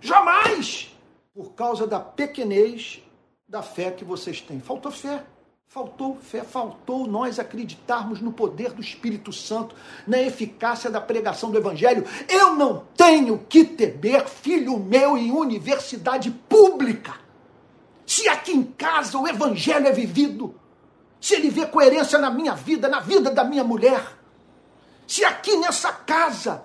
Jamais! 0.00 0.96
Por 1.34 1.52
causa 1.52 1.86
da 1.86 2.00
pequenez 2.00 3.02
da 3.46 3.62
fé 3.62 3.90
que 3.90 4.04
vocês 4.04 4.40
têm. 4.40 4.60
Faltou 4.60 4.90
fé. 4.90 5.24
Faltou 5.66 6.16
fé, 6.16 6.42
faltou 6.42 7.06
nós 7.06 7.38
acreditarmos 7.38 8.20
no 8.20 8.32
poder 8.32 8.72
do 8.72 8.80
Espírito 8.80 9.32
Santo, 9.32 9.76
na 10.04 10.18
eficácia 10.20 10.90
da 10.90 11.00
pregação 11.00 11.48
do 11.48 11.58
Evangelho. 11.58 12.04
Eu 12.28 12.56
não 12.56 12.86
tenho 12.96 13.38
que 13.48 13.64
temer 13.64 14.26
filho 14.26 14.80
meu 14.80 15.16
em 15.16 15.30
universidade 15.30 16.28
pública 16.48 17.29
se 18.10 18.28
aqui 18.28 18.50
em 18.50 18.64
casa 18.64 19.16
o 19.16 19.28
evangelho 19.28 19.86
é 19.86 19.92
vivido, 19.92 20.52
se 21.20 21.32
ele 21.36 21.48
vê 21.48 21.64
coerência 21.64 22.18
na 22.18 22.28
minha 22.28 22.56
vida, 22.56 22.88
na 22.88 22.98
vida 22.98 23.30
da 23.30 23.44
minha 23.44 23.62
mulher, 23.62 24.04
se 25.06 25.24
aqui 25.24 25.54
nessa 25.58 25.92
casa 25.92 26.64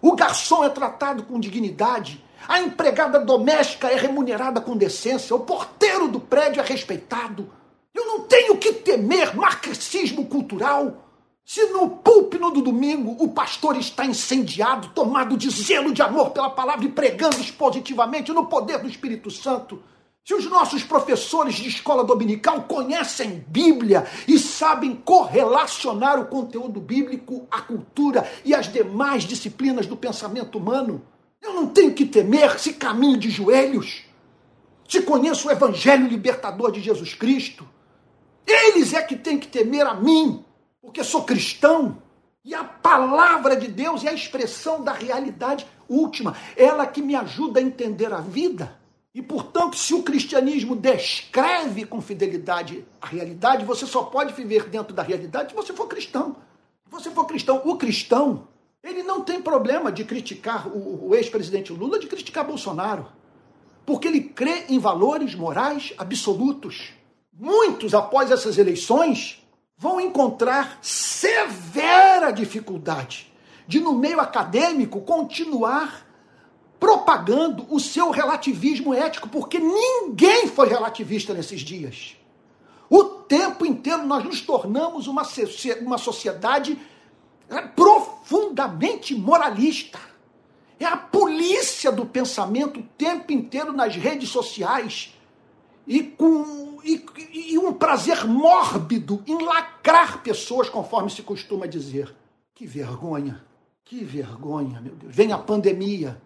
o 0.00 0.14
garçom 0.14 0.62
é 0.62 0.68
tratado 0.68 1.24
com 1.24 1.40
dignidade, 1.40 2.24
a 2.46 2.60
empregada 2.60 3.18
doméstica 3.18 3.88
é 3.88 3.96
remunerada 3.96 4.60
com 4.60 4.76
decência, 4.76 5.34
o 5.34 5.40
porteiro 5.40 6.06
do 6.06 6.20
prédio 6.20 6.62
é 6.62 6.64
respeitado, 6.64 7.50
eu 7.92 8.06
não 8.06 8.20
tenho 8.20 8.56
que 8.56 8.72
temer 8.72 9.34
marxismo 9.34 10.26
cultural. 10.26 11.08
Se 11.44 11.64
no 11.70 11.90
púlpito 11.90 12.52
do 12.52 12.62
domingo 12.62 13.16
o 13.18 13.26
pastor 13.26 13.76
está 13.76 14.06
incendiado, 14.06 14.90
tomado 14.90 15.36
de 15.36 15.50
zelo 15.50 15.92
de 15.92 16.02
amor 16.02 16.30
pela 16.30 16.50
palavra 16.50 16.84
e 16.84 16.92
pregando 16.92 17.40
expositivamente 17.40 18.32
no 18.32 18.46
poder 18.46 18.78
do 18.78 18.88
Espírito 18.88 19.28
Santo, 19.28 19.82
se 20.28 20.34
os 20.34 20.44
nossos 20.44 20.84
professores 20.84 21.54
de 21.54 21.70
escola 21.70 22.04
dominical 22.04 22.64
conhecem 22.64 23.42
Bíblia 23.48 24.06
e 24.28 24.38
sabem 24.38 24.94
correlacionar 24.94 26.20
o 26.20 26.26
conteúdo 26.26 26.82
bíblico 26.82 27.48
à 27.50 27.62
cultura 27.62 28.30
e 28.44 28.54
às 28.54 28.70
demais 28.70 29.24
disciplinas 29.24 29.86
do 29.86 29.96
pensamento 29.96 30.58
humano, 30.58 31.00
eu 31.40 31.54
não 31.54 31.66
tenho 31.66 31.94
que 31.94 32.04
temer 32.04 32.58
se 32.60 32.74
caminho 32.74 33.16
de 33.16 33.30
joelhos, 33.30 34.02
se 34.86 35.00
conheço 35.00 35.48
o 35.48 35.50
evangelho 35.50 36.06
libertador 36.06 36.72
de 36.72 36.82
Jesus 36.82 37.14
Cristo. 37.14 37.66
Eles 38.46 38.92
é 38.92 39.00
que 39.00 39.16
têm 39.16 39.38
que 39.38 39.48
temer 39.48 39.86
a 39.86 39.94
mim, 39.94 40.44
porque 40.82 41.02
sou 41.02 41.24
cristão. 41.24 42.02
E 42.44 42.54
a 42.54 42.64
palavra 42.64 43.56
de 43.56 43.68
Deus 43.68 44.04
é 44.04 44.10
a 44.10 44.14
expressão 44.14 44.84
da 44.84 44.92
realidade 44.92 45.66
última, 45.88 46.36
ela 46.54 46.86
que 46.86 47.00
me 47.00 47.16
ajuda 47.16 47.60
a 47.60 47.62
entender 47.62 48.12
a 48.12 48.20
vida. 48.20 48.77
E, 49.18 49.22
portanto, 49.22 49.76
se 49.76 49.92
o 49.94 50.04
cristianismo 50.04 50.76
descreve 50.76 51.84
com 51.84 52.00
fidelidade 52.00 52.84
a 53.00 53.06
realidade, 53.08 53.64
você 53.64 53.84
só 53.84 54.04
pode 54.04 54.32
viver 54.32 54.68
dentro 54.68 54.94
da 54.94 55.02
realidade 55.02 55.50
se 55.50 55.56
você 55.56 55.72
for 55.72 55.88
cristão. 55.88 56.36
Se 56.84 56.88
você 56.92 57.10
for 57.10 57.24
cristão, 57.24 57.60
o 57.64 57.76
cristão, 57.76 58.46
ele 58.80 59.02
não 59.02 59.22
tem 59.22 59.42
problema 59.42 59.90
de 59.90 60.04
criticar 60.04 60.68
o, 60.68 61.08
o 61.08 61.16
ex-presidente 61.16 61.72
Lula, 61.72 61.98
de 61.98 62.06
criticar 62.06 62.46
Bolsonaro. 62.46 63.08
Porque 63.84 64.06
ele 64.06 64.20
crê 64.20 64.66
em 64.68 64.78
valores 64.78 65.34
morais 65.34 65.92
absolutos. 65.98 66.92
Muitos, 67.36 67.94
após 67.94 68.30
essas 68.30 68.56
eleições, 68.56 69.44
vão 69.76 70.00
encontrar 70.00 70.78
severa 70.80 72.30
dificuldade 72.30 73.32
de, 73.66 73.80
no 73.80 73.94
meio 73.94 74.20
acadêmico, 74.20 75.00
continuar 75.00 76.06
propagando 76.78 77.66
o 77.70 77.80
seu 77.80 78.10
relativismo 78.10 78.94
ético, 78.94 79.28
porque 79.28 79.58
ninguém 79.58 80.46
foi 80.46 80.68
relativista 80.68 81.34
nesses 81.34 81.60
dias. 81.60 82.16
O 82.88 83.04
tempo 83.04 83.66
inteiro 83.66 84.06
nós 84.06 84.24
nos 84.24 84.40
tornamos 84.40 85.06
uma, 85.06 85.22
uma 85.82 85.98
sociedade 85.98 86.78
é, 87.50 87.60
profundamente 87.62 89.14
moralista. 89.14 89.98
É 90.80 90.86
a 90.86 90.96
polícia 90.96 91.90
do 91.90 92.06
pensamento 92.06 92.80
o 92.80 92.82
tempo 92.96 93.32
inteiro 93.32 93.72
nas 93.72 93.96
redes 93.96 94.28
sociais 94.28 95.12
e 95.86 96.02
com 96.02 96.68
e, 96.84 97.52
e 97.52 97.58
um 97.58 97.72
prazer 97.72 98.24
mórbido 98.24 99.22
em 99.26 99.42
lacrar 99.42 100.22
pessoas, 100.22 100.68
conforme 100.68 101.10
se 101.10 101.22
costuma 101.22 101.66
dizer. 101.66 102.14
Que 102.54 102.66
vergonha, 102.66 103.44
que 103.84 104.04
vergonha, 104.04 104.80
meu 104.80 104.94
Deus. 104.94 105.14
Vem 105.14 105.32
a 105.32 105.38
pandemia 105.38 106.20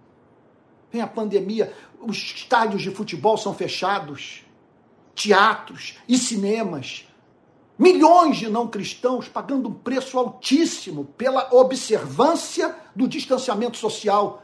Vem 0.93 1.01
a 1.01 1.07
pandemia, 1.07 1.73
os 2.01 2.19
estádios 2.19 2.83
de 2.83 2.91
futebol 2.91 3.39
são 3.39 3.55
fechados, 3.55 4.45
teatros 5.15 5.95
e 6.07 6.19
cinemas. 6.19 7.07
Milhões 7.79 8.37
de 8.37 8.51
não 8.51 8.69
cristãos 8.69 9.27
pagando 9.27 9.71
um 9.71 9.73
preço 9.73 10.19
altíssimo 10.19 11.07
pela 11.17 11.49
observância 11.55 12.77
do 12.95 13.09
distanciamento 13.09 13.79
social. 13.79 14.43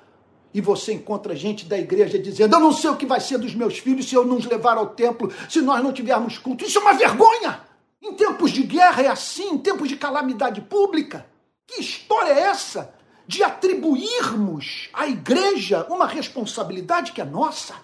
E 0.54 0.60
você 0.62 0.94
encontra 0.94 1.36
gente 1.36 1.66
da 1.66 1.78
igreja 1.78 2.18
dizendo: 2.18 2.56
Eu 2.56 2.60
não 2.60 2.72
sei 2.72 2.88
o 2.88 2.96
que 2.96 3.04
vai 3.04 3.20
ser 3.20 3.36
dos 3.36 3.54
meus 3.54 3.78
filhos 3.78 4.08
se 4.08 4.14
eu 4.14 4.24
não 4.24 4.38
os 4.38 4.46
levar 4.46 4.78
ao 4.78 4.88
templo, 4.88 5.30
se 5.50 5.60
nós 5.60 5.84
não 5.84 5.92
tivermos 5.92 6.38
culto. 6.38 6.64
Isso 6.64 6.78
é 6.78 6.80
uma 6.80 6.94
vergonha! 6.94 7.60
Em 8.00 8.14
tempos 8.14 8.52
de 8.52 8.62
guerra 8.62 9.02
é 9.02 9.08
assim, 9.08 9.50
em 9.50 9.58
tempos 9.58 9.88
de 9.88 9.96
calamidade 9.96 10.62
pública. 10.62 11.26
Que 11.66 11.82
história 11.82 12.32
é 12.32 12.40
essa? 12.44 12.97
De 13.28 13.42
atribuirmos 13.42 14.88
à 14.94 15.06
igreja 15.06 15.86
uma 15.90 16.06
responsabilidade 16.06 17.12
que 17.12 17.20
é 17.20 17.24
nossa. 17.26 17.74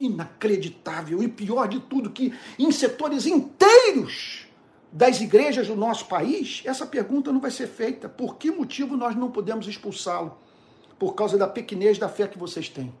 Inacreditável. 0.00 1.22
E 1.22 1.28
pior 1.28 1.68
de 1.68 1.78
tudo, 1.78 2.10
que 2.10 2.34
em 2.58 2.72
setores 2.72 3.24
inteiros 3.24 4.48
das 4.92 5.20
igrejas 5.20 5.68
do 5.68 5.76
nosso 5.76 6.06
país, 6.06 6.62
essa 6.64 6.84
pergunta 6.84 7.32
não 7.32 7.40
vai 7.40 7.52
ser 7.52 7.68
feita. 7.68 8.08
Por 8.08 8.36
que 8.36 8.50
motivo 8.50 8.96
nós 8.96 9.14
não 9.14 9.30
podemos 9.30 9.68
expulsá-lo? 9.68 10.36
Por 10.98 11.14
causa 11.14 11.38
da 11.38 11.46
pequenez 11.46 11.96
da 11.96 12.08
fé 12.08 12.26
que 12.26 12.38
vocês 12.38 12.68
têm. 12.68 12.92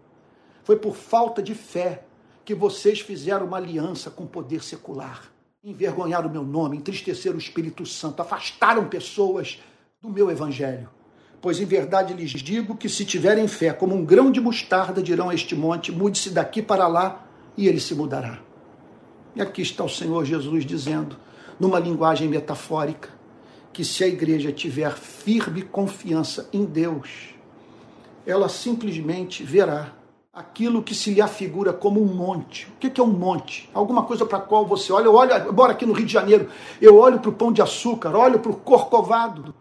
Foi 0.62 0.76
por 0.76 0.94
falta 0.94 1.42
de 1.42 1.54
fé 1.54 2.04
que 2.44 2.54
vocês 2.54 3.00
fizeram 3.00 3.46
uma 3.46 3.56
aliança 3.56 4.08
com 4.08 4.22
o 4.22 4.28
poder 4.28 4.62
secular. 4.62 5.32
Envergonharam 5.64 6.28
o 6.28 6.32
meu 6.32 6.44
nome, 6.44 6.76
entristeceram 6.76 7.36
o 7.36 7.40
Espírito 7.40 7.84
Santo, 7.84 8.22
afastaram 8.22 8.88
pessoas 8.88 9.60
do 10.00 10.08
meu 10.08 10.30
evangelho. 10.30 10.88
Pois 11.40 11.60
em 11.60 11.64
verdade 11.64 12.14
lhes 12.14 12.30
digo 12.30 12.76
que 12.76 12.88
se 12.88 13.04
tiverem 13.04 13.46
fé 13.46 13.72
como 13.72 13.94
um 13.94 14.04
grão 14.04 14.30
de 14.30 14.40
mostarda, 14.40 15.00
dirão 15.00 15.30
a 15.30 15.34
este 15.34 15.54
monte: 15.54 15.92
mude-se 15.92 16.30
daqui 16.30 16.60
para 16.60 16.88
lá, 16.88 17.24
e 17.56 17.68
ele 17.68 17.80
se 17.80 17.94
mudará. 17.94 18.40
E 19.36 19.40
aqui 19.40 19.62
está 19.62 19.84
o 19.84 19.88
Senhor 19.88 20.24
Jesus 20.24 20.66
dizendo, 20.66 21.16
numa 21.58 21.78
linguagem 21.78 22.28
metafórica, 22.28 23.10
que 23.72 23.84
se 23.84 24.02
a 24.02 24.08
igreja 24.08 24.50
tiver 24.50 24.92
firme 24.96 25.62
confiança 25.62 26.48
em 26.52 26.64
Deus, 26.64 27.34
ela 28.26 28.48
simplesmente 28.48 29.44
verá 29.44 29.92
aquilo 30.32 30.82
que 30.82 30.94
se 30.94 31.14
lhe 31.14 31.20
afigura 31.20 31.72
como 31.72 32.02
um 32.02 32.14
monte. 32.14 32.66
O 32.66 32.78
que 32.78 33.00
é 33.00 33.04
um 33.04 33.12
monte? 33.12 33.70
Alguma 33.72 34.02
coisa 34.02 34.26
para 34.26 34.40
qual 34.40 34.66
você 34.66 34.92
olha. 34.92 35.04
Eu 35.04 35.14
olho, 35.14 35.52
bora 35.52 35.72
aqui 35.72 35.86
no 35.86 35.92
Rio 35.92 36.06
de 36.06 36.12
Janeiro, 36.12 36.48
eu 36.80 36.96
olho 36.96 37.20
para 37.20 37.30
o 37.30 37.32
pão 37.32 37.52
de 37.52 37.62
açúcar, 37.62 38.16
olho 38.16 38.40
para 38.40 38.50
o 38.50 38.56
corcovado 38.56 39.54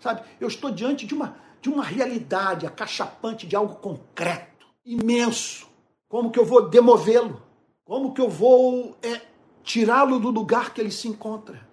sabe? 0.00 0.22
Eu 0.40 0.48
estou 0.48 0.70
diante 0.70 1.06
de 1.06 1.14
uma, 1.14 1.36
de 1.60 1.68
uma 1.68 1.84
realidade 1.84 2.66
acachapante 2.66 3.46
de 3.46 3.54
algo 3.54 3.76
concreto, 3.76 4.66
imenso. 4.84 5.68
Como 6.08 6.30
que 6.30 6.38
eu 6.38 6.44
vou 6.44 6.68
demovê-lo? 6.68 7.42
Como 7.84 8.12
que 8.12 8.20
eu 8.20 8.28
vou 8.28 8.96
é, 9.02 9.20
tirá-lo 9.62 10.18
do 10.18 10.30
lugar 10.30 10.72
que 10.72 10.80
ele 10.80 10.90
se 10.90 11.06
encontra? 11.06 11.68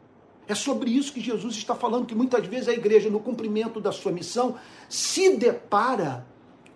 É 0.47 0.55
sobre 0.55 0.89
isso 0.89 1.11
que 1.11 1.19
Jesus 1.19 1.55
está 1.55 1.75
falando, 1.75 2.05
que 2.05 2.15
muitas 2.15 2.45
vezes 2.47 2.69
a 2.69 2.73
igreja, 2.73 3.09
no 3.09 3.19
cumprimento 3.19 3.81
da 3.81 3.91
sua 3.91 4.11
missão, 4.11 4.55
se 4.87 5.35
depara 5.35 6.25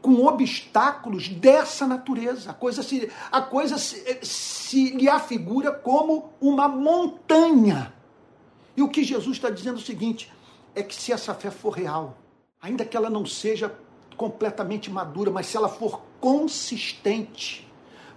com 0.02 0.26
obstáculos 0.26 1.30
dessa 1.30 1.88
natureza. 1.88 2.52
A 2.52 2.54
coisa 2.54 2.84
se, 2.84 3.10
a 3.32 3.42
coisa 3.42 3.78
se, 3.78 4.20
se 4.24 4.90
lhe 4.90 5.08
afigura 5.08 5.72
como 5.72 6.34
uma 6.42 6.68
montanha. 6.68 7.94
E 8.76 8.82
o 8.82 8.90
que 8.90 9.04
Jesus 9.04 9.38
está 9.38 9.50
dizendo 9.50 9.78
é 9.78 9.82
o 9.82 9.86
seguinte: 9.86 10.32
é 10.76 10.82
que 10.84 10.96
se 10.96 11.12
essa 11.12 11.34
fé 11.34 11.52
for 11.52 11.72
real, 11.72 12.18
ainda 12.62 12.86
que 12.86 12.96
ela 12.96 13.10
não 13.10 13.26
seja 13.26 13.74
completamente 14.16 14.90
madura, 14.90 15.32
mas 15.32 15.48
se 15.48 15.58
ela 15.58 15.70
for 15.70 16.02
consistente, 16.20 17.68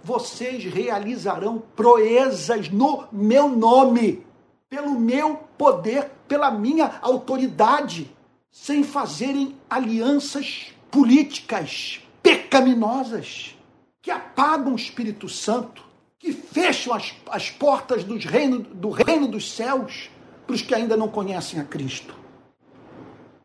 vocês 0.03 0.63
realizarão 0.63 1.61
proezas 1.75 2.69
no 2.69 3.05
meu 3.11 3.49
nome, 3.49 4.25
pelo 4.69 4.99
meu 4.99 5.37
poder, 5.57 6.11
pela 6.27 6.51
minha 6.51 6.99
autoridade, 7.01 8.15
sem 8.51 8.83
fazerem 8.83 9.55
alianças 9.69 10.67
políticas 10.91 12.01
pecaminosas 12.21 13.55
que 14.01 14.11
apagam 14.11 14.73
o 14.73 14.77
Espírito 14.77 15.27
Santo, 15.27 15.83
que 16.19 16.31
fecham 16.31 16.93
as, 16.93 17.13
as 17.29 17.49
portas 17.49 18.03
reino, 18.03 18.59
do 18.59 18.89
reino 18.89 19.27
dos 19.27 19.51
céus 19.51 20.09
para 20.45 20.53
os 20.55 20.61
que 20.61 20.73
ainda 20.73 20.95
não 20.95 21.07
conhecem 21.07 21.59
a 21.59 21.63
Cristo 21.63 22.24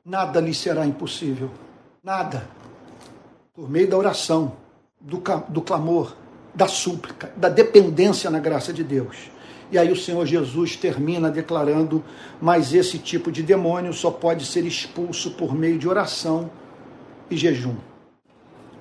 nada 0.04 0.40
lhe 0.40 0.54
será 0.54 0.86
impossível. 0.86 1.50
Nada. 2.02 2.48
Por 3.54 3.68
meio 3.68 3.88
da 3.88 3.96
oração, 3.96 4.52
do, 5.00 5.22
do 5.48 5.60
clamor, 5.62 6.14
da 6.54 6.66
súplica, 6.66 7.32
da 7.36 7.48
dependência 7.48 8.30
na 8.30 8.38
graça 8.38 8.72
de 8.72 8.82
Deus. 8.82 9.30
E 9.70 9.78
aí 9.78 9.92
o 9.92 9.96
Senhor 9.96 10.26
Jesus 10.26 10.76
termina 10.76 11.30
declarando: 11.30 12.02
mas 12.40 12.74
esse 12.74 12.98
tipo 12.98 13.30
de 13.30 13.42
demônio 13.42 13.92
só 13.92 14.10
pode 14.10 14.44
ser 14.44 14.64
expulso 14.64 15.32
por 15.32 15.54
meio 15.54 15.78
de 15.78 15.88
oração 15.88 16.50
e 17.30 17.36
jejum. 17.36 17.76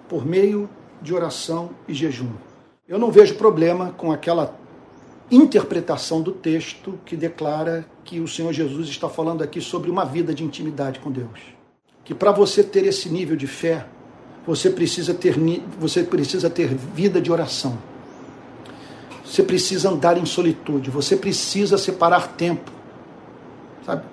Por 0.07 0.26
meio 0.26 0.70
de 1.01 1.13
oração 1.13 1.72
e 1.88 1.93
jejum. 1.93 2.32
Eu 2.88 2.97
não 2.97 3.11
vejo 3.11 3.36
problema 3.36 3.91
com 3.91 4.11
aquela 4.11 4.55
interpretação 5.32 6.21
do 6.21 6.32
texto 6.32 6.99
que 7.05 7.15
declara 7.15 7.86
que 8.03 8.19
o 8.19 8.27
Senhor 8.27 8.51
Jesus 8.51 8.89
está 8.89 9.07
falando 9.07 9.43
aqui 9.43 9.61
sobre 9.61 9.91
uma 9.91 10.03
vida 10.03 10.34
de 10.34 10.43
intimidade 10.43 10.99
com 10.99 11.11
Deus. 11.11 11.39
Que 12.03 12.15
para 12.15 12.32
você 12.32 12.63
ter 12.63 12.86
esse 12.86 13.09
nível 13.09 13.36
de 13.36 13.45
fé, 13.45 13.86
você 14.45 14.69
precisa 14.69 15.13
ter, 15.13 15.36
você 15.80 16.03
precisa 16.03 16.49
ter 16.49 16.73
vida 16.73 17.21
de 17.21 17.32
oração. 17.32 17.77
Você 19.23 19.43
precisa 19.43 19.89
andar 19.89 20.17
em 20.17 20.25
solitude, 20.25 20.89
você 20.89 21.15
precisa 21.15 21.77
separar 21.77 22.30
tempo. 22.30 22.71
Sabe? 23.86 24.03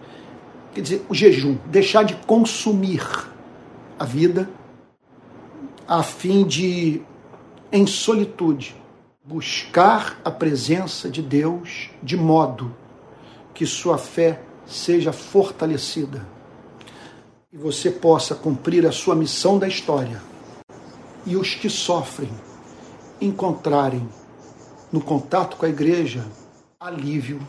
Quer 0.74 0.80
dizer, 0.82 1.06
o 1.08 1.14
jejum, 1.14 1.56
deixar 1.66 2.02
de 2.02 2.14
consumir 2.26 3.02
a 3.98 4.04
vida 4.04 4.50
a 5.88 6.02
fim 6.02 6.44
de 6.44 7.00
em 7.72 7.86
solitude 7.86 8.76
buscar 9.26 10.20
a 10.24 10.30
presença 10.30 11.10
de 11.10 11.20
Deus 11.20 11.90
de 12.00 12.16
modo 12.16 12.72
que 13.52 13.66
sua 13.66 13.98
fé 13.98 14.40
seja 14.64 15.12
fortalecida 15.12 16.24
e 17.52 17.56
você 17.56 17.90
possa 17.90 18.36
cumprir 18.36 18.86
a 18.86 18.92
sua 18.92 19.16
missão 19.16 19.58
da 19.58 19.66
história 19.66 20.22
e 21.24 21.34
os 21.34 21.56
que 21.56 21.68
sofrem 21.68 22.30
encontrarem 23.20 24.08
no 24.92 25.00
contato 25.00 25.56
com 25.56 25.66
a 25.66 25.70
igreja 25.70 26.24
alívio 26.78 27.40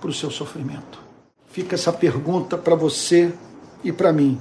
para 0.00 0.10
o 0.10 0.14
seu 0.14 0.32
sofrimento. 0.32 1.00
Fica 1.46 1.76
essa 1.76 1.92
pergunta 1.92 2.58
para 2.58 2.74
você 2.74 3.32
e 3.84 3.92
para 3.92 4.12
mim. 4.12 4.40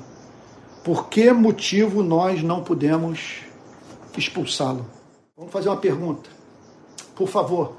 Por 0.83 1.07
que 1.07 1.31
motivo 1.31 2.01
nós 2.01 2.41
não 2.41 2.63
podemos 2.63 3.41
expulsá-lo? 4.17 5.00
Vamos 5.41 5.53
fazer 5.53 5.69
uma 5.69 5.77
pergunta. 5.77 6.29
Por 7.15 7.27
favor, 7.27 7.73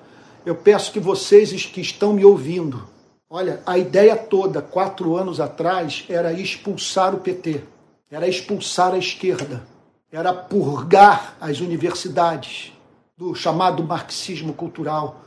eu 0.45 0.53
peço 0.53 0.91
que 0.91 0.99
vocês 0.99 1.65
que 1.65 1.81
estão 1.81 2.13
me 2.13 2.25
ouvindo, 2.25 2.89
olha, 3.31 3.63
a 3.65 3.79
ideia 3.79 4.17
toda, 4.17 4.61
quatro 4.61 5.17
anos 5.17 5.39
atrás, 5.39 6.05
era 6.09 6.33
expulsar 6.33 7.15
o 7.15 7.21
PT, 7.21 7.63
era 8.11 8.27
expulsar 8.27 8.95
a 8.95 8.99
esquerda, 8.99 9.63
era 10.11 10.35
purgar 10.35 11.37
as 11.41 11.61
universidades 11.61 12.73
do 13.17 13.33
chamado 13.33 13.85
marxismo 13.85 14.53
cultural. 14.53 15.21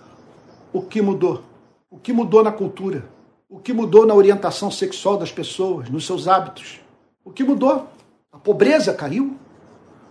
O 0.73 0.81
que 0.81 1.01
mudou? 1.01 1.41
O 1.89 1.97
que 1.97 2.11
mudou 2.11 2.43
na 2.43 2.51
cultura? 2.51 3.05
O 3.47 3.59
que 3.59 3.71
mudou 3.71 4.05
na 4.05 4.13
orientação 4.13 4.69
sexual 4.69 5.15
das 5.15 5.31
pessoas, 5.31 5.89
nos 5.89 6.05
seus 6.05 6.27
hábitos? 6.27 6.81
O 7.23 7.31
que 7.31 7.45
mudou? 7.45 7.87
A 8.29 8.37
pobreza 8.37 8.93
caiu? 8.93 9.37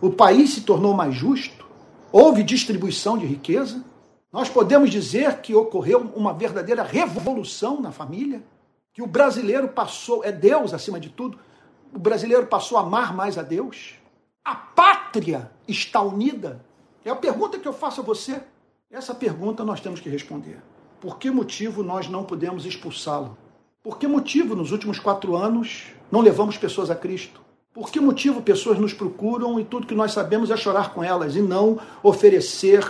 O 0.01 0.09
país 0.09 0.55
se 0.55 0.63
tornou 0.63 0.95
mais 0.95 1.15
justo? 1.15 1.64
Houve 2.17 2.45
distribuição 2.45 3.19
de 3.19 3.27
riqueza. 3.27 3.85
Nós 4.33 4.49
podemos 4.49 4.89
dizer 4.89 5.41
que 5.41 5.53
ocorreu 5.53 6.13
uma 6.15 6.33
verdadeira 6.33 6.85
revolução 6.85 7.81
na 7.81 7.91
família, 7.91 8.41
que 8.93 9.03
o 9.03 9.07
brasileiro 9.09 9.67
passou, 9.67 10.25
é 10.25 10.31
Deus 10.31 10.73
acima 10.73 11.01
de 11.01 11.09
tudo, 11.09 11.37
o 11.93 11.99
brasileiro 11.99 12.47
passou 12.47 12.79
a 12.79 12.83
amar 12.83 13.13
mais 13.13 13.37
a 13.37 13.43
Deus. 13.43 13.95
A 14.45 14.55
pátria 14.55 15.51
está 15.67 16.03
unida? 16.03 16.65
É 17.05 17.11
a 17.11 17.17
pergunta 17.17 17.59
que 17.59 17.67
eu 17.67 17.73
faço 17.73 18.01
a 18.01 18.05
você. 18.05 18.41
Essa 18.89 19.13
pergunta 19.13 19.65
nós 19.65 19.81
temos 19.81 19.99
que 19.99 20.09
responder. 20.09 20.63
Por 21.01 21.19
que 21.19 21.33
motivo 21.33 21.83
nós 21.83 22.09
não 22.09 22.23
podemos 22.23 22.65
expulsá-lo? 22.65 23.37
Por 23.83 23.99
que 23.99 24.07
motivo, 24.07 24.55
nos 24.55 24.71
últimos 24.71 25.01
quatro 25.01 25.35
anos, 25.35 25.87
não 26.13 26.21
levamos 26.21 26.57
pessoas 26.57 26.93
a 26.93 26.95
Cristo? 26.95 27.44
Por 27.75 27.91
que 27.91 27.99
motivo 27.99 28.41
pessoas 28.41 28.79
nos 28.79 28.95
procuram 28.95 29.59
e 29.59 29.65
tudo 29.65 29.89
que 29.89 29.97
nós 29.97 30.13
sabemos 30.13 30.49
é 30.49 30.57
chorar 30.57 30.95
com 30.95 31.03
elas 31.03 31.35
e 31.35 31.43
não 31.43 31.81
oferecer 32.05 32.89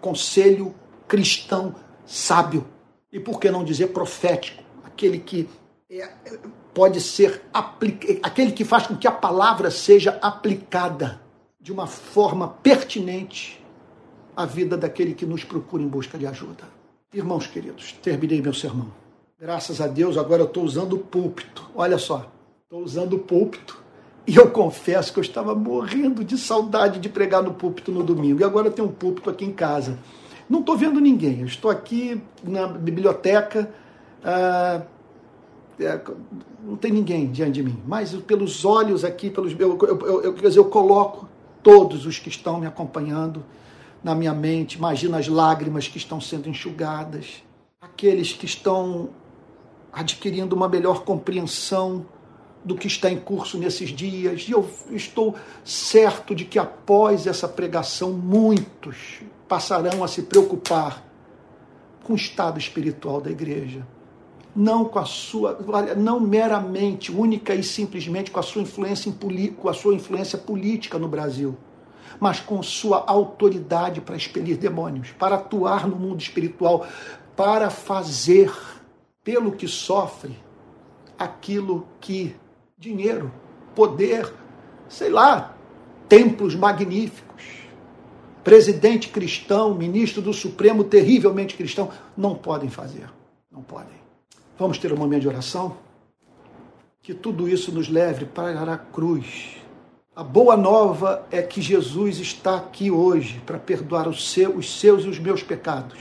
conselho 0.00 0.74
cristão 1.06 1.76
sábio? 2.04 2.66
E 3.12 3.20
por 3.20 3.38
que 3.38 3.48
não 3.48 3.62
dizer 3.62 3.92
profético? 3.92 4.60
Aquele 4.82 5.20
que 5.20 5.48
é, 5.88 6.10
pode 6.74 7.00
ser 7.00 7.42
aquele 7.52 8.50
que 8.50 8.64
faz 8.64 8.88
com 8.88 8.96
que 8.96 9.06
a 9.06 9.12
palavra 9.12 9.70
seja 9.70 10.18
aplicada 10.20 11.20
de 11.60 11.72
uma 11.72 11.86
forma 11.86 12.48
pertinente 12.48 13.64
à 14.36 14.44
vida 14.44 14.76
daquele 14.76 15.14
que 15.14 15.24
nos 15.24 15.44
procura 15.44 15.80
em 15.80 15.88
busca 15.88 16.18
de 16.18 16.26
ajuda. 16.26 16.64
Irmãos 17.12 17.46
queridos, 17.46 17.92
terminei 18.02 18.42
meu 18.42 18.52
sermão. 18.52 18.92
Graças 19.38 19.80
a 19.80 19.86
Deus, 19.86 20.18
agora 20.18 20.42
eu 20.42 20.46
estou 20.46 20.64
usando 20.64 20.94
o 20.94 20.98
púlpito. 20.98 21.70
Olha 21.72 21.98
só, 21.98 22.28
estou 22.64 22.82
usando 22.82 23.14
o 23.14 23.20
púlpito 23.20 23.83
e 24.26 24.36
eu 24.36 24.50
confesso 24.50 25.12
que 25.12 25.18
eu 25.18 25.22
estava 25.22 25.54
morrendo 25.54 26.24
de 26.24 26.38
saudade 26.38 26.98
de 26.98 27.08
pregar 27.08 27.42
no 27.42 27.52
púlpito 27.52 27.92
no 27.92 28.02
domingo. 28.02 28.40
E 28.40 28.44
agora 28.44 28.70
tem 28.70 28.84
um 28.84 28.88
púlpito 28.88 29.28
aqui 29.28 29.44
em 29.44 29.52
casa. 29.52 29.98
Não 30.48 30.60
estou 30.60 30.76
vendo 30.76 31.00
ninguém. 31.00 31.40
Eu 31.40 31.46
estou 31.46 31.70
aqui 31.70 32.22
na 32.42 32.66
biblioteca, 32.66 33.70
ah, 34.24 34.82
é, 35.78 36.00
não 36.62 36.76
tem 36.76 36.92
ninguém 36.92 37.30
diante 37.30 37.52
de 37.52 37.62
mim, 37.62 37.82
mas 37.86 38.14
pelos 38.14 38.64
olhos 38.64 39.04
aqui, 39.04 39.28
pelos 39.28 39.52
eu, 39.58 39.78
eu, 39.82 39.98
eu, 40.00 40.36
eu, 40.36 40.50
eu 40.50 40.64
coloco 40.66 41.28
todos 41.62 42.06
os 42.06 42.18
que 42.18 42.28
estão 42.28 42.60
me 42.60 42.66
acompanhando 42.66 43.44
na 44.02 44.14
minha 44.14 44.34
mente, 44.34 44.76
imagina 44.76 45.18
as 45.18 45.28
lágrimas 45.28 45.88
que 45.88 45.96
estão 45.96 46.20
sendo 46.20 46.48
enxugadas, 46.48 47.42
aqueles 47.80 48.32
que 48.32 48.44
estão 48.44 49.08
adquirindo 49.92 50.54
uma 50.54 50.68
melhor 50.68 51.04
compreensão 51.04 52.04
do 52.64 52.74
que 52.74 52.86
está 52.86 53.10
em 53.10 53.18
curso 53.18 53.58
nesses 53.58 53.90
dias, 53.90 54.46
e 54.48 54.52
eu 54.52 54.68
estou 54.90 55.34
certo 55.62 56.34
de 56.34 56.44
que 56.46 56.58
após 56.58 57.26
essa 57.26 57.46
pregação, 57.46 58.12
muitos 58.12 59.20
passarão 59.46 60.02
a 60.02 60.08
se 60.08 60.22
preocupar 60.22 61.04
com 62.02 62.14
o 62.14 62.16
estado 62.16 62.58
espiritual 62.58 63.20
da 63.20 63.30
igreja. 63.30 63.86
Não 64.56 64.84
com 64.84 64.98
a 64.98 65.04
sua, 65.04 65.58
não 65.96 66.20
meramente, 66.20 67.12
única 67.12 67.54
e 67.54 67.62
simplesmente 67.62 68.30
com 68.30 68.40
a 68.40 68.42
sua 68.42 68.62
influência, 68.62 69.12
com 69.56 69.68
a 69.68 69.74
sua 69.74 69.94
influência 69.94 70.38
política 70.38 70.98
no 70.98 71.08
Brasil, 71.08 71.56
mas 72.20 72.40
com 72.40 72.62
sua 72.62 73.04
autoridade 73.06 74.00
para 74.00 74.16
expelir 74.16 74.56
demônios, 74.56 75.10
para 75.18 75.34
atuar 75.34 75.88
no 75.88 75.96
mundo 75.96 76.20
espiritual, 76.20 76.86
para 77.36 77.68
fazer 77.68 78.54
pelo 79.24 79.52
que 79.52 79.66
sofre 79.66 80.38
aquilo 81.18 81.86
que 82.00 82.34
dinheiro, 82.84 83.32
poder, 83.74 84.30
sei 84.88 85.08
lá, 85.08 85.56
templos 86.06 86.54
magníficos, 86.54 87.42
presidente 88.42 89.08
cristão, 89.08 89.74
ministro 89.74 90.20
do 90.20 90.34
Supremo 90.34 90.84
terrivelmente 90.84 91.56
cristão, 91.56 91.90
não 92.14 92.34
podem 92.34 92.68
fazer. 92.68 93.10
Não 93.50 93.62
podem. 93.62 93.96
Vamos 94.58 94.76
ter 94.76 94.92
um 94.92 94.96
momento 94.96 95.22
de 95.22 95.28
oração? 95.28 95.76
Que 97.02 97.14
tudo 97.14 97.48
isso 97.48 97.72
nos 97.72 97.88
leve 97.88 98.26
para 98.26 98.74
a 98.74 98.78
cruz. 98.78 99.56
A 100.14 100.22
boa 100.22 100.56
nova 100.56 101.26
é 101.30 101.42
que 101.42 101.60
Jesus 101.60 102.18
está 102.18 102.56
aqui 102.56 102.90
hoje 102.90 103.40
para 103.46 103.58
perdoar 103.58 104.06
os 104.06 104.30
seus, 104.30 104.56
os 104.56 104.80
seus 104.80 105.04
e 105.04 105.08
os 105.08 105.18
meus 105.18 105.42
pecados 105.42 105.98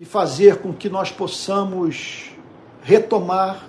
e 0.00 0.04
fazer 0.04 0.56
com 0.56 0.72
que 0.72 0.88
nós 0.88 1.12
possamos 1.12 2.30
retomar 2.82 3.64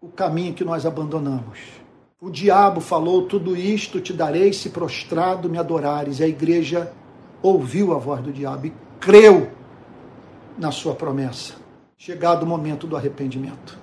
o 0.00 0.08
caminho 0.08 0.54
que 0.54 0.64
nós 0.64 0.84
abandonamos. 0.84 1.83
O 2.24 2.30
diabo 2.30 2.80
falou: 2.80 3.26
Tudo 3.26 3.54
isto 3.54 4.00
te 4.00 4.10
darei 4.10 4.50
se 4.50 4.70
prostrado 4.70 5.50
me 5.50 5.58
adorares. 5.58 6.20
E 6.20 6.24
a 6.24 6.26
igreja 6.26 6.90
ouviu 7.42 7.92
a 7.92 7.98
voz 7.98 8.22
do 8.22 8.32
diabo 8.32 8.64
e 8.64 8.72
creu 8.98 9.50
na 10.56 10.72
sua 10.72 10.94
promessa. 10.94 11.52
Chegado 11.98 12.44
o 12.44 12.46
momento 12.46 12.86
do 12.86 12.96
arrependimento. 12.96 13.78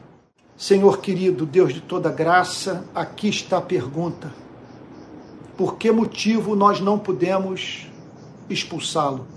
Senhor 0.58 1.02
querido, 1.02 1.46
Deus 1.46 1.72
de 1.72 1.82
toda 1.82 2.12
graça, 2.12 2.84
aqui 2.96 3.30
está 3.30 3.60
a 3.60 3.62
pergunta: 3.62 4.34
por 5.56 5.76
que 5.76 5.92
motivo 5.92 6.56
nós 6.56 6.82
não 6.82 6.98
podemos 6.98 7.92
expulsá-lo? 8.50 9.28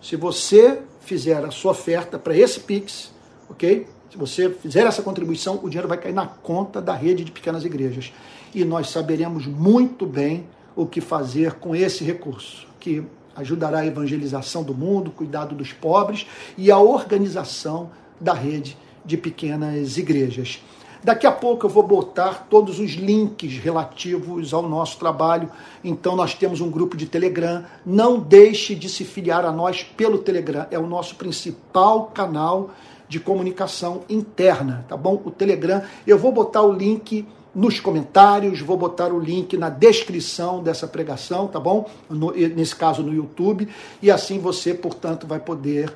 Se 0.00 0.16
você 0.16 0.82
fizer 1.08 1.42
a 1.42 1.50
sua 1.50 1.70
oferta 1.70 2.18
para 2.18 2.36
esse 2.36 2.60
Pix, 2.60 3.10
ok? 3.48 3.86
Se 4.10 4.18
você 4.18 4.50
fizer 4.50 4.86
essa 4.86 5.02
contribuição, 5.02 5.58
o 5.62 5.68
dinheiro 5.68 5.88
vai 5.88 5.96
cair 5.96 6.12
na 6.12 6.26
conta 6.26 6.82
da 6.82 6.94
rede 6.94 7.24
de 7.24 7.32
pequenas 7.32 7.64
igrejas. 7.64 8.12
E 8.54 8.64
nós 8.64 8.90
saberemos 8.90 9.46
muito 9.46 10.04
bem 10.06 10.46
o 10.76 10.86
que 10.86 11.00
fazer 11.00 11.54
com 11.54 11.74
esse 11.74 12.04
recurso, 12.04 12.66
que 12.78 13.02
ajudará 13.34 13.78
a 13.78 13.86
evangelização 13.86 14.62
do 14.62 14.74
mundo, 14.74 15.10
cuidado 15.10 15.54
dos 15.54 15.72
pobres 15.72 16.26
e 16.56 16.70
a 16.70 16.78
organização 16.78 17.90
da 18.20 18.34
rede 18.34 18.76
de 19.04 19.16
pequenas 19.16 19.96
igrejas. 19.96 20.62
Daqui 21.02 21.26
a 21.26 21.32
pouco 21.32 21.66
eu 21.66 21.70
vou 21.70 21.82
botar 21.82 22.46
todos 22.50 22.78
os 22.80 22.92
links 22.92 23.58
relativos 23.58 24.52
ao 24.52 24.68
nosso 24.68 24.98
trabalho. 24.98 25.50
Então 25.82 26.16
nós 26.16 26.34
temos 26.34 26.60
um 26.60 26.70
grupo 26.70 26.96
de 26.96 27.06
Telegram. 27.06 27.64
Não 27.86 28.18
deixe 28.18 28.74
de 28.74 28.88
se 28.88 29.04
filiar 29.04 29.44
a 29.44 29.52
nós 29.52 29.82
pelo 29.82 30.18
Telegram. 30.18 30.66
É 30.70 30.78
o 30.78 30.86
nosso 30.86 31.14
principal 31.14 32.06
canal 32.06 32.70
de 33.08 33.18
comunicação 33.18 34.02
interna, 34.08 34.84
tá 34.88 34.96
bom? 34.96 35.22
O 35.24 35.30
Telegram. 35.30 35.82
Eu 36.06 36.18
vou 36.18 36.32
botar 36.32 36.62
o 36.62 36.72
link 36.72 37.26
nos 37.54 37.80
comentários, 37.80 38.60
vou 38.60 38.76
botar 38.76 39.12
o 39.12 39.18
link 39.18 39.56
na 39.56 39.70
descrição 39.70 40.62
dessa 40.62 40.86
pregação, 40.86 41.48
tá 41.48 41.58
bom? 41.58 41.88
No, 42.08 42.32
nesse 42.32 42.76
caso 42.76 43.02
no 43.02 43.14
YouTube. 43.14 43.68
E 44.02 44.10
assim 44.10 44.38
você, 44.38 44.74
portanto, 44.74 45.26
vai 45.26 45.40
poder 45.40 45.92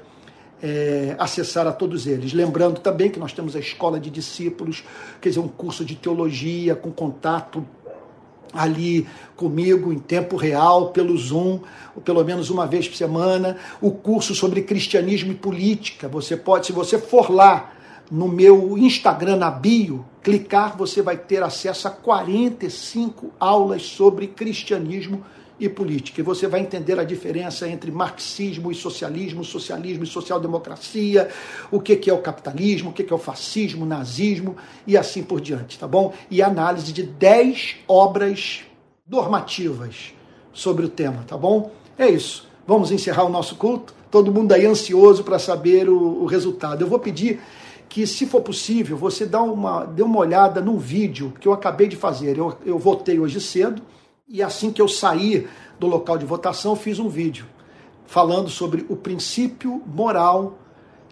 é, 0.62 1.16
acessar 1.18 1.66
a 1.66 1.72
todos 1.72 2.06
eles. 2.06 2.32
Lembrando 2.32 2.80
também 2.80 3.10
que 3.10 3.18
nós 3.18 3.32
temos 3.32 3.56
a 3.56 3.58
Escola 3.58 3.98
de 3.98 4.08
Discípulos, 4.08 4.84
quer 5.20 5.30
dizer, 5.30 5.40
um 5.40 5.48
curso 5.48 5.84
de 5.84 5.96
teologia 5.96 6.76
com 6.76 6.92
contato 6.92 7.66
ali 8.52 9.06
comigo 9.34 9.92
em 9.92 9.98
tempo 9.98 10.36
real, 10.36 10.90
pelo 10.90 11.16
Zoom, 11.16 11.60
ou 11.96 12.02
pelo 12.02 12.22
menos 12.22 12.50
uma 12.50 12.66
vez 12.66 12.86
por 12.86 12.96
semana, 12.96 13.56
o 13.80 13.90
curso 13.90 14.34
sobre 14.34 14.62
cristianismo 14.62 15.32
e 15.32 15.34
política. 15.34 16.06
Você 16.08 16.36
pode, 16.36 16.66
se 16.66 16.72
você 16.72 16.98
for 16.98 17.30
lá 17.30 17.72
no 18.10 18.28
meu 18.28 18.76
Instagram, 18.76 19.36
na 19.36 19.50
bio, 19.50 20.04
clicar, 20.22 20.76
você 20.76 21.00
vai 21.00 21.16
ter 21.16 21.42
acesso 21.42 21.88
a 21.88 21.90
45 21.90 23.32
aulas 23.40 23.82
sobre 23.82 24.26
cristianismo 24.26 25.24
e 25.64 25.68
política. 25.68 26.20
E 26.20 26.24
você 26.24 26.48
vai 26.48 26.60
entender 26.60 26.98
a 26.98 27.04
diferença 27.04 27.68
entre 27.68 27.90
marxismo 27.90 28.72
e 28.72 28.74
socialismo, 28.74 29.44
socialismo 29.44 30.02
e 30.02 30.06
social-democracia, 30.06 31.28
o 31.70 31.80
que 31.80 32.10
é 32.10 32.12
o 32.12 32.18
capitalismo, 32.18 32.90
o 32.90 32.92
que 32.92 33.10
é 33.10 33.14
o 33.14 33.18
fascismo, 33.18 33.86
nazismo 33.86 34.56
e 34.86 34.96
assim 34.96 35.22
por 35.22 35.40
diante, 35.40 35.78
tá 35.78 35.86
bom? 35.86 36.12
E 36.28 36.42
análise 36.42 36.92
de 36.92 37.04
10 37.04 37.76
obras 37.86 38.62
normativas 39.08 40.12
sobre 40.52 40.84
o 40.84 40.88
tema, 40.88 41.24
tá 41.28 41.36
bom? 41.36 41.70
É 41.96 42.08
isso. 42.08 42.48
Vamos 42.66 42.90
encerrar 42.90 43.24
o 43.24 43.28
nosso 43.28 43.54
culto. 43.54 43.94
Todo 44.10 44.32
mundo 44.32 44.52
aí 44.52 44.66
ansioso 44.66 45.22
para 45.22 45.38
saber 45.38 45.88
o, 45.88 46.22
o 46.22 46.26
resultado. 46.26 46.82
Eu 46.82 46.88
vou 46.88 46.98
pedir 46.98 47.40
que, 47.88 48.04
se 48.06 48.26
for 48.26 48.40
possível, 48.40 48.96
você 48.96 49.24
dá 49.24 49.40
uma, 49.40 49.84
dê 49.84 50.02
uma 50.02 50.18
olhada 50.18 50.60
num 50.60 50.76
vídeo 50.76 51.32
que 51.38 51.46
eu 51.46 51.52
acabei 51.52 51.86
de 51.86 51.96
fazer. 51.96 52.36
Eu, 52.36 52.56
eu 52.66 52.78
votei 52.78 53.20
hoje 53.20 53.40
cedo 53.40 53.80
e 54.32 54.42
assim 54.42 54.72
que 54.72 54.80
eu 54.80 54.88
saí 54.88 55.46
do 55.78 55.86
local 55.86 56.16
de 56.16 56.24
votação, 56.24 56.74
fiz 56.74 56.98
um 56.98 57.08
vídeo 57.08 57.44
falando 58.06 58.48
sobre 58.48 58.86
o 58.88 58.96
princípio 58.96 59.82
moral 59.86 60.58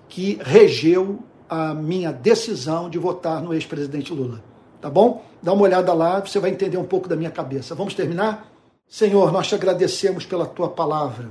que 0.09 0.39
regeu 0.43 1.19
a 1.47 1.75
minha 1.75 2.13
decisão 2.13 2.89
de 2.89 2.99
votar 2.99 3.43
no 3.43 3.53
ex-presidente 3.53 4.13
Lula. 4.13 4.43
Tá 4.81 4.89
bom? 4.89 5.23
Dá 5.43 5.53
uma 5.53 5.63
olhada 5.63 5.93
lá, 5.93 6.21
você 6.21 6.39
vai 6.41 6.51
entender 6.51 6.79
um 6.79 6.85
pouco 6.85 7.09
da 7.09 7.15
minha 7.15 7.31
cabeça. 7.31 7.75
Vamos 7.75 7.93
terminar? 7.93 8.51
Senhor, 8.89 9.31
nós 9.31 9.49
te 9.49 9.55
agradecemos 9.55 10.25
pela 10.25 10.47
tua 10.47 10.71
palavra. 10.71 11.29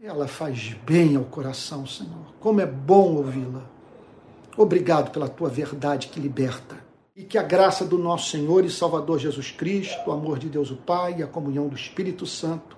Ela 0.00 0.28
faz 0.28 0.76
bem 0.86 1.16
ao 1.16 1.24
coração, 1.24 1.86
Senhor. 1.86 2.34
Como 2.38 2.60
é 2.60 2.66
bom 2.66 3.16
ouvi-la. 3.16 3.62
Obrigado 4.56 5.10
pela 5.10 5.28
tua 5.28 5.48
verdade 5.48 6.06
que 6.06 6.20
liberta. 6.20 6.81
E 7.14 7.24
que 7.24 7.36
a 7.36 7.42
graça 7.42 7.84
do 7.84 7.98
nosso 7.98 8.30
Senhor 8.30 8.64
e 8.64 8.70
Salvador 8.70 9.18
Jesus 9.18 9.50
Cristo, 9.50 10.08
o 10.08 10.12
amor 10.12 10.38
de 10.38 10.48
Deus 10.48 10.70
o 10.70 10.76
Pai 10.76 11.16
e 11.18 11.22
a 11.22 11.26
comunhão 11.26 11.68
do 11.68 11.76
Espírito 11.76 12.24
Santo 12.24 12.74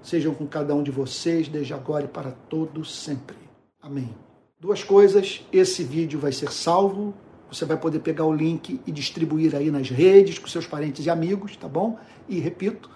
sejam 0.00 0.32
com 0.32 0.46
cada 0.46 0.72
um 0.72 0.84
de 0.84 0.92
vocês, 0.92 1.48
desde 1.48 1.74
agora 1.74 2.04
e 2.04 2.08
para 2.08 2.30
todos 2.30 2.94
sempre. 2.94 3.36
Amém. 3.80 4.14
Duas 4.58 4.84
coisas, 4.84 5.44
esse 5.52 5.82
vídeo 5.82 6.20
vai 6.20 6.30
ser 6.30 6.52
salvo, 6.52 7.12
você 7.50 7.64
vai 7.64 7.76
poder 7.76 7.98
pegar 7.98 8.24
o 8.24 8.32
link 8.32 8.80
e 8.86 8.92
distribuir 8.92 9.56
aí 9.56 9.68
nas 9.68 9.90
redes 9.90 10.38
com 10.38 10.46
seus 10.46 10.66
parentes 10.66 11.04
e 11.04 11.10
amigos, 11.10 11.56
tá 11.56 11.66
bom? 11.66 11.98
E 12.28 12.38
repito, 12.38 12.88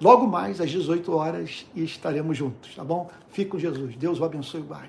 logo 0.00 0.26
mais 0.26 0.58
às 0.58 0.70
18 0.70 1.12
horas 1.12 1.66
estaremos 1.76 2.38
juntos, 2.38 2.74
tá 2.74 2.82
bom? 2.82 3.10
Fique 3.28 3.50
com 3.50 3.58
Jesus. 3.58 3.94
Deus 3.94 4.18
o 4.18 4.24
abençoe 4.24 4.60
e 4.60 4.64
guarde. 4.64 4.88